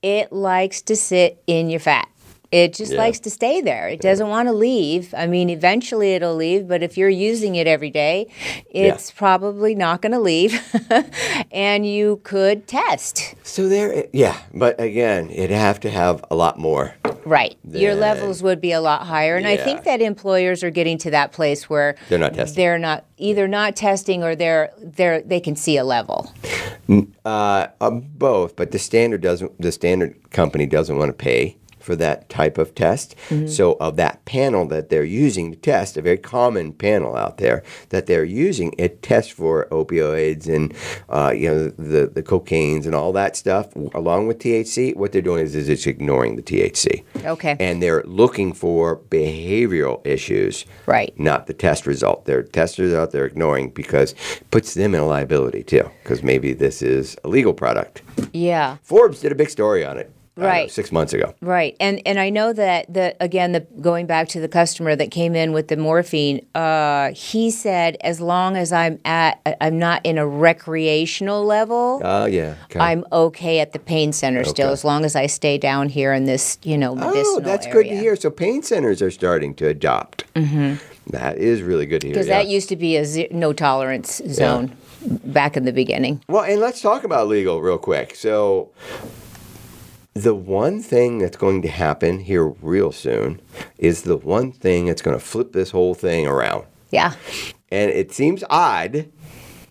it 0.02 0.34
likes 0.34 0.82
to 0.84 0.96
sit 0.96 1.44
in 1.46 1.70
your 1.70 1.80
fat. 1.80 2.08
It 2.52 2.74
just 2.74 2.94
Yeah. 2.94 2.98
likes 2.98 3.20
to 3.20 3.30
stay 3.30 3.62
there. 3.62 3.88
It 3.88 4.02
doesn't 4.02 4.28
want 4.28 4.48
to 4.48 4.54
leave. 4.54 5.14
I 5.16 5.28
mean, 5.28 5.50
eventually 5.52 6.16
it'll 6.16 6.36
leave, 6.36 6.68
but 6.68 6.82
if 6.82 6.98
you're 6.98 7.08
using 7.08 7.56
it 7.56 7.68
every 7.68 7.92
day, 7.92 8.28
it's 8.72 9.12
probably 9.12 9.76
not 9.76 10.02
going 10.02 10.14
to 10.14 10.20
leave. 10.20 10.60
and 11.52 11.86
you 11.86 12.22
could 12.24 12.68
test. 12.68 13.36
So 13.44 13.70
there, 13.70 14.06
yeah. 14.14 14.38
But 14.54 14.82
again, 14.82 15.30
it'd 15.30 15.52
have 15.52 15.80
to 15.82 15.92
have 15.92 16.26
a 16.32 16.36
lot 16.36 16.58
more. 16.58 16.96
Right. 17.24 17.56
Your 17.72 17.94
levels 17.94 18.42
would 18.42 18.60
be 18.60 18.72
a 18.72 18.82
lot 18.82 19.06
higher. 19.06 19.36
And 19.36 19.46
I 19.46 19.56
think 19.58 19.84
that 19.84 20.02
employers 20.02 20.64
are 20.64 20.72
getting 20.72 20.98
to 21.00 21.12
that 21.12 21.32
place 21.32 21.70
where 21.70 21.96
They're 22.10 22.18
not 22.18 22.34
testing. 22.34 22.56
They're 22.56 22.80
not 22.80 23.06
either 23.18 23.48
not 23.48 23.76
testing 23.76 24.24
or 24.24 24.36
they're 24.36 24.72
they're 24.80 25.22
they 25.22 25.40
can 25.40 25.56
see 25.56 25.78
a 25.78 25.84
level. 25.84 26.32
Uh, 27.24 27.68
um, 27.82 28.06
both, 28.16 28.56
but 28.56 28.72
the 28.72 28.80
standard 28.80 29.22
doesn't. 29.22 29.62
The 29.62 29.72
standard 29.72 30.32
company 30.32 30.66
doesn't 30.66 30.98
want 30.98 31.10
to 31.10 31.14
pay 31.14 31.58
for 31.80 31.96
that 31.96 32.30
type 32.30 32.58
of 32.58 32.76
test. 32.76 33.16
So, 33.48 33.74
of 33.80 33.96
that 33.98 34.26
panel 34.26 34.68
that 34.68 34.90
they're 34.90 35.04
using 35.04 35.52
to 35.52 35.58
test, 35.58 35.98
a 35.98 36.02
very 36.02 36.18
common 36.18 36.74
panel 36.74 37.16
out 37.16 37.38
there 37.38 37.64
that 37.90 38.06
they're 38.06 38.24
using, 38.24 38.74
it 38.78 39.02
tests 39.02 39.32
for 39.32 39.68
opioids 39.72 40.48
and 40.54 40.74
uh, 41.10 41.32
you 41.36 41.50
know 41.50 41.70
the 41.70 42.08
the 42.08 42.24
cocaines 42.24 42.86
and 42.86 42.96
all 42.96 43.12
that 43.14 43.36
stuff 43.36 43.76
along 43.94 44.28
with 44.28 44.40
THC. 44.40 44.96
What 44.96 45.12
they're 45.12 45.22
doing 45.22 45.44
is, 45.44 45.56
is 45.56 45.70
it's 45.70 45.88
ignoring 45.88 46.36
the 46.36 46.42
THC. 46.42 47.04
Okay. 47.24 47.56
And 47.60 47.82
they're 47.82 48.04
looking 48.04 48.54
for 48.54 48.98
behavioral 48.98 50.06
issues, 50.06 50.66
Right. 50.86 51.18
Not 51.20 51.48
the 51.48 51.54
test 51.54 51.86
result. 51.86 52.26
Their 52.26 52.44
test 52.44 52.80
result 52.80 53.12
they're 53.12 53.26
ignoring 53.26 53.70
because 53.70 54.14
it 54.14 54.50
puts 54.52 54.74
them 54.74 54.96
in 54.96 55.02
a 55.02 55.06
liability 55.06 55.64
too, 55.64 55.90
because 56.04 56.24
maybe 56.24 56.54
this 56.54 56.82
is 56.82 57.16
a 57.24 57.28
legal 57.28 57.54
product. 57.54 58.02
Yeah. 58.34 58.78
Forbes 58.84 59.20
did 59.22 59.32
a 59.32 59.36
big 59.36 59.50
story 59.50 59.86
on 59.86 59.98
it, 59.98 60.12
Don't 60.40 60.48
know, 60.48 60.50
Right. 60.50 60.72
six 60.72 60.92
months 60.92 61.14
ago. 61.14 61.34
Right. 61.42 61.76
And 61.80 62.02
and 62.06 62.20
I 62.20 62.30
know 62.30 62.54
that 62.54 62.92
the 62.94 63.16
again 63.20 63.52
the 63.52 63.62
going 63.82 64.06
back 64.06 64.28
to 64.30 64.40
the 64.40 64.48
customer 64.48 64.96
that 64.96 65.12
came 65.12 65.36
in 65.36 65.52
with 65.54 65.68
the 65.68 65.78
morphine, 65.78 66.46
uh, 66.56 67.12
he 67.14 67.52
said 67.52 67.98
as 68.02 68.22
long 68.22 68.56
as 68.56 68.72
I'm 68.72 69.00
at 69.06 69.40
I'm 69.62 69.78
not 69.78 70.06
in 70.06 70.18
a 70.18 70.26
recreational 70.26 71.44
level, 71.46 72.02
Oh 72.04 72.26
yeah. 72.26 72.56
Okay. 72.66 72.80
I'm 72.80 73.06
okay 73.12 73.60
at 73.60 73.74
the 73.74 73.80
pain 73.80 74.14
center 74.14 74.44
still 74.44 74.70
as 74.70 74.84
long 74.84 75.06
as 75.06 75.16
I 75.16 75.26
stay 75.28 75.58
down 75.58 75.90
here 75.90 76.14
in 76.14 76.26
this, 76.26 76.58
you 76.64 76.78
know, 76.78 76.96
Oh, 77.00 77.40
that's 77.42 77.68
good 77.68 77.84
to 77.88 77.98
hear. 77.98 78.16
So 78.16 78.30
pain 78.30 78.64
centers 78.64 79.02
are 79.02 79.12
starting 79.12 79.54
to 79.56 79.68
adopt. 79.68 80.32
Mm-hmm. 80.36 80.76
That 81.12 81.38
is 81.38 81.62
really 81.64 81.86
good 81.86 82.02
to 82.02 82.08
hear. 82.08 82.14
Because 82.14 82.28
yeah. 82.28 82.38
that 82.38 82.48
used 82.48 82.70
to 82.70 82.76
be 82.76 82.96
a 82.96 83.04
ze- 83.06 83.28
no 83.32 83.52
tolerance 83.52 84.22
zone 84.28 84.72
back 85.26 85.58
in 85.58 85.66
the 85.66 85.74
beginning. 85.74 86.22
Well, 86.28 86.44
and 86.44 86.60
let's 86.62 86.82
talk 86.82 87.04
about 87.04 87.28
legal 87.28 87.62
real 87.62 87.78
quick. 87.80 88.16
So, 88.16 88.70
the 90.14 90.36
one 90.36 90.82
thing 90.82 91.20
that's 91.20 91.38
going 91.38 91.62
to 91.62 91.68
happen 91.68 92.20
here 92.20 92.48
real 92.48 92.92
soon 92.92 93.42
is 93.78 94.04
the 94.04 94.18
one 94.18 94.52
thing 94.52 94.86
that's 94.88 95.02
going 95.02 95.18
to 95.18 95.24
flip 95.24 95.54
this 95.54 95.72
whole 95.72 95.94
thing 95.94 96.28
around. 96.28 96.66
Yeah. 96.90 97.14
And 97.72 97.92
it 97.92 98.12
seems 98.12 98.44
odd 98.50 99.10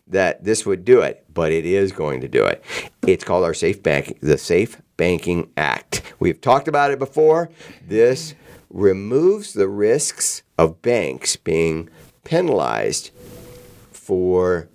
that 0.07 0.45
this 0.45 0.65
would 0.65 0.85
do 0.85 1.01
it, 1.01 1.25
but 1.35 1.53
it 1.53 1.67
is 1.67 1.93
going 1.93 2.21
to 2.21 2.29
do 2.29 2.45
it. 2.47 2.65
It's 3.07 3.25
called 3.25 3.45
our 3.45 3.55
Safe 3.55 3.83
Bank, 3.83 4.19
the 4.21 4.39
Safe 4.39 4.81
Banking 4.97 5.51
Act. 5.57 6.03
We've 6.19 6.41
talked 6.41 6.69
about 6.69 6.91
it 6.91 6.99
before. 6.99 7.51
This 7.87 8.35
removes 8.71 9.53
the 9.53 9.69
risks 9.69 10.43
of 10.57 10.81
banks 10.83 11.37
being 11.37 11.91
penalized 12.25 13.11
for 13.91 14.69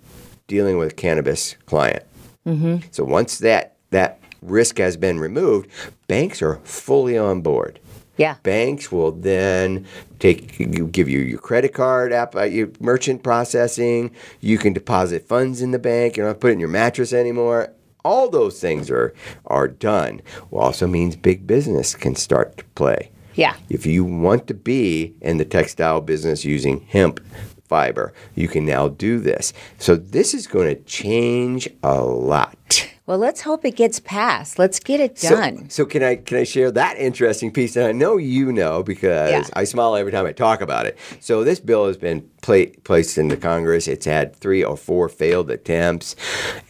dealing 0.46 0.78
with 0.78 0.92
a 0.92 0.94
cannabis 0.94 1.56
client. 1.66 2.04
Mm-hmm. 2.46 2.88
So 2.90 3.04
once 3.04 3.38
that 3.38 3.76
that 3.90 4.18
risk 4.44 4.78
has 4.78 4.96
been 4.96 5.18
removed, 5.18 5.70
banks 6.08 6.42
are 6.42 6.56
fully 6.64 7.18
on 7.18 7.40
board. 7.40 7.80
Yeah. 8.16 8.36
Banks 8.44 8.92
will 8.92 9.10
then 9.10 9.86
take 10.20 10.60
you 10.60 10.86
give 10.86 11.08
you 11.08 11.18
your 11.18 11.38
credit 11.38 11.74
card 11.74 12.12
app, 12.12 12.36
uh, 12.36 12.42
your 12.42 12.68
merchant 12.78 13.24
processing. 13.24 14.12
You 14.40 14.56
can 14.56 14.72
deposit 14.72 15.26
funds 15.26 15.60
in 15.60 15.72
the 15.72 15.80
bank. 15.80 16.16
You 16.16 16.22
don't 16.22 16.30
have 16.30 16.36
to 16.36 16.40
put 16.40 16.50
it 16.50 16.54
in 16.54 16.60
your 16.60 16.68
mattress 16.68 17.12
anymore. 17.12 17.72
All 18.04 18.28
those 18.30 18.60
things 18.60 18.88
are 18.88 19.14
are 19.46 19.66
done. 19.66 20.22
Well, 20.50 20.64
also 20.64 20.86
means 20.86 21.16
big 21.16 21.46
business 21.46 21.94
can 21.94 22.14
start 22.14 22.58
to 22.58 22.64
play. 22.76 23.10
Yeah. 23.34 23.56
If 23.68 23.84
you 23.84 24.04
want 24.04 24.46
to 24.46 24.54
be 24.54 25.14
in 25.20 25.38
the 25.38 25.44
textile 25.44 26.00
business 26.00 26.44
using 26.44 26.82
hemp 26.82 27.18
fiber. 27.66 28.12
You 28.34 28.46
can 28.46 28.64
now 28.66 28.88
do 28.88 29.18
this. 29.18 29.52
So 29.78 29.96
this 29.96 30.34
is 30.34 30.46
going 30.46 30.68
to 30.68 30.82
change 30.82 31.68
a 31.82 32.02
lot. 32.02 32.88
Well, 33.06 33.18
let's 33.18 33.42
hope 33.42 33.66
it 33.66 33.76
gets 33.76 34.00
passed. 34.00 34.58
Let's 34.58 34.78
get 34.80 34.98
it 34.98 35.16
done. 35.16 35.68
So, 35.68 35.84
can 35.84 36.02
I 36.02 36.16
can 36.16 36.38
I 36.38 36.44
share 36.44 36.70
that 36.70 36.96
interesting 36.96 37.50
piece? 37.52 37.76
And 37.76 37.86
I 37.86 37.92
know 37.92 38.16
you 38.16 38.50
know 38.50 38.82
because 38.82 39.30
Yeah. 39.30 39.44
I 39.52 39.64
smile 39.64 39.94
every 39.94 40.10
time 40.10 40.24
I 40.24 40.32
talk 40.32 40.62
about 40.62 40.86
it. 40.86 40.96
So 41.20 41.44
this 41.44 41.60
bill 41.60 41.86
has 41.86 41.98
been 41.98 42.26
pla- 42.40 42.72
placed 42.82 43.18
into 43.18 43.36
Congress. 43.36 43.88
It's 43.88 44.06
had 44.06 44.34
three 44.34 44.64
or 44.64 44.78
four 44.78 45.10
failed 45.10 45.50
attempts, 45.50 46.16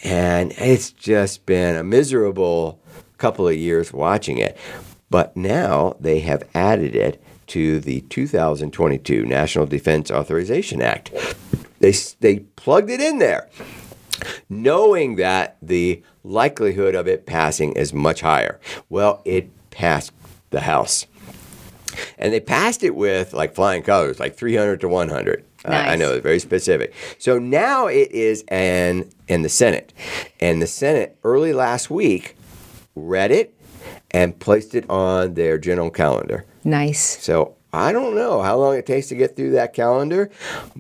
and 0.03 0.53
it's 0.59 0.91
just 0.91 1.47
been 1.47 1.77
a 1.77 1.85
miserable 1.85 2.81
couple 3.17 3.47
of 3.47 3.55
years 3.57 3.93
watching 3.93 4.39
it. 4.39 4.59
But 5.11 5.37
now 5.37 5.95
they 6.01 6.19
have 6.21 6.43
added 6.53 6.97
it 6.97 7.23
to 7.49 7.79
the 7.79 8.01
2022 8.01 9.25
National 9.25 9.67
Defense 9.67 10.11
Authorization 10.11 10.83
Act. 10.83 11.13
They 11.79 11.93
they 12.19 12.41
plugged 12.57 12.91
it 12.91 13.01
in 13.01 13.19
there 13.21 13.49
knowing 14.49 15.17
that 15.17 15.57
the 15.63 16.03
likelihood 16.23 16.95
of 16.95 17.07
it 17.09 17.27
passing 17.27 17.73
is 17.73 17.93
much 17.93 18.21
higher. 18.21 18.59
Well, 18.89 19.23
it 19.25 19.49
passed 19.71 20.13
the 20.51 20.61
House. 20.61 21.07
And 22.19 22.33
they 22.33 22.41
passed 22.41 22.83
it 22.83 22.95
with 22.97 23.33
like 23.33 23.55
flying 23.55 23.83
colors, 23.83 24.19
like 24.19 24.37
300 24.37 24.81
to 24.81 24.89
100. 24.89 25.45
I- 25.65 25.93
I 25.93 25.97
know 25.97 26.13
it's 26.13 26.23
very 26.23 26.39
specific. 26.41 26.93
So 27.19 27.39
now 27.39 27.87
it 27.87 28.11
is 28.13 28.43
in, 28.51 29.11
in 29.29 29.43
the 29.43 29.49
Senate. 29.49 29.93
And 30.41 30.61
the 30.61 30.67
Senate 30.67 31.17
early 31.25 31.53
last 31.53 31.91
week 31.91 32.37
read 32.95 33.31
it 33.31 33.55
and 34.11 34.39
placed 34.39 34.75
it 34.75 34.89
on 34.91 35.35
their 35.35 35.57
general 35.59 35.91
calendar. 35.91 36.45
Nice. 36.65 37.23
So 37.23 37.55
I 37.75 37.93
don't 37.93 38.15
know 38.15 38.41
how 38.41 38.57
long 38.57 38.77
it 38.77 38.87
takes 38.87 39.09
to 39.09 39.17
get 39.17 39.37
through 39.37 39.51
that 39.53 39.75
calendar, 39.75 40.31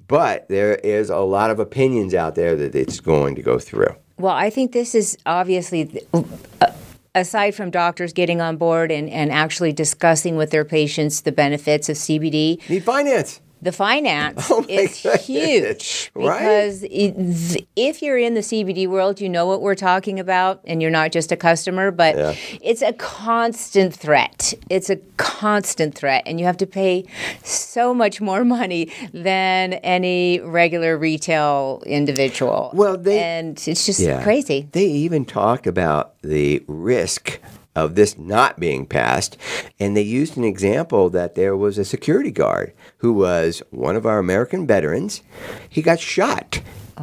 but 0.06 0.48
there 0.48 0.76
is 0.76 1.10
a 1.10 1.18
lot 1.18 1.50
of 1.50 1.58
opinions 1.58 2.14
out 2.14 2.36
there 2.36 2.54
that 2.56 2.74
it's 2.74 3.00
going 3.00 3.34
to 3.34 3.42
go 3.42 3.58
through. 3.58 3.94
Well, 4.16 4.34
I 4.34 4.48
think 4.48 4.72
this 4.72 4.94
is 4.94 5.18
obviously, 5.26 6.02
uh, 6.12 6.70
aside 7.14 7.54
from 7.54 7.70
doctors 7.70 8.12
getting 8.12 8.40
on 8.40 8.56
board 8.56 8.92
and, 8.92 9.10
and 9.10 9.32
actually 9.32 9.72
discussing 9.72 10.36
with 10.36 10.50
their 10.50 10.64
patients 10.64 11.22
the 11.22 11.32
benefits 11.32 11.88
of 11.88 11.96
CBD, 11.96 12.68
Need 12.70 12.84
finance. 12.84 13.40
The 13.64 13.72
finance 13.72 14.46
Oh 14.50 14.64
is 14.68 15.00
goodness. 15.02 15.26
huge 15.26 16.10
Right? 16.14 16.38
because 16.38 16.80
th- 16.80 17.66
if 17.76 18.02
you're 18.02 18.18
in 18.18 18.34
the 18.34 18.40
CBD 18.42 18.86
world, 18.86 19.20
you 19.20 19.28
know 19.28 19.46
what 19.46 19.62
we're 19.62 19.74
talking 19.74 20.20
about, 20.20 20.60
and 20.66 20.80
you're 20.82 20.90
not 20.90 21.10
just 21.12 21.32
a 21.32 21.36
customer, 21.36 21.90
but 21.90 22.16
Yeah. 22.16 22.34
it's 22.62 22.82
a 22.82 22.92
constant 22.92 23.94
threat. 23.94 24.54
It's 24.70 24.90
a 24.90 24.96
constant 25.16 25.94
threat, 25.94 26.22
and 26.26 26.38
you 26.38 26.46
have 26.46 26.58
to 26.58 26.66
pay 26.66 27.06
so 27.42 27.94
much 27.94 28.20
more 28.20 28.44
money 28.44 28.92
than 29.12 29.74
any 29.74 30.40
regular 30.40 30.96
retail 30.98 31.82
individual. 31.86 32.70
Well, 32.74 32.96
they- 32.98 33.18
and 33.20 33.60
it's 33.66 33.86
just 33.86 34.00
Yeah. 34.00 34.22
crazy. 34.22 34.68
They 34.72 34.84
even 34.86 35.24
talk 35.24 35.66
about 35.66 36.12
the 36.22 36.62
risk 36.68 37.40
of 37.74 37.94
this 37.94 38.16
not 38.18 38.58
being 38.60 38.86
passed, 38.86 39.36
and 39.80 39.96
they 39.96 40.02
used 40.02 40.36
an 40.36 40.44
example 40.44 41.10
that 41.10 41.34
there 41.34 41.56
was 41.56 41.78
a 41.78 41.84
security 41.84 42.30
guard 42.30 42.72
who 42.98 43.12
was 43.12 43.62
one 43.70 43.96
of 43.96 44.06
our 44.06 44.18
American 44.18 44.66
veterans. 44.66 45.22
He 45.68 45.82
got 45.82 46.00
shot. 46.00 46.60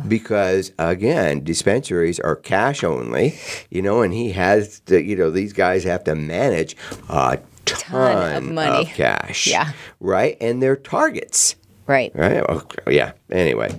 Because 0.07 0.71
again, 0.79 1.43
dispensaries 1.43 2.17
are 2.21 2.37
cash 2.37 2.81
only, 2.81 3.37
you 3.69 3.81
know, 3.81 4.01
and 4.01 4.13
he 4.13 4.31
has 4.31 4.79
to, 4.85 5.03
you 5.03 5.17
know, 5.17 5.29
these 5.29 5.51
guys 5.51 5.83
have 5.83 6.05
to 6.05 6.15
manage 6.15 6.77
a 7.09 7.39
ton, 7.65 8.35
of 8.37 8.43
money. 8.53 8.85
cash, 8.85 9.47
Yeah. 9.47 9.73
right, 9.99 10.37
and 10.39 10.63
they're 10.63 10.77
targets. 10.77 11.57
Right. 11.91 12.15
Right. 12.15 12.41
Yeah. 12.87 13.11
Anyway, 13.29 13.69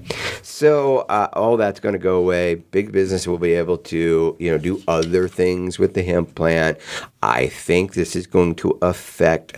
so 0.42 0.98
uh, 1.08 1.28
all 1.32 1.56
that's 1.56 1.80
going 1.80 1.94
to 1.94 1.98
go 1.98 2.18
away. 2.18 2.56
Big 2.56 2.92
business 2.92 3.26
will 3.26 3.38
be 3.38 3.54
able 3.54 3.78
to, 3.78 4.36
you 4.38 4.50
know, 4.50 4.58
do 4.58 4.82
other 4.86 5.28
things 5.28 5.78
with 5.78 5.94
the 5.94 6.02
hemp 6.02 6.34
plant. 6.34 6.76
I 7.22 7.46
think 7.46 7.94
this 7.94 8.14
is 8.14 8.26
going 8.26 8.56
to 8.56 8.78
affect 8.82 9.56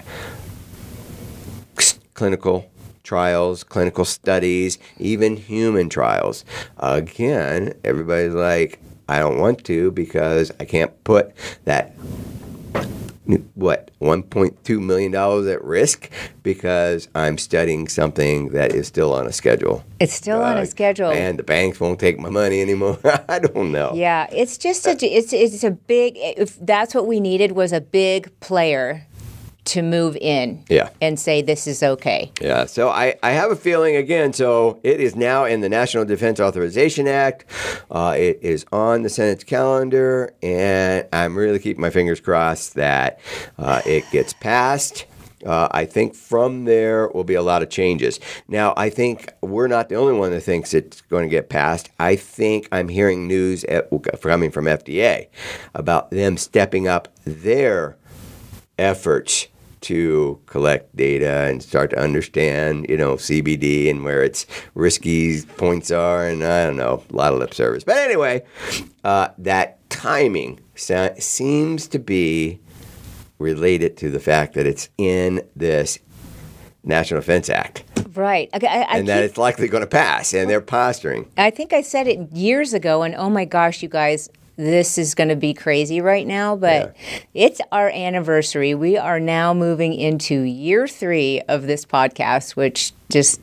clinical 2.15 2.71
trials, 3.03 3.65
clinical 3.65 4.05
studies, 4.05 4.79
even 4.99 5.37
human 5.37 5.89
trials. 5.89 6.45
Again, 6.79 7.75
everybody's 7.83 8.35
like, 8.35 8.79
I 9.09 9.19
don't 9.19 9.41
want 9.41 9.65
to 9.65 9.91
because 9.91 10.53
I 10.61 10.65
can't 10.65 10.93
put 11.03 11.33
that 11.65 11.93
what 13.55 13.91
1.2 14.01 14.81
million 14.83 15.13
dollars 15.13 15.47
at 15.47 15.63
risk 15.65 16.11
because 16.43 17.09
I'm 17.15 17.39
studying 17.39 17.89
something 17.89 18.51
that 18.51 18.75
is 18.75 18.87
still 18.87 19.13
on 19.15 19.27
a 19.27 19.33
schedule. 19.33 19.83
It's 19.99 20.13
still 20.13 20.43
on 20.43 20.59
Uh, 20.59 20.63
a 20.63 20.67
schedule. 20.67 21.11
and 21.11 21.39
the 21.39 21.43
banks 21.43 21.81
won't 21.81 21.99
take 21.99 22.19
my 22.19 22.29
money 22.31 22.61
anymore. 22.61 22.99
I 23.29 23.39
don't 23.39 23.73
know. 23.73 23.93
Yeah, 23.95 24.27
it's 24.31 24.59
just 24.59 24.87
a 24.87 24.91
it's 25.05 25.33
it's 25.33 25.65
a 25.65 25.71
big. 25.71 26.15
If 26.17 26.59
that's 26.61 26.95
what 26.95 27.07
we 27.07 27.19
needed 27.21 27.53
was 27.53 27.73
a 27.73 27.81
big 27.81 28.29
player 28.41 29.07
to 29.65 29.83
move 29.83 30.17
in. 30.21 30.65
Yeah. 30.69 30.91
and 31.01 31.19
say 31.19 31.43
this 31.43 31.67
is 31.67 31.83
okay. 31.83 32.31
Yeah, 32.41 32.67
so 32.67 32.89
I, 32.89 33.15
I 33.23 33.31
have 33.31 33.51
a 33.51 33.57
feeling 33.57 33.97
again. 33.97 34.33
So 34.33 34.81
it 34.83 35.01
is 35.01 35.17
now 35.17 35.45
in 35.45 35.61
the 35.61 35.69
National 35.69 36.05
Defense 36.05 36.41
Authorization 36.41 37.09
Act. 37.09 37.45
Uh, 37.91 38.15
it 38.17 38.39
is 38.43 38.67
on 38.73 39.03
the 39.03 39.09
Senate's 39.09 39.45
calendar, 39.45 40.35
and 40.43 41.07
I'm 41.13 41.37
really 41.37 41.59
keeping 41.59 41.81
my 41.81 41.91
fingers 41.91 42.21
crossed 42.21 42.75
that 42.75 43.21
uh, 43.59 43.83
it 43.87 44.05
gets 44.11 44.33
passed. 44.33 45.07
Uh, 45.45 45.69
I 45.71 45.85
think 45.85 46.15
from 46.15 46.65
there 46.65 47.09
will 47.09 47.25
be 47.25 47.35
a 47.35 47.43
lot 47.43 47.63
of 47.63 47.69
changes. 47.69 48.19
Now, 48.49 48.73
I 48.77 48.89
think 48.89 49.33
we're 49.43 49.67
not 49.67 49.89
the 49.89 49.97
only 49.97 50.15
one 50.15 50.31
that 50.31 50.41
thinks 50.41 50.73
it's 50.73 51.03
going 51.03 51.25
to 51.25 51.31
get 51.31 51.51
passed. 51.51 51.91
I 52.01 52.17
think 52.17 52.69
I'm 52.73 52.89
hearing 52.89 53.27
news 53.27 53.63
at, 53.65 53.91
coming 54.23 54.51
from 54.51 54.65
FDA 54.65 55.29
about 55.75 56.11
them 56.11 56.39
stepping 56.39 56.89
up 56.89 57.09
their 57.25 57.97
efforts 58.79 59.49
to 59.85 60.41
collect 60.47 60.95
data 60.97 61.47
and 61.49 61.63
start 61.63 61.91
to 61.91 61.99
understand, 61.99 62.87
you 62.89 62.97
know, 62.97 63.15
CBD 63.15 63.89
and 63.91 64.05
where 64.05 64.23
its 64.23 64.47
risky 64.75 65.43
points 65.43 65.91
are, 65.91 66.27
and 66.27 66.43
I 66.45 66.65
don't 66.67 66.77
know, 66.77 67.03
a 67.11 67.17
lot 67.17 67.33
of 67.33 67.39
lip 67.39 67.55
service. 67.55 67.85
But 67.85 67.97
anyway, 67.99 68.43
uh, 69.05 69.29
that 69.39 69.89
timing 69.91 70.61
se- 70.75 71.17
seems 71.21 71.87
to 71.89 71.99
be 71.99 72.61
related 73.39 73.97
to 73.99 74.11
the 74.11 74.21
fact 74.21 74.55
that 74.55 74.67
it's 74.67 74.89
in 74.99 75.43
this 75.57 75.99
National 76.83 77.21
Defense 77.21 77.49
Act, 77.49 77.85
Right. 78.15 78.49
Okay, 78.55 78.69
I, 78.69 78.83
I, 78.83 78.99
and 78.99 79.09
that 79.09 79.23
keep- 79.23 79.31
it's 79.31 79.39
likely 79.39 79.67
going 79.67 79.81
to 79.83 79.89
pass, 79.89 80.35
and 80.35 80.49
they're 80.49 80.61
posturing. 80.61 81.29
I 81.37 81.51
think 81.51 81.73
I 81.73 81.81
said 81.83 82.07
it 82.07 82.31
years 82.33 82.73
ago, 82.73 83.03
and 83.03 83.15
oh 83.17 83.29
my 83.29 83.45
gosh, 83.45 83.83
you 83.83 83.89
guys. 83.89 84.29
This 84.57 84.99
is 84.99 85.15
going 85.15 85.31
to 85.31 85.37
be 85.37 85.53
crazy 85.53 86.01
right 86.01 86.27
now, 86.27 86.55
but 86.55 86.97
it's 87.33 87.61
our 87.73 87.89
anniversary. 87.89 88.75
We 88.75 88.97
are 88.97 89.19
now 89.19 89.53
moving 89.53 89.95
into 89.95 90.43
year 90.43 90.87
three 90.87 91.41
of 91.49 91.63
this 91.67 91.85
podcast, 91.85 92.55
which 92.55 92.93
just 93.11 93.41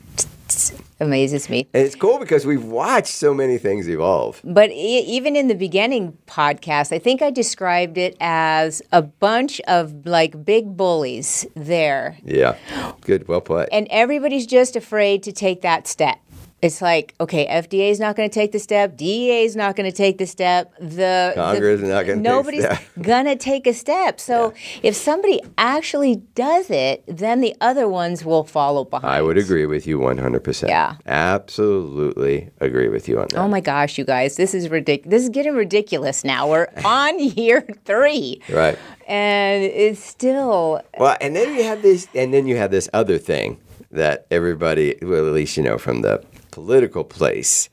amazes 1.01 1.49
me. 1.49 1.68
And 1.74 1.86
it's 1.86 1.95
cool 1.95 2.20
because 2.20 2.45
we've 2.45 2.64
watched 2.64 3.07
so 3.07 3.34
many 3.34 3.57
things 3.57 3.89
evolve. 3.89 4.39
But 4.43 4.70
e- 4.70 5.03
even 5.07 5.36
in 5.36 5.47
the 5.47 5.55
beginning 5.55 6.18
podcast, 6.28 6.93
I 6.93 6.99
think 6.99 7.22
I 7.22 7.32
described 7.32 7.97
it 7.97 8.16
as 8.22 8.82
a 8.91 9.01
bunch 9.01 9.59
of 9.62 10.05
like 10.05 10.45
big 10.45 10.78
bullies 10.78 11.45
there. 11.55 12.18
Yeah, 12.24 12.55
good, 13.01 13.28
well 13.28 13.41
put. 13.41 13.68
And 13.72 13.88
everybody's 13.89 14.45
just 14.45 14.76
afraid 14.76 15.24
to 15.24 15.32
take 15.32 15.62
that 15.62 15.88
step. 15.88 16.20
It's 16.62 16.80
like, 16.80 17.16
okay, 17.20 17.47
FDA 17.47 17.89
is 17.89 17.99
not 17.99 18.16
going 18.16 18.30
to 18.30 18.34
take 18.34 18.51
the 18.51 18.59
step. 18.59 18.95
DEA 18.95 19.45
is 19.45 19.55
not 19.55 19.76
going 19.76 19.89
to 19.89 19.95
take 19.95 20.20
the 20.20 20.28
step. 20.28 20.72
The 20.80 21.34
Congress 21.34 21.80
the, 21.80 21.86
is 21.86 21.89
not 21.89 22.05
gonna 22.05 22.22
Nobody's 22.22 22.66
going 23.01 23.26
to 23.26 23.36
take 23.36 23.66
a 23.66 23.74
step. 23.74 24.20
So 24.20 24.53
if 24.84 24.95
somebody 24.95 25.41
actually 25.57 26.18
does 26.36 26.70
it, 26.70 27.03
then 27.07 27.41
the 27.41 27.55
other 27.62 27.89
ones 27.89 28.24
will 28.24 28.43
follow 28.43 28.84
behind. 28.86 29.12
I 29.12 29.24
would 29.24 29.39
agree 29.39 29.66
with 29.66 29.88
you 29.88 29.97
100%. 29.97 30.68
Yeah. 30.68 30.97
Absolutely 31.07 32.51
agree 32.59 32.89
with 32.89 33.09
you 33.09 33.20
on 33.20 33.28
that. 33.32 33.39
Oh 33.39 33.47
my 33.47 33.59
gosh, 33.59 33.97
you 33.97 34.05
guys, 34.05 34.36
this 34.36 34.53
is 34.53 34.70
ridiculous. 34.70 35.09
This 35.09 35.24
is 35.24 35.30
getting 35.30 35.55
ridiculous 35.55 36.24
now. 36.24 36.47
We're 36.47 36.68
on 36.86 37.18
year 37.20 37.66
three. 37.86 38.39
Right. 38.49 38.78
And 39.07 39.64
it's 39.64 40.03
still 40.03 40.82
Well, 40.99 41.18
and 41.20 41.36
then 41.36 41.55
you 41.55 41.64
have 41.64 41.82
this, 41.82 42.07
and 42.14 42.32
then 42.32 42.45
you 42.45 42.57
have 42.57 42.70
this 42.70 42.88
other 42.93 43.18
thing 43.18 43.59
that 43.91 44.26
everybody, 44.32 44.95
well, 45.01 45.28
at 45.28 45.34
least 45.34 45.57
you 45.57 45.64
know 45.64 45.78
from 45.78 46.01
the 46.01 46.24
political 46.52 47.04
place 47.04 47.70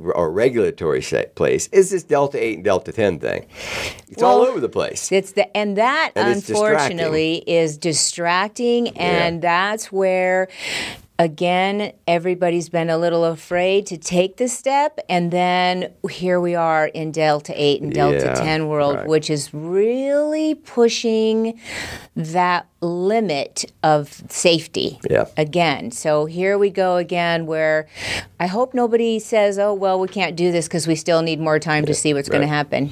or 0.00 0.30
regulatory 0.30 1.02
place, 1.34 1.68
is 1.68 1.90
this 1.90 2.02
Delta 2.02 2.42
Eight 2.42 2.56
and 2.56 2.64
Delta 2.64 2.92
Ten 2.92 3.18
thing. 3.18 3.46
It's 4.08 4.22
all 4.22 4.40
over 4.40 4.60
the 4.60 4.68
place. 4.68 5.10
It's 5.12 5.32
the 5.32 5.56
and 5.56 5.76
that 5.76 6.12
And 6.16 6.28
unfortunately 6.34 7.44
is 7.46 7.78
distracting, 7.78 8.88
and 8.98 9.40
that's 9.40 9.90
where 9.92 10.48
again, 11.20 11.92
everybody's 12.08 12.70
been 12.70 12.88
a 12.88 12.96
little 12.96 13.24
afraid 13.26 13.86
to 13.86 13.98
take 13.98 14.38
the 14.38 14.48
step. 14.48 14.98
And 15.08 15.30
then 15.30 15.92
here 16.08 16.40
we 16.40 16.54
are 16.54 16.86
in 16.86 17.12
Delta 17.12 17.52
8 17.54 17.82
and 17.82 17.92
Delta 17.92 18.24
Yeah, 18.24 18.34
10 18.34 18.68
world, 18.68 18.96
right. 18.96 19.06
which 19.06 19.28
is 19.28 19.52
really 19.52 20.54
pushing 20.54 21.60
that 22.16 22.66
limit 22.80 23.66
of 23.82 24.22
safety 24.30 24.98
Yeah. 25.10 25.26
again. 25.36 25.90
So 25.90 26.24
here 26.24 26.56
we 26.56 26.70
go 26.70 26.96
again, 26.96 27.44
where 27.44 27.86
I 28.40 28.46
hope 28.46 28.72
nobody 28.72 29.18
says, 29.18 29.58
oh, 29.58 29.74
well, 29.74 30.00
we 30.00 30.08
can't 30.08 30.34
do 30.36 30.50
this 30.50 30.66
because 30.66 30.86
we 30.86 30.94
still 30.94 31.20
need 31.20 31.38
more 31.38 31.58
time 31.58 31.84
to 31.84 31.94
see 31.94 32.14
what's 32.14 32.30
going 32.30 32.40
to 32.40 32.46
happen. 32.48 32.90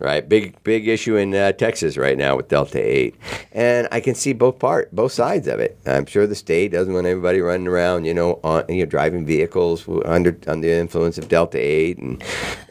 Right, 0.00 0.28
big 0.28 0.60
big 0.64 0.88
issue 0.88 1.14
in 1.14 1.32
uh, 1.32 1.52
Texas 1.52 1.96
right 1.96 2.18
now 2.18 2.34
with 2.36 2.48
Delta 2.48 2.80
Eight, 2.84 3.14
and 3.52 3.86
I 3.92 4.00
can 4.00 4.16
see 4.16 4.32
both 4.32 4.58
part, 4.58 4.90
both 4.92 5.12
sides 5.12 5.46
of 5.46 5.60
it. 5.60 5.78
I'm 5.86 6.06
sure 6.06 6.26
the 6.26 6.34
state 6.34 6.72
doesn't 6.72 6.92
want 6.92 7.06
everybody 7.06 7.40
running 7.40 7.51
around, 7.54 8.04
you 8.04 8.14
know, 8.14 8.40
on, 8.42 8.64
you 8.68 8.80
know, 8.80 8.86
driving 8.86 9.24
vehicles 9.26 9.88
under 10.04 10.36
under 10.46 10.66
the 10.66 10.74
influence 10.74 11.18
of 11.18 11.28
Delta 11.28 11.58
Eight, 11.58 11.98
and 11.98 12.22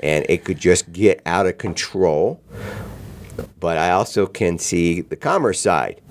and 0.02 0.26
it 0.30 0.44
could 0.46 0.58
just 0.58 0.92
get 0.92 1.22
out 1.26 1.46
of 1.46 1.58
control. 1.58 2.42
But 3.60 3.78
I 3.78 3.92
also 3.92 4.26
can 4.26 4.58
see 4.58 5.02
the 5.02 5.16
commerce 5.16 5.60
side. 5.60 6.02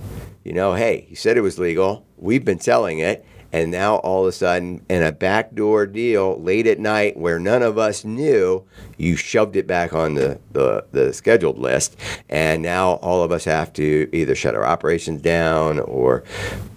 You 0.44 0.52
know, 0.52 0.74
hey, 0.74 1.06
you 1.10 1.16
said 1.16 1.36
it 1.36 1.42
was 1.42 1.58
legal. 1.58 2.06
We've 2.16 2.44
been 2.44 2.60
selling 2.60 2.98
it. 2.98 3.24
And 3.52 3.70
now 3.70 3.96
all 3.96 4.22
of 4.22 4.28
a 4.28 4.32
sudden, 4.32 4.84
in 4.88 5.02
a 5.02 5.12
backdoor 5.12 5.86
deal 5.86 6.40
late 6.40 6.66
at 6.66 6.78
night 6.78 7.16
where 7.16 7.38
none 7.38 7.62
of 7.62 7.78
us 7.78 8.04
knew, 8.04 8.64
you 8.96 9.16
shoved 9.16 9.56
it 9.56 9.66
back 9.66 9.92
on 9.92 10.14
the, 10.14 10.38
the, 10.52 10.84
the 10.92 11.12
scheduled 11.12 11.58
list. 11.58 11.96
And 12.28 12.62
now 12.62 12.92
all 12.94 13.22
of 13.22 13.32
us 13.32 13.44
have 13.44 13.72
to 13.74 14.08
either 14.12 14.34
shut 14.34 14.54
our 14.54 14.64
operations 14.64 15.20
down 15.22 15.80
or 15.80 16.24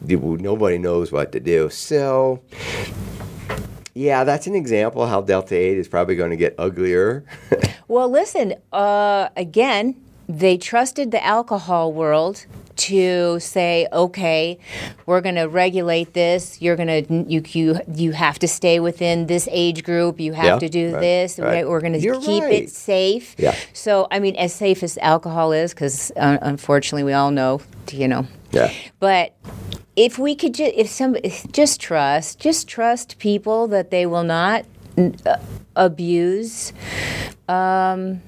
nobody 0.01 0.77
knows 0.77 1.11
what 1.11 1.31
to 1.33 1.39
do. 1.39 1.69
So, 1.69 2.41
yeah, 3.93 4.23
that's 4.23 4.47
an 4.47 4.55
example 4.55 5.05
how 5.05 5.21
Delta 5.21 5.55
8 5.55 5.77
is 5.77 5.87
probably 5.87 6.15
going 6.15 6.31
to 6.31 6.37
get 6.37 6.55
uglier. 6.57 7.23
Well, 7.89 8.09
listen, 8.09 8.55
uh, 8.71 9.29
again, 9.35 9.95
they 10.27 10.57
trusted 10.57 11.11
the 11.11 11.23
alcohol 11.23 11.91
world 11.91 12.45
to 12.75 13.39
say, 13.39 13.87
okay, 13.93 14.57
we're 15.05 15.21
going 15.21 15.35
to 15.35 15.43
regulate 15.45 16.13
this. 16.13 16.61
You're 16.61 16.75
going 16.75 17.05
to 17.05 17.31
you 17.31 17.41
you 17.49 17.79
you 17.93 18.11
have 18.13 18.39
to 18.39 18.47
stay 18.47 18.79
within 18.79 19.27
this 19.27 19.47
age 19.51 19.83
group. 19.83 20.19
You 20.19 20.33
have 20.33 20.45
Yeah, 20.45 20.59
to 20.59 20.69
do 20.69 20.93
right, 20.93 20.99
this. 21.01 21.39
right. 21.39 21.67
We're 21.67 21.81
going 21.81 21.93
to 21.93 22.19
keep 22.21 22.43
right. 22.43 22.63
it 22.63 22.69
safe. 22.69 23.35
Yeah. 23.37 23.55
So, 23.73 24.07
I 24.11 24.19
mean, 24.19 24.35
as 24.35 24.53
safe 24.53 24.83
as 24.83 24.97
alcohol 24.99 25.51
is, 25.51 25.73
because 25.73 26.11
uh, 26.17 26.37
unfortunately, 26.41 27.03
we 27.03 27.13
all 27.13 27.31
know, 27.31 27.61
you 27.91 28.07
know. 28.07 28.25
yeah. 28.51 28.71
But 28.99 29.33
if 29.95 30.17
we 30.17 30.35
could 30.35 30.53
just, 30.55 30.73
if 30.75 30.89
some, 30.89 31.15
just 31.51 31.79
trust, 31.79 32.39
just 32.39 32.67
trust 32.67 33.19
people 33.19 33.67
that 33.67 33.91
they 33.91 34.05
will 34.05 34.23
not 34.23 34.65
n- 34.97 35.15
uh, 35.25 35.37
abuse. 35.75 36.73
Um, 37.47 38.21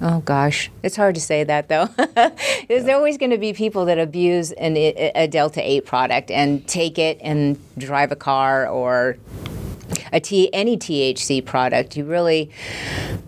oh 0.00 0.20
gosh, 0.20 0.70
it's 0.82 0.96
hard 0.96 1.14
to 1.14 1.20
say 1.20 1.44
that 1.44 1.68
though. 1.68 1.86
There's 2.68 2.88
always 2.88 3.18
going 3.18 3.30
to 3.30 3.38
be 3.38 3.52
people 3.52 3.84
that 3.86 3.98
abuse 3.98 4.52
an, 4.52 4.76
a 4.76 5.12
a 5.14 5.28
Delta 5.28 5.60
8 5.62 5.84
product 5.84 6.30
and 6.30 6.66
take 6.66 6.98
it 6.98 7.18
and 7.20 7.58
drive 7.78 8.12
a 8.12 8.16
car 8.16 8.68
or 8.68 9.16
a 10.12 10.20
T, 10.20 10.50
any 10.52 10.76
THC 10.76 11.44
product. 11.44 11.96
You 11.96 12.04
really, 12.04 12.50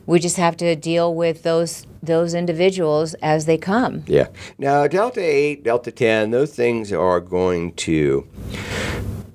we 0.06 0.18
just 0.18 0.36
have 0.36 0.56
to 0.58 0.76
deal 0.76 1.14
with 1.14 1.42
those 1.42 1.86
those 2.02 2.34
individuals 2.34 3.14
as 3.14 3.46
they 3.46 3.58
come. 3.58 4.04
Yeah. 4.06 4.28
Now, 4.56 4.86
Delta 4.86 5.20
8, 5.20 5.64
Delta 5.64 5.90
10, 5.90 6.30
those 6.30 6.54
things 6.54 6.92
are 6.92 7.20
going 7.20 7.72
to 7.74 8.26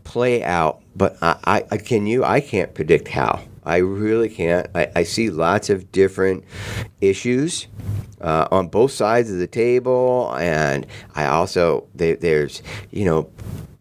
play 0.04 0.44
out, 0.44 0.82
but 0.96 1.18
I, 1.22 1.66
I 1.70 1.78
can 1.78 2.08
you, 2.08 2.24
I 2.24 2.40
can't 2.40 2.74
predict 2.74 3.10
how. 3.10 3.42
I 3.66 3.78
really 3.78 4.30
can't. 4.30 4.68
I, 4.76 4.92
I 4.96 5.04
see 5.04 5.30
lots 5.30 5.70
of 5.70 5.92
different 5.92 6.44
issues. 7.02 7.68
Uh, 8.22 8.48
on 8.52 8.70
both 8.70 8.92
sides 8.92 9.30
of 9.30 9.38
the 9.38 9.48
table, 9.48 10.34
and 10.40 10.88
I 11.14 11.26
also 11.26 11.90
they, 11.94 12.14
there's 12.16 12.64
you 12.90 13.04
know 13.04 13.30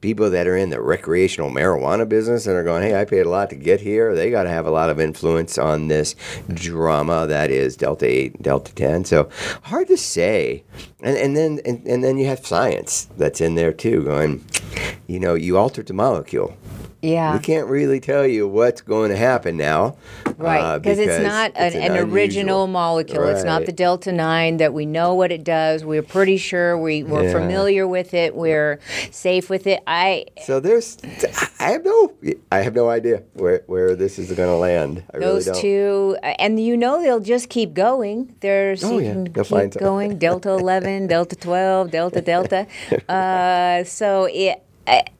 people 0.03 0.29
that 0.29 0.47
are 0.47 0.57
in 0.57 0.69
the 0.69 0.83
recreational 0.83 1.49
marijuana 1.49 2.07
business 2.07 2.47
and 2.47 2.57
are 2.57 2.65
going, 2.65 2.83
hey, 2.83 3.01
I 3.01 3.05
paid 3.07 3.25
a 3.25 3.31
lot 3.31 3.49
to 3.51 3.57
get 3.57 3.81
here. 3.81 4.15
They 4.15 4.31
got 4.31 4.43
to 4.43 4.51
have 4.51 4.67
a 4.67 4.71
lot 4.71 4.91
of 4.91 5.01
influence 5.01 5.57
on 5.57 5.89
this 5.89 6.15
drama 6.53 7.27
that 7.29 7.51
is 7.51 7.77
Delta 7.77 8.07
8 8.07 8.35
and 8.35 8.43
Delta 8.43 8.75
10. 8.75 9.05
So 9.07 9.31
hard 9.63 9.87
to 9.89 9.97
say. 9.97 10.65
And, 11.03 11.17
and 11.17 11.37
then 11.37 11.61
and, 11.65 11.87
and 11.87 12.05
then 12.05 12.19
you 12.19 12.27
have 12.27 12.45
science 12.45 13.09
that's 13.17 13.41
in 13.41 13.55
there 13.55 13.73
too, 13.73 14.05
going, 14.05 14.45
you 15.07 15.21
know, 15.21 15.35
you 15.35 15.57
altered 15.57 15.87
the 15.87 15.95
molecule. 15.95 16.55
Yeah. 17.03 17.35
We 17.35 17.41
can't 17.41 17.69
really 17.69 17.99
tell 17.99 18.25
you 18.27 18.47
what's 18.47 18.81
going 18.81 19.11
to 19.11 19.17
happen 19.17 19.57
now. 19.57 19.97
Right, 20.39 20.61
uh, 20.61 20.79
because 20.79 21.01
it's 21.01 21.23
not 21.23 21.51
it's 21.57 21.75
an, 21.75 21.83
an 21.83 21.97
original 22.11 22.63
unusual. 22.63 22.67
molecule. 22.69 23.25
It's 23.29 23.43
not 23.45 23.67
the 23.67 23.73
Delta 23.73 24.13
9 24.13 24.59
that 24.59 24.73
we 24.73 24.87
know 24.87 25.13
what 25.15 25.33
it 25.33 25.43
does. 25.43 25.85
We're 25.85 26.03
pretty 26.05 26.37
sure 26.37 26.79
we, 26.79 27.03
we're 27.03 27.25
Yeah. 27.25 27.33
familiar 27.33 27.89
with 27.89 28.15
it. 28.15 28.35
We're 28.37 28.79
safe 29.11 29.51
with 29.51 29.67
it. 29.67 29.81
I 29.87 30.27
So 30.45 30.61
there's, 30.61 30.97
I 31.59 31.71
have 31.73 31.85
no, 31.85 32.13
I 32.53 32.59
have 32.59 32.75
no 32.75 32.89
idea 32.89 33.25
where, 33.35 33.63
where 33.67 33.97
this 33.97 34.19
is 34.19 34.29
going 34.33 34.49
to 34.49 34.57
land. 34.57 35.03
I 35.13 35.19
those 35.19 35.47
really 35.49 35.55
don't. 35.55 35.61
two, 35.61 36.17
and 36.39 36.61
you 36.65 36.77
know 36.77 37.03
they'll 37.03 37.21
just 37.21 37.49
keep 37.49 37.75
going. 37.75 38.35
There's 38.41 38.85
Oh, 38.85 38.99
yeah, 38.99 39.25
they'll 39.31 39.45
keep 39.45 39.73
going. 39.79 40.19
Delta 40.19 40.51
11, 40.51 41.07
Delta 41.09 41.35
12, 41.37 41.91
Delta 41.91 42.21
Delta. 42.21 42.67
Uh, 43.09 43.83
so 43.85 44.29
it. 44.31 44.63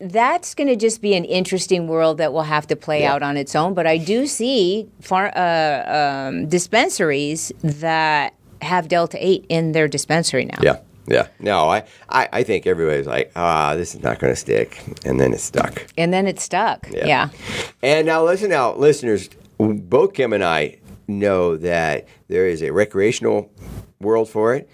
That's 0.01 0.55
going 0.55 0.69
to 0.69 0.77
just 0.77 1.01
be 1.01 1.15
an 1.15 1.25
interesting 1.25 1.87
world 1.87 2.19
that 2.19 2.33
will 2.33 2.43
have 2.43 2.67
to 2.69 2.77
play 2.77 3.03
Yeah. 3.03 3.15
out 3.15 3.23
on 3.23 3.37
its 3.37 3.55
own. 3.55 3.75
But 3.75 3.87
I 3.87 3.97
do 3.99 4.27
see 4.27 4.89
far, 5.01 5.33
uh, 5.37 6.29
um, 6.29 6.49
dispensaries 6.49 7.53
that 7.63 8.35
have 8.61 8.89
Delta 8.89 9.19
8 9.25 9.47
in 9.49 9.73
their 9.73 9.89
dispensary 9.89 10.45
now. 10.45 10.59
Yeah. 10.63 10.79
Yeah. 11.07 11.27
No, 11.41 11.69
I, 11.69 11.83
I, 12.09 12.29
I 12.33 12.43
think 12.45 12.67
everybody's 12.67 13.07
like, 13.09 13.33
ah, 13.35 13.75
this 13.75 13.95
is 13.95 14.03
not 14.03 14.21
going 14.21 14.33
to 14.33 14.37
stick. 14.37 14.81
And 15.05 15.19
then 15.21 15.33
it's 15.33 15.43
stuck. 15.43 15.85
And 15.99 16.13
then 16.13 16.27
it's 16.29 16.43
stuck. 16.45 16.89
Yeah. 16.91 17.07
yeah. 17.07 17.29
And 17.83 18.07
now, 18.07 18.25
listen 18.25 18.51
now, 18.51 18.75
listeners, 18.77 19.29
both 19.59 20.15
Kim 20.15 20.33
and 20.33 20.45
I 20.45 20.79
know 21.09 21.57
that 21.57 22.07
there 22.29 22.47
is 22.47 22.63
a 22.63 22.71
recreational 22.73 23.51
world 24.01 24.29
for 24.29 24.55
it. 24.55 24.71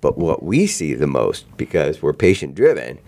But 0.00 0.16
what 0.18 0.42
we 0.42 0.66
see 0.66 0.94
the 0.94 1.06
most, 1.06 1.44
because 1.58 2.00
we're 2.02 2.14
patient 2.14 2.54
driven, 2.54 2.98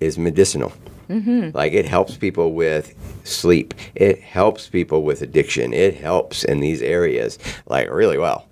is 0.00 0.18
medicinal. 0.18 0.72
Mm-hmm. 1.08 1.50
Like 1.54 1.72
it 1.72 1.86
helps 1.86 2.16
people 2.16 2.52
with 2.52 2.94
sleep, 3.24 3.74
it 3.94 4.20
helps 4.20 4.68
people 4.68 5.02
with 5.02 5.22
addiction, 5.22 5.72
it 5.72 5.96
helps 5.96 6.44
in 6.44 6.60
these 6.60 6.82
areas 6.82 7.38
like 7.66 7.90
really 7.90 8.18
well. 8.18 8.48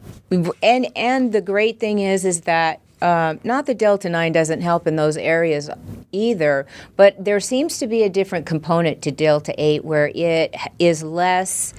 and 0.63 0.87
and 0.97 1.33
the 1.33 1.41
great 1.41 1.81
thing 1.81 1.99
is 1.99 2.25
is 2.25 2.43
that 2.43 2.81
um, 3.03 3.41
not 3.43 3.67
that 3.67 3.79
delta 3.79 4.09
9 4.09 4.31
doesn't 4.31 4.61
help 4.61 4.87
in 4.87 4.95
those 4.95 5.17
areas 5.17 5.69
either 6.13 6.67
but 6.97 7.23
there 7.23 7.41
seems 7.41 7.79
to 7.79 7.89
be 7.89 8.05
a 8.05 8.09
different 8.09 8.47
component 8.47 9.03
to 9.03 9.11
delta 9.11 9.53
8 9.59 9.85
where 9.85 10.13
it 10.15 10.55
is 10.79 11.03
less 11.03 11.75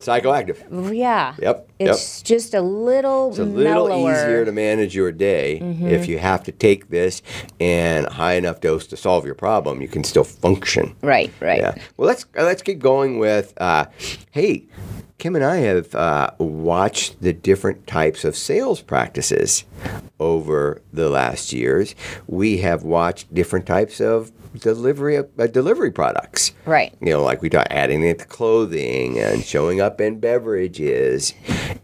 Psychoactive. 0.00 0.94
yeah 0.94 1.34
Yep, 1.40 1.68
it's 1.80 2.22
just 2.22 2.54
a 2.54 2.60
little 2.60 3.30
It's 3.30 3.38
a 3.40 3.44
little 3.44 3.88
mellower. 3.88 4.12
easier 4.12 4.44
to 4.44 4.52
manage 4.52 4.94
your 4.94 5.10
day 5.10 5.58
if 5.82 6.06
you 6.08 6.18
have 6.18 6.44
to 6.44 6.52
take 6.52 6.88
this 6.88 7.20
and 7.58 8.06
a 8.06 8.12
high 8.12 8.34
enough 8.34 8.60
dose 8.60 8.86
to 8.88 8.96
solve 8.96 9.26
your 9.26 9.34
problem. 9.34 9.82
You 9.82 9.88
can 9.88 10.04
still 10.04 10.22
function. 10.24 10.94
right 11.02 11.32
right 11.40 11.58
Yeah. 11.60 11.74
Well, 11.96 12.06
let's 12.06 12.26
uh, 12.38 12.44
let's 12.44 12.62
get 12.62 12.78
going 12.78 13.18
with. 13.18 13.52
Uh, 13.60 13.86
hey, 14.30 14.66
Kim 15.18 15.34
and 15.34 15.44
I 15.44 15.56
have 15.56 15.92
uh, 15.96 16.30
watched 16.38 17.20
the 17.20 17.32
different 17.32 17.88
types 17.88 18.24
of 18.24 18.36
sales 18.36 18.80
practices 18.80 19.64
over 20.20 20.80
the 20.92 21.08
last 21.08 21.52
years. 21.52 21.96
We 22.28 22.58
have 22.58 22.84
watched 22.84 23.34
different 23.34 23.66
types 23.66 24.00
of 24.00 24.30
delivery 24.60 25.18
uh, 25.18 25.46
delivery 25.48 25.90
products. 25.90 26.52
Right. 26.64 26.94
You 27.00 27.10
know, 27.10 27.24
like 27.24 27.42
we 27.42 27.50
talk 27.50 27.66
adding 27.68 28.04
it 28.04 28.20
to 28.20 28.26
clothing 28.26 29.18
and 29.18 29.44
showing 29.44 29.80
up 29.80 30.00
in 30.00 30.20
beverages, 30.20 31.34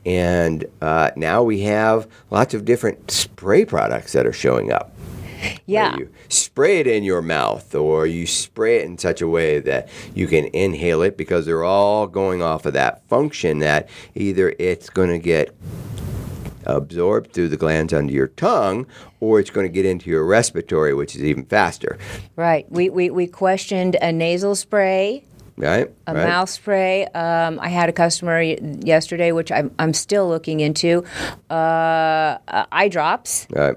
and 0.07 0.64
uh, 0.80 1.11
now 1.16 1.43
we 1.43 1.62
have 1.62 2.07
lots 2.30 2.55
of 2.55 2.64
different 2.64 3.11
spray 3.11 3.64
products 3.64 4.12
that 4.12 4.26
are 4.26 4.32
showing 4.32 4.70
up 4.70 4.93
yeah. 5.66 5.97
you 5.97 6.11
spray 6.28 6.80
it 6.80 6.86
in 6.86 7.03
your 7.03 7.22
mouth 7.22 7.74
or 7.74 8.07
you 8.07 8.26
spray 8.26 8.78
it 8.78 8.84
in 8.84 8.99
such 8.99 9.20
a 9.20 9.28
way 9.28 9.61
that 9.61 9.88
you 10.14 10.26
can 10.26 10.47
inhale 10.47 11.03
it 11.03 11.16
because 11.16 11.47
they're 11.47 11.64
all 11.64 12.07
going 12.07 12.42
off 12.42 12.66
of 12.66 12.72
that 12.72 13.07
function 13.09 13.59
that 13.61 13.88
either 14.14 14.55
it's 14.59 14.90
going 14.90 15.11
to 15.11 15.18
get 15.18 15.55
absorbed 16.66 17.32
through 17.32 17.49
the 17.49 17.57
glands 17.57 17.92
under 17.92 18.12
your 18.12 18.28
tongue 18.28 18.86
or 19.20 19.38
it's 19.38 19.51
going 19.51 19.66
to 19.66 19.72
get 19.72 19.84
into 19.84 20.09
your 20.09 20.24
respiratory 20.24 20.95
which 20.95 21.14
is 21.14 21.22
even 21.22 21.45
faster. 21.45 21.99
Right. 22.36 22.70
We, 22.70 22.88
we 22.88 23.11
we 23.11 23.26
questioned 23.26 23.97
a 24.01 24.12
nasal 24.12 24.55
spray 24.55 25.24
right 25.57 25.88
a 26.07 26.14
right? 26.14 26.24
mouth 26.28 26.50
spray. 26.50 27.07
Um, 27.07 27.61
I 27.61 27.68
had 27.68 27.88
a 27.88 27.92
customer 27.92 28.38
y- 28.38 28.59
yesterday, 28.82 29.30
which 29.32 29.52
I'm, 29.52 29.70
I'm 29.78 29.92
still 29.94 30.28
looking 30.28 30.61
into. 30.61 31.05
Uh, 31.50 32.38
uh, 32.48 32.66
eye 32.72 32.88
drops. 32.88 33.46
right 33.50 33.76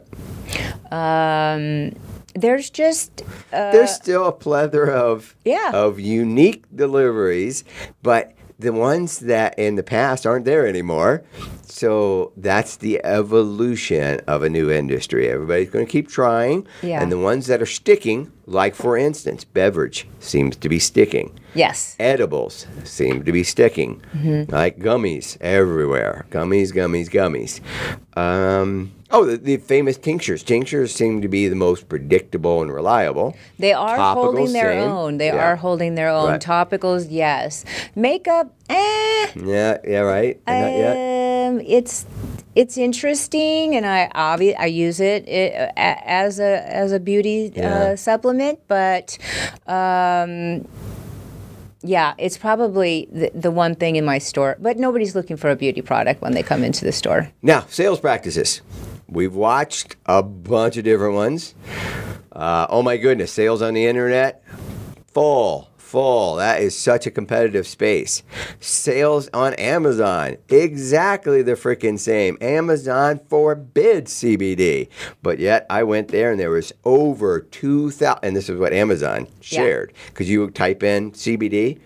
Um, 0.92 1.94
there's 2.36 2.70
just 2.70 3.24
There's 3.52 3.92
still 3.92 4.26
a 4.28 4.32
plethora 4.32 4.94
of 4.94 5.36
Yeah. 5.46 5.72
of 5.74 6.00
unique 6.00 6.64
deliveries, 6.76 7.64
but 8.04 8.34
the 8.60 8.72
ones 8.74 9.20
that 9.20 9.58
in 9.60 9.76
the 9.76 9.84
past 9.84 10.26
aren't 10.26 10.46
there 10.46 10.66
anymore. 10.68 11.24
So 11.70 12.32
that's 12.38 12.78
the 12.78 13.02
evolution 13.04 14.22
of 14.28 14.42
a 14.44 14.50
new 14.50 14.72
industry. 14.72 15.30
Everybody's 15.30 15.70
going 15.70 15.86
to 15.86 15.92
keep 15.92 16.08
trying, 16.08 16.66
Yeah. 16.82 17.02
and 17.02 17.12
the 17.12 17.20
ones 17.20 17.48
that 17.48 17.62
are 17.62 17.66
sticking, 17.66 18.32
like 18.46 18.74
for 18.76 18.98
instance, 18.98 19.44
beverage 19.44 20.08
seems 20.20 20.56
to 20.58 20.70
be 20.70 20.80
sticking. 20.80 21.32
yes. 21.54 21.96
Edibles 22.00 22.68
seem 22.84 23.24
to 23.26 23.32
be 23.32 23.44
sticking, 23.44 24.02
Mm-hmm. 24.16 24.54
like 24.54 24.80
gummies 24.80 25.38
everywhere. 25.42 26.26
Gummies, 26.30 26.72
gummies, 26.74 27.10
gummies. 27.10 27.60
Um, 28.16 28.92
oh, 29.12 29.26
the, 29.26 29.38
the 29.38 29.58
famous 29.58 29.98
tinctures. 29.98 30.44
Tinctures 30.44 30.94
seem 30.94 31.22
to 31.22 31.28
be 31.28 31.48
the 31.48 31.56
most 31.56 31.90
predictable 31.90 32.62
and 32.62 32.72
reliable. 32.72 33.36
They 33.60 33.74
are 33.74 33.98
holding 34.14 34.54
their 34.54 34.72
same. 34.74 34.90
own. 34.90 35.18
They 35.18 35.28
Yeah. 35.28 35.50
are 35.52 35.56
holding 35.56 35.96
their 35.96 36.10
own. 36.10 36.30
Right. 36.30 36.42
Topicals, 36.42 37.08
yes. 37.10 37.66
Makeup, 37.96 38.54
eh. 38.70 39.28
Yeah, 39.36 39.78
yeah, 39.88 40.00
right. 40.00 40.40
Um, 40.48 41.62
it's 41.66 42.06
it's 42.56 42.78
interesting, 42.78 43.76
and 43.76 43.86
I 43.86 44.10
obvi- 44.16 44.56
I 44.58 44.66
use 44.66 45.00
it, 45.00 45.26
i 45.28 45.72
a- 45.78 46.10
as 46.10 46.40
a 46.40 46.68
as 46.68 46.92
a 46.92 47.00
beauty 47.00 47.52
Yeah. 47.56 47.74
uh, 47.74 47.96
supplement, 47.96 48.60
but. 48.68 49.18
Um, 49.68 50.68
yeah, 51.84 52.16
it's 52.18 52.38
probably 52.38 53.08
the, 53.12 53.32
the 53.34 53.52
one 53.52 53.76
thing 53.76 53.96
in 53.96 54.04
my 54.04 54.18
store, 54.18 54.58
but 54.60 54.78
nobody's 54.78 55.16
looking 55.16 55.38
for 55.38 55.52
a 55.52 55.56
beauty 55.56 55.82
product 55.82 56.22
when 56.22 56.34
they 56.34 56.42
come 56.44 56.64
into 56.64 56.84
the 56.84 56.92
store. 56.92 57.32
Now, 57.44 57.66
sales 57.70 58.00
practices. 58.00 58.62
We've 59.08 59.34
watched 59.36 59.96
a 60.08 60.22
bunch 60.24 60.76
of 60.78 60.84
different 60.84 61.14
ones. 61.14 61.54
Uh, 62.32 62.66
oh 62.70 62.82
my 62.82 62.98
goodness, 62.98 63.32
sales 63.32 63.62
on 63.62 63.74
the 63.76 63.86
internet, 63.86 64.44
full, 65.14 65.70
full. 65.88 66.36
That 66.36 66.62
is 66.62 66.78
such 66.78 67.08
a 67.08 67.12
competitive 67.12 67.66
space. 67.66 68.22
Sales 68.60 69.30
on 69.34 69.54
Amazon, 69.56 70.38
exactly 70.50 71.42
the 71.42 71.54
freaking 71.54 71.98
same. 71.98 72.38
Amazon 72.42 73.20
forbids 73.30 74.14
CBD, 74.14 74.90
but 75.24 75.40
yet 75.40 75.66
I 75.70 75.84
went 75.84 76.10
there 76.10 76.32
and 76.32 76.40
there 76.40 76.52
was 76.52 76.74
over 76.84 77.40
two 77.40 77.92
thousand. 77.92 78.20
And 78.24 78.36
this 78.36 78.50
is 78.50 78.60
what 78.60 78.74
Amazon 78.74 79.28
shared 79.40 79.94
because 80.08 80.30
you 80.30 80.50
type 80.52 80.84
in 80.84 81.14
CBD, 81.14 81.80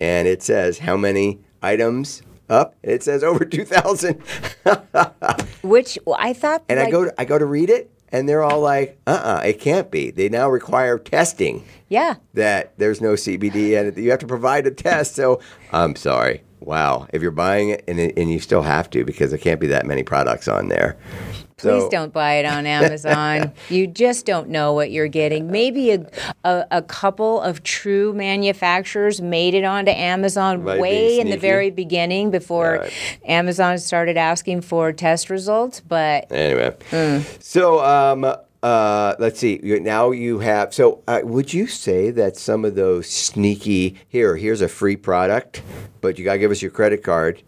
and 0.00 0.26
it 0.26 0.42
says 0.42 0.78
how 0.78 0.96
many 0.96 1.40
items. 1.62 2.22
Up, 2.50 2.74
it 2.82 3.02
says 3.02 3.24
over 3.24 3.46
two 3.46 3.64
thousand. 3.64 4.20
Which 5.62 5.98
well, 6.04 6.18
I 6.18 6.34
thought, 6.34 6.64
And 6.68 6.78
I 6.78 6.90
go 6.90 7.06
to 7.06 7.14
I 7.18 7.24
go 7.24 7.38
to 7.38 7.46
read 7.46 7.70
it, 7.70 7.90
and 8.12 8.28
they're 8.28 8.44
all 8.44 8.60
like, 8.60 8.98
"Uh, 9.06 9.40
uh 9.40 9.42
it 9.44 9.58
can't 9.58 9.90
be." 9.90 10.10
They 10.10 10.28
now 10.28 10.48
require 10.48 10.98
testing 10.98 11.64
yeah, 11.88 12.16
that 12.34 12.72
there's 12.78 13.00
no 13.00 13.12
CBD 13.12 13.72
it. 13.72 13.98
You 13.98 14.10
have 14.10 14.20
to 14.20 14.26
provide 14.26 14.66
a 14.66 14.70
test. 14.70 15.14
So 15.14 15.40
I'm 15.72 15.96
sorry. 15.96 16.42
Wow, 16.60 17.08
if 17.12 17.20
you're 17.20 17.32
buying 17.32 17.70
it 17.70 17.84
and 17.88 17.98
and 17.98 18.30
you 18.30 18.38
still 18.38 18.62
have 18.62 18.88
to 18.90 19.04
because 19.04 19.30
there 19.30 19.38
can't 19.38 19.60
be 19.60 19.66
that 19.66 19.84
many 19.84 20.02
products 20.02 20.48
on 20.48 20.68
there. 20.68 20.96
Please 21.56 21.82
So- 21.82 21.90
don't 21.90 22.12
buy 22.12 22.34
it 22.34 22.46
on 22.46 22.66
Amazon. 22.66 23.52
you 23.68 23.86
just 23.86 24.26
don't 24.26 24.48
know 24.48 24.72
what 24.72 24.90
you're 24.90 25.08
getting. 25.08 25.50
Maybe 25.50 25.92
a, 25.92 26.06
a, 26.44 26.66
a 26.70 26.82
couple 26.82 27.40
of 27.40 27.62
true 27.62 28.12
manufacturers 28.12 29.20
made 29.20 29.54
it 29.54 29.64
onto 29.64 29.90
Amazon 29.92 30.64
Might 30.64 30.80
way 30.80 31.20
in 31.20 31.30
the 31.30 31.36
very 31.36 31.70
beginning 31.70 32.30
before 32.30 32.78
Right. 32.80 32.92
Amazon 33.26 33.78
started 33.78 34.16
asking 34.16 34.62
for 34.62 34.92
test 34.92 35.30
results. 35.30 35.80
But 35.80 36.30
Anyway, 36.32 36.74
Hmm. 36.90 37.18
so 37.40 37.84
um, 37.84 38.24
uh, 38.62 39.14
let's 39.18 39.38
see. 39.40 39.58
Now 39.62 40.10
you 40.12 40.38
have. 40.38 40.72
So 40.72 41.02
uh, 41.08 41.20
would 41.24 41.52
you 41.52 41.66
say 41.66 42.10
that 42.12 42.36
some 42.36 42.64
of 42.64 42.74
those 42.76 43.08
sneaky 43.10 43.96
here? 44.08 44.36
Here's 44.36 44.60
a 44.60 44.68
free 44.68 44.96
product, 44.96 45.62
but 46.00 46.18
you 46.18 46.24
gotta 46.24 46.38
give 46.38 46.50
us 46.50 46.62
your 46.62 46.70
credit 46.70 47.02
card. 47.02 47.42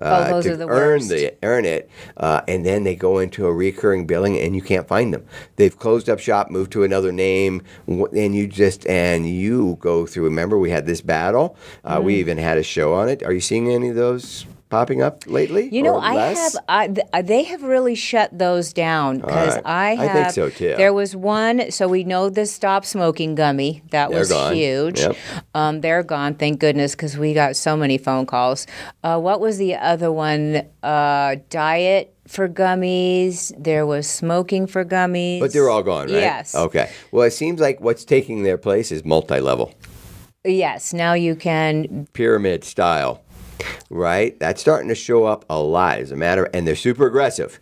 Uh, 0.00 0.42
to 0.42 0.56
the 0.56 0.66
earn 0.66 1.06
the 1.08 1.34
earn 1.42 1.64
it, 1.64 1.88
uh, 2.16 2.40
and 2.48 2.64
then 2.64 2.84
they 2.84 2.96
go 2.96 3.18
into 3.18 3.46
a 3.46 3.52
recurring 3.52 4.06
billing, 4.06 4.38
and 4.38 4.56
you 4.56 4.62
can't 4.62 4.88
find 4.88 5.12
them. 5.12 5.24
They've 5.56 5.76
closed 5.78 6.08
up 6.08 6.18
shop, 6.18 6.50
moved 6.50 6.72
to 6.72 6.82
another 6.82 7.12
name, 7.12 7.62
and 7.86 8.34
you 8.34 8.46
just 8.46 8.86
and 8.86 9.28
you 9.28 9.76
go 9.80 10.06
through. 10.06 10.24
Remember, 10.24 10.58
we 10.58 10.70
had 10.70 10.86
this 10.86 11.00
battle. 11.00 11.56
Uh, 11.84 11.96
Mm-hmm. 12.00 12.06
We 12.06 12.14
even 12.16 12.38
had 12.38 12.56
a 12.56 12.62
show 12.62 12.94
on 12.94 13.08
it. 13.10 13.22
Are 13.22 13.32
you 13.32 13.40
seeing 13.40 13.68
any 13.68 13.90
of 13.90 13.94
those 13.94 14.46
popping 14.70 15.02
up 15.02 15.24
lately? 15.26 15.68
You 15.70 15.82
know, 15.82 15.96
I 15.98 16.14
less? 16.14 16.54
have. 16.54 16.64
I, 16.68 16.86
th- 16.88 17.06
uh, 17.12 17.22
they 17.22 17.42
have 17.42 17.62
really 17.62 17.94
shut 17.94 18.30
those 18.36 18.72
down 18.72 19.18
because 19.18 19.56
right. 19.56 19.66
I 19.66 19.92
I 19.92 20.08
think 20.12 20.30
so, 20.30 20.48
too. 20.48 20.74
There 20.76 20.94
was 20.94 21.14
one. 21.14 21.70
So 21.70 21.86
we 21.88 22.04
know 22.04 22.30
the 22.30 22.46
stop 22.46 22.84
smoking 22.86 23.34
gummy. 23.34 23.82
That 23.90 24.10
They're 24.10 24.20
was 24.20 24.30
gone. 24.30 24.54
huge. 24.54 25.00
Yep. 25.00 25.16
Um, 25.54 25.80
they're 25.82 26.02
gone. 26.02 26.34
Thank 26.34 26.60
goodness 26.60 26.94
because 26.94 27.18
we 27.18 27.34
got 27.34 27.56
so 27.56 27.76
many 27.76 27.98
phone 27.98 28.24
calls. 28.24 28.66
Uh, 29.04 29.18
what 29.20 29.40
was 29.40 29.58
the 29.58 29.74
other 29.74 30.10
one? 30.10 30.62
Uh, 30.82 31.36
diet 31.50 32.14
for 32.28 32.48
gummies. 32.48 33.52
There 33.62 33.84
was 33.84 34.08
smoking 34.08 34.66
for 34.68 34.84
gummies. 34.84 35.40
But 35.40 35.52
they're 35.52 35.68
all 35.68 35.82
gone, 35.82 36.06
right? 36.06 36.14
Yes. 36.22 36.54
Okay. 36.54 36.90
Well, 37.10 37.24
it 37.26 37.32
seems 37.32 37.60
like 37.60 37.80
what's 37.80 38.04
taking 38.04 38.44
their 38.44 38.56
place 38.58 38.92
is 38.92 39.04
multi-level, 39.04 39.74
Yes. 40.44 40.94
Now 40.94 41.12
you 41.14 41.34
can. 41.36 42.06
pyramid 42.14 42.64
style, 42.64 43.22
right? 43.90 44.38
That's 44.38 44.60
starting 44.60 44.88
to 44.88 44.94
show 44.94 45.24
up 45.24 45.44
a 45.50 45.60
lot, 45.60 45.98
as 45.98 46.10
a 46.10 46.16
matter, 46.16 46.44
and 46.54 46.66
they're 46.66 46.76
super 46.76 47.06
aggressive. 47.06 47.60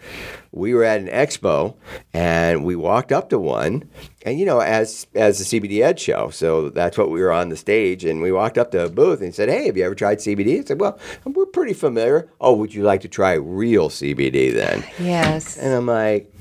We 0.51 0.75
were 0.75 0.85
at 0.85 1.01
an 1.01 1.09
expo, 1.09 1.77
and 2.13 2.65
we 2.65 2.75
walked 2.75 3.13
up 3.13 3.29
to 3.31 3.39
one, 3.39 3.89
and 4.25 4.39
you 4.39 4.47
know, 4.47 4.61
as 4.61 5.07
as 5.15 5.39
the 5.39 5.61
CBD 5.61 5.83
Ed 5.83 6.01
show, 6.01 6.31
so 6.31 6.71
that's 6.71 6.97
what 6.97 7.11
we 7.11 7.21
were 7.21 7.33
on 7.33 7.51
the 7.51 7.57
stage, 7.57 8.05
and 8.05 8.23
we 8.23 8.33
walked 8.33 8.59
up 8.59 8.71
to 8.73 8.85
a 8.85 8.89
booth 8.89 9.21
and 9.21 9.35
said, 9.35 9.49
"Hey, 9.49 9.67
have 9.67 9.77
you 9.77 9.85
ever 9.85 9.95
tried 9.95 10.19
CBD?" 10.19 10.61
I 10.61 10.65
said, 10.65 10.81
"Well, 10.81 10.99
we're 11.25 11.47
pretty 11.47 11.75
familiar. 11.75 12.31
Oh, 12.41 12.55
would 12.55 12.75
you 12.75 12.83
like 12.83 13.03
to 13.03 13.09
try 13.09 13.35
real 13.35 13.91
CBD 13.91 14.53
then?" 14.53 14.85
Yes. 14.99 15.59
And 15.59 15.75
I'm 15.75 15.87
like, 15.87 16.33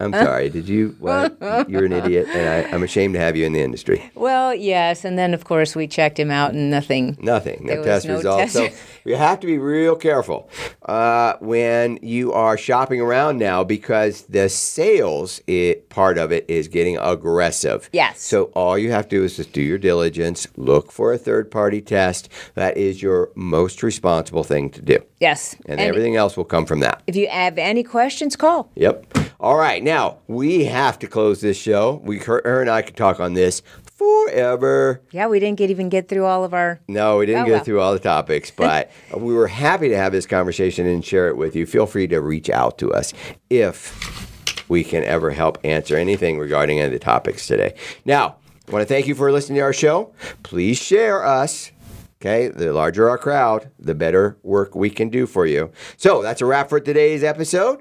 I'm 0.00 0.12
sorry, 0.12 0.48
did 0.48 0.68
you? 0.68 0.96
What? 1.08 1.68
You're 1.70 1.86
an 1.86 1.92
idiot, 1.92 2.28
and 2.28 2.66
I, 2.66 2.74
I'm 2.74 2.82
ashamed 2.82 3.14
to 3.14 3.20
have 3.20 3.36
you 3.36 3.46
in 3.46 3.52
the 3.52 3.60
industry. 3.60 4.10
Well, 4.14 4.54
yes. 4.54 5.04
And 5.04 5.18
then 5.18 5.32
of 5.32 5.44
course 5.44 5.74
we 5.74 5.86
checked 5.86 6.18
him 6.18 6.30
out 6.30 6.52
and 6.52 6.70
nothing. 6.70 7.16
Nothing, 7.20 7.64
no 7.64 7.82
test 7.82 8.06
no 8.06 8.16
results. 8.16 8.52
So 8.52 8.66
test. 8.66 8.82
you 9.04 9.16
have 9.16 9.40
to 9.40 9.46
be 9.46 9.58
real 9.58 9.96
careful 9.96 10.50
uh, 10.86 11.34
when 11.40 11.98
you 12.02 12.32
are 12.32 12.58
shopping 12.58 13.00
around 13.00 13.38
now 13.38 13.64
because 13.64 14.22
the 14.22 14.48
sales 14.48 15.40
it, 15.46 15.88
part 15.88 16.18
of 16.18 16.30
it 16.32 16.44
is 16.48 16.68
getting 16.68 16.98
aggressive. 16.98 17.88
Yes. 17.92 18.20
So 18.20 18.44
all 18.54 18.76
you 18.76 18.90
have 18.90 19.08
to 19.08 19.16
do 19.16 19.24
is 19.24 19.36
just 19.36 19.52
do 19.52 19.62
your 19.62 19.78
diligence, 19.78 20.46
look 20.56 20.92
for 20.92 21.12
a 21.12 21.18
third 21.18 21.50
party 21.50 21.80
test. 21.80 22.28
That 22.54 22.76
is 22.76 23.02
your 23.02 23.30
most 23.34 23.82
responsible 23.82 24.44
thing 24.44 24.70
to 24.70 24.82
do. 24.82 24.98
Yes. 25.20 25.56
And, 25.66 25.80
everything 25.80 26.16
else 26.16 26.36
will 26.36 26.44
come 26.44 26.66
from 26.66 26.80
that. 26.80 27.02
If 27.06 27.16
you 27.16 27.28
have 27.28 27.56
any 27.56 27.82
questions, 27.82 28.36
call. 28.36 28.70
Yep. 28.74 29.27
All 29.40 29.56
right. 29.56 29.82
Now 29.82 30.18
we 30.26 30.64
have 30.64 30.98
to 31.00 31.06
close 31.06 31.40
this 31.40 31.56
show. 31.56 32.00
We, 32.04 32.18
her, 32.18 32.42
her 32.44 32.60
and 32.60 32.68
I 32.70 32.82
could 32.82 32.96
talk 32.96 33.20
on 33.20 33.34
this 33.34 33.62
forever. 33.84 35.00
Yeah, 35.10 35.26
we 35.28 35.38
didn't 35.40 35.58
get 35.58 35.70
even 35.70 35.88
get 35.88 36.08
through 36.08 36.24
all 36.24 36.44
of 36.44 36.54
our. 36.54 36.80
No, 36.88 37.18
we 37.18 37.26
didn't 37.26 37.42
Oh, 37.42 37.46
get 37.46 37.52
well. 37.52 37.64
through 37.64 37.80
all 37.80 37.92
the 37.92 37.98
topics, 38.00 38.50
but 38.56 38.90
we 39.16 39.32
were 39.34 39.46
happy 39.46 39.88
to 39.90 39.96
have 39.96 40.12
this 40.12 40.26
conversation 40.26 40.86
and 40.86 41.04
share 41.04 41.28
it 41.28 41.36
with 41.36 41.54
you. 41.54 41.66
Feel 41.66 41.86
free 41.86 42.06
to 42.08 42.20
reach 42.20 42.50
out 42.50 42.78
to 42.78 42.92
us 42.92 43.12
if 43.48 44.66
we 44.68 44.82
can 44.84 45.04
ever 45.04 45.30
help 45.30 45.58
answer 45.64 45.96
anything 45.96 46.38
regarding 46.38 46.78
any 46.78 46.86
of 46.86 46.92
the 46.92 46.98
topics 46.98 47.46
today. 47.46 47.74
Now, 48.04 48.36
I 48.68 48.72
want 48.72 48.82
to 48.86 48.92
thank 48.92 49.06
you 49.06 49.14
for 49.14 49.30
listening 49.32 49.56
to 49.56 49.62
our 49.62 49.72
show. 49.72 50.12
Please 50.42 50.78
share 50.78 51.24
us. 51.24 51.70
Okay, 52.20 52.48
the 52.48 52.72
larger 52.72 53.08
our 53.08 53.16
crowd, 53.16 53.70
the 53.78 53.94
better 53.94 54.36
work 54.42 54.74
we 54.74 54.90
can 54.90 55.08
do 55.08 55.24
for 55.24 55.46
you. 55.46 55.70
So 55.96 56.20
that's 56.22 56.40
a 56.42 56.46
wrap 56.46 56.68
for 56.68 56.80
today's 56.80 57.22
episode. 57.22 57.80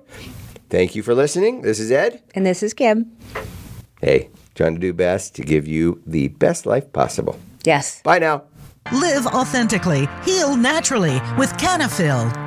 Thank 0.69 0.95
you 0.95 1.03
for 1.03 1.15
listening. 1.15 1.61
This 1.61 1.79
is 1.79 1.91
Ed. 1.91 2.21
And 2.35 2.45
this 2.45 2.61
is 2.61 2.73
Kim. 2.73 3.17
Hey, 4.01 4.29
trying 4.55 4.75
to 4.75 4.79
do 4.79 4.93
best 4.93 5.35
to 5.35 5.41
give 5.41 5.67
you 5.67 6.01
the 6.05 6.27
best 6.29 6.65
life 6.65 6.91
possible. 6.91 7.39
Yes. 7.63 8.01
Bye 8.01 8.19
now. 8.19 8.43
Live 8.93 9.27
authentically, 9.27 10.07
heal 10.23 10.55
naturally 10.55 11.19
with 11.37 11.51
Canafil. 11.57 12.46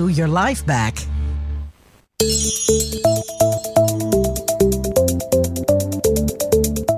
you 0.00 0.08
your 0.08 0.28
life 0.28 0.64
back. 0.64 0.96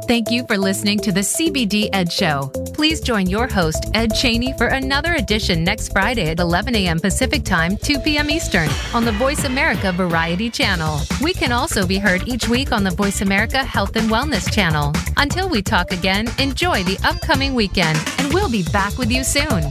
Thank 0.07 0.31
you 0.31 0.45
for 0.47 0.59
listening 0.59 0.99
to 1.01 1.13
the 1.13 1.21
CBD 1.21 1.89
Ed 1.93 2.13
Show. 2.13 2.51
Please 2.75 3.01
join 3.01 3.29
your 3.29 3.47
host, 3.47 3.91
Ed 3.95 4.15
Cheney, 4.15 4.53
for 4.59 4.67
another 4.67 5.15
edition 5.15 5.65
next 5.65 5.91
Friday 5.93 6.31
at 6.31 6.39
11 6.39 6.77
a.m. 6.77 7.01
Pacific 7.01 7.45
Time, 7.45 7.79
2 7.79 8.01
p.m. 8.01 8.29
Eastern 8.29 8.69
on 8.93 9.05
the 9.05 9.13
Voice 9.13 9.45
America 9.45 9.91
Variety 9.91 10.51
Channel. 10.51 11.01
We 11.23 11.33
can 11.33 11.51
also 11.51 11.87
be 11.87 11.99
heard 11.99 12.29
each 12.29 12.49
week 12.49 12.73
on 12.73 12.85
the 12.85 12.91
Voice 12.91 13.23
America 13.23 13.65
Health 13.65 13.97
and 13.97 14.11
Wellness 14.11 14.53
Channel. 14.53 14.93
Until 15.17 15.49
we 15.49 15.63
talk 15.63 15.93
again, 15.93 16.29
enjoy 16.39 16.85
the 16.85 16.99
upcoming 17.05 17.55
weekend, 17.55 17.99
and 18.19 18.33
we'll 18.35 18.51
be 18.51 18.65
back 18.65 18.99
with 18.99 19.11
you 19.11 19.25
soon. 19.25 19.63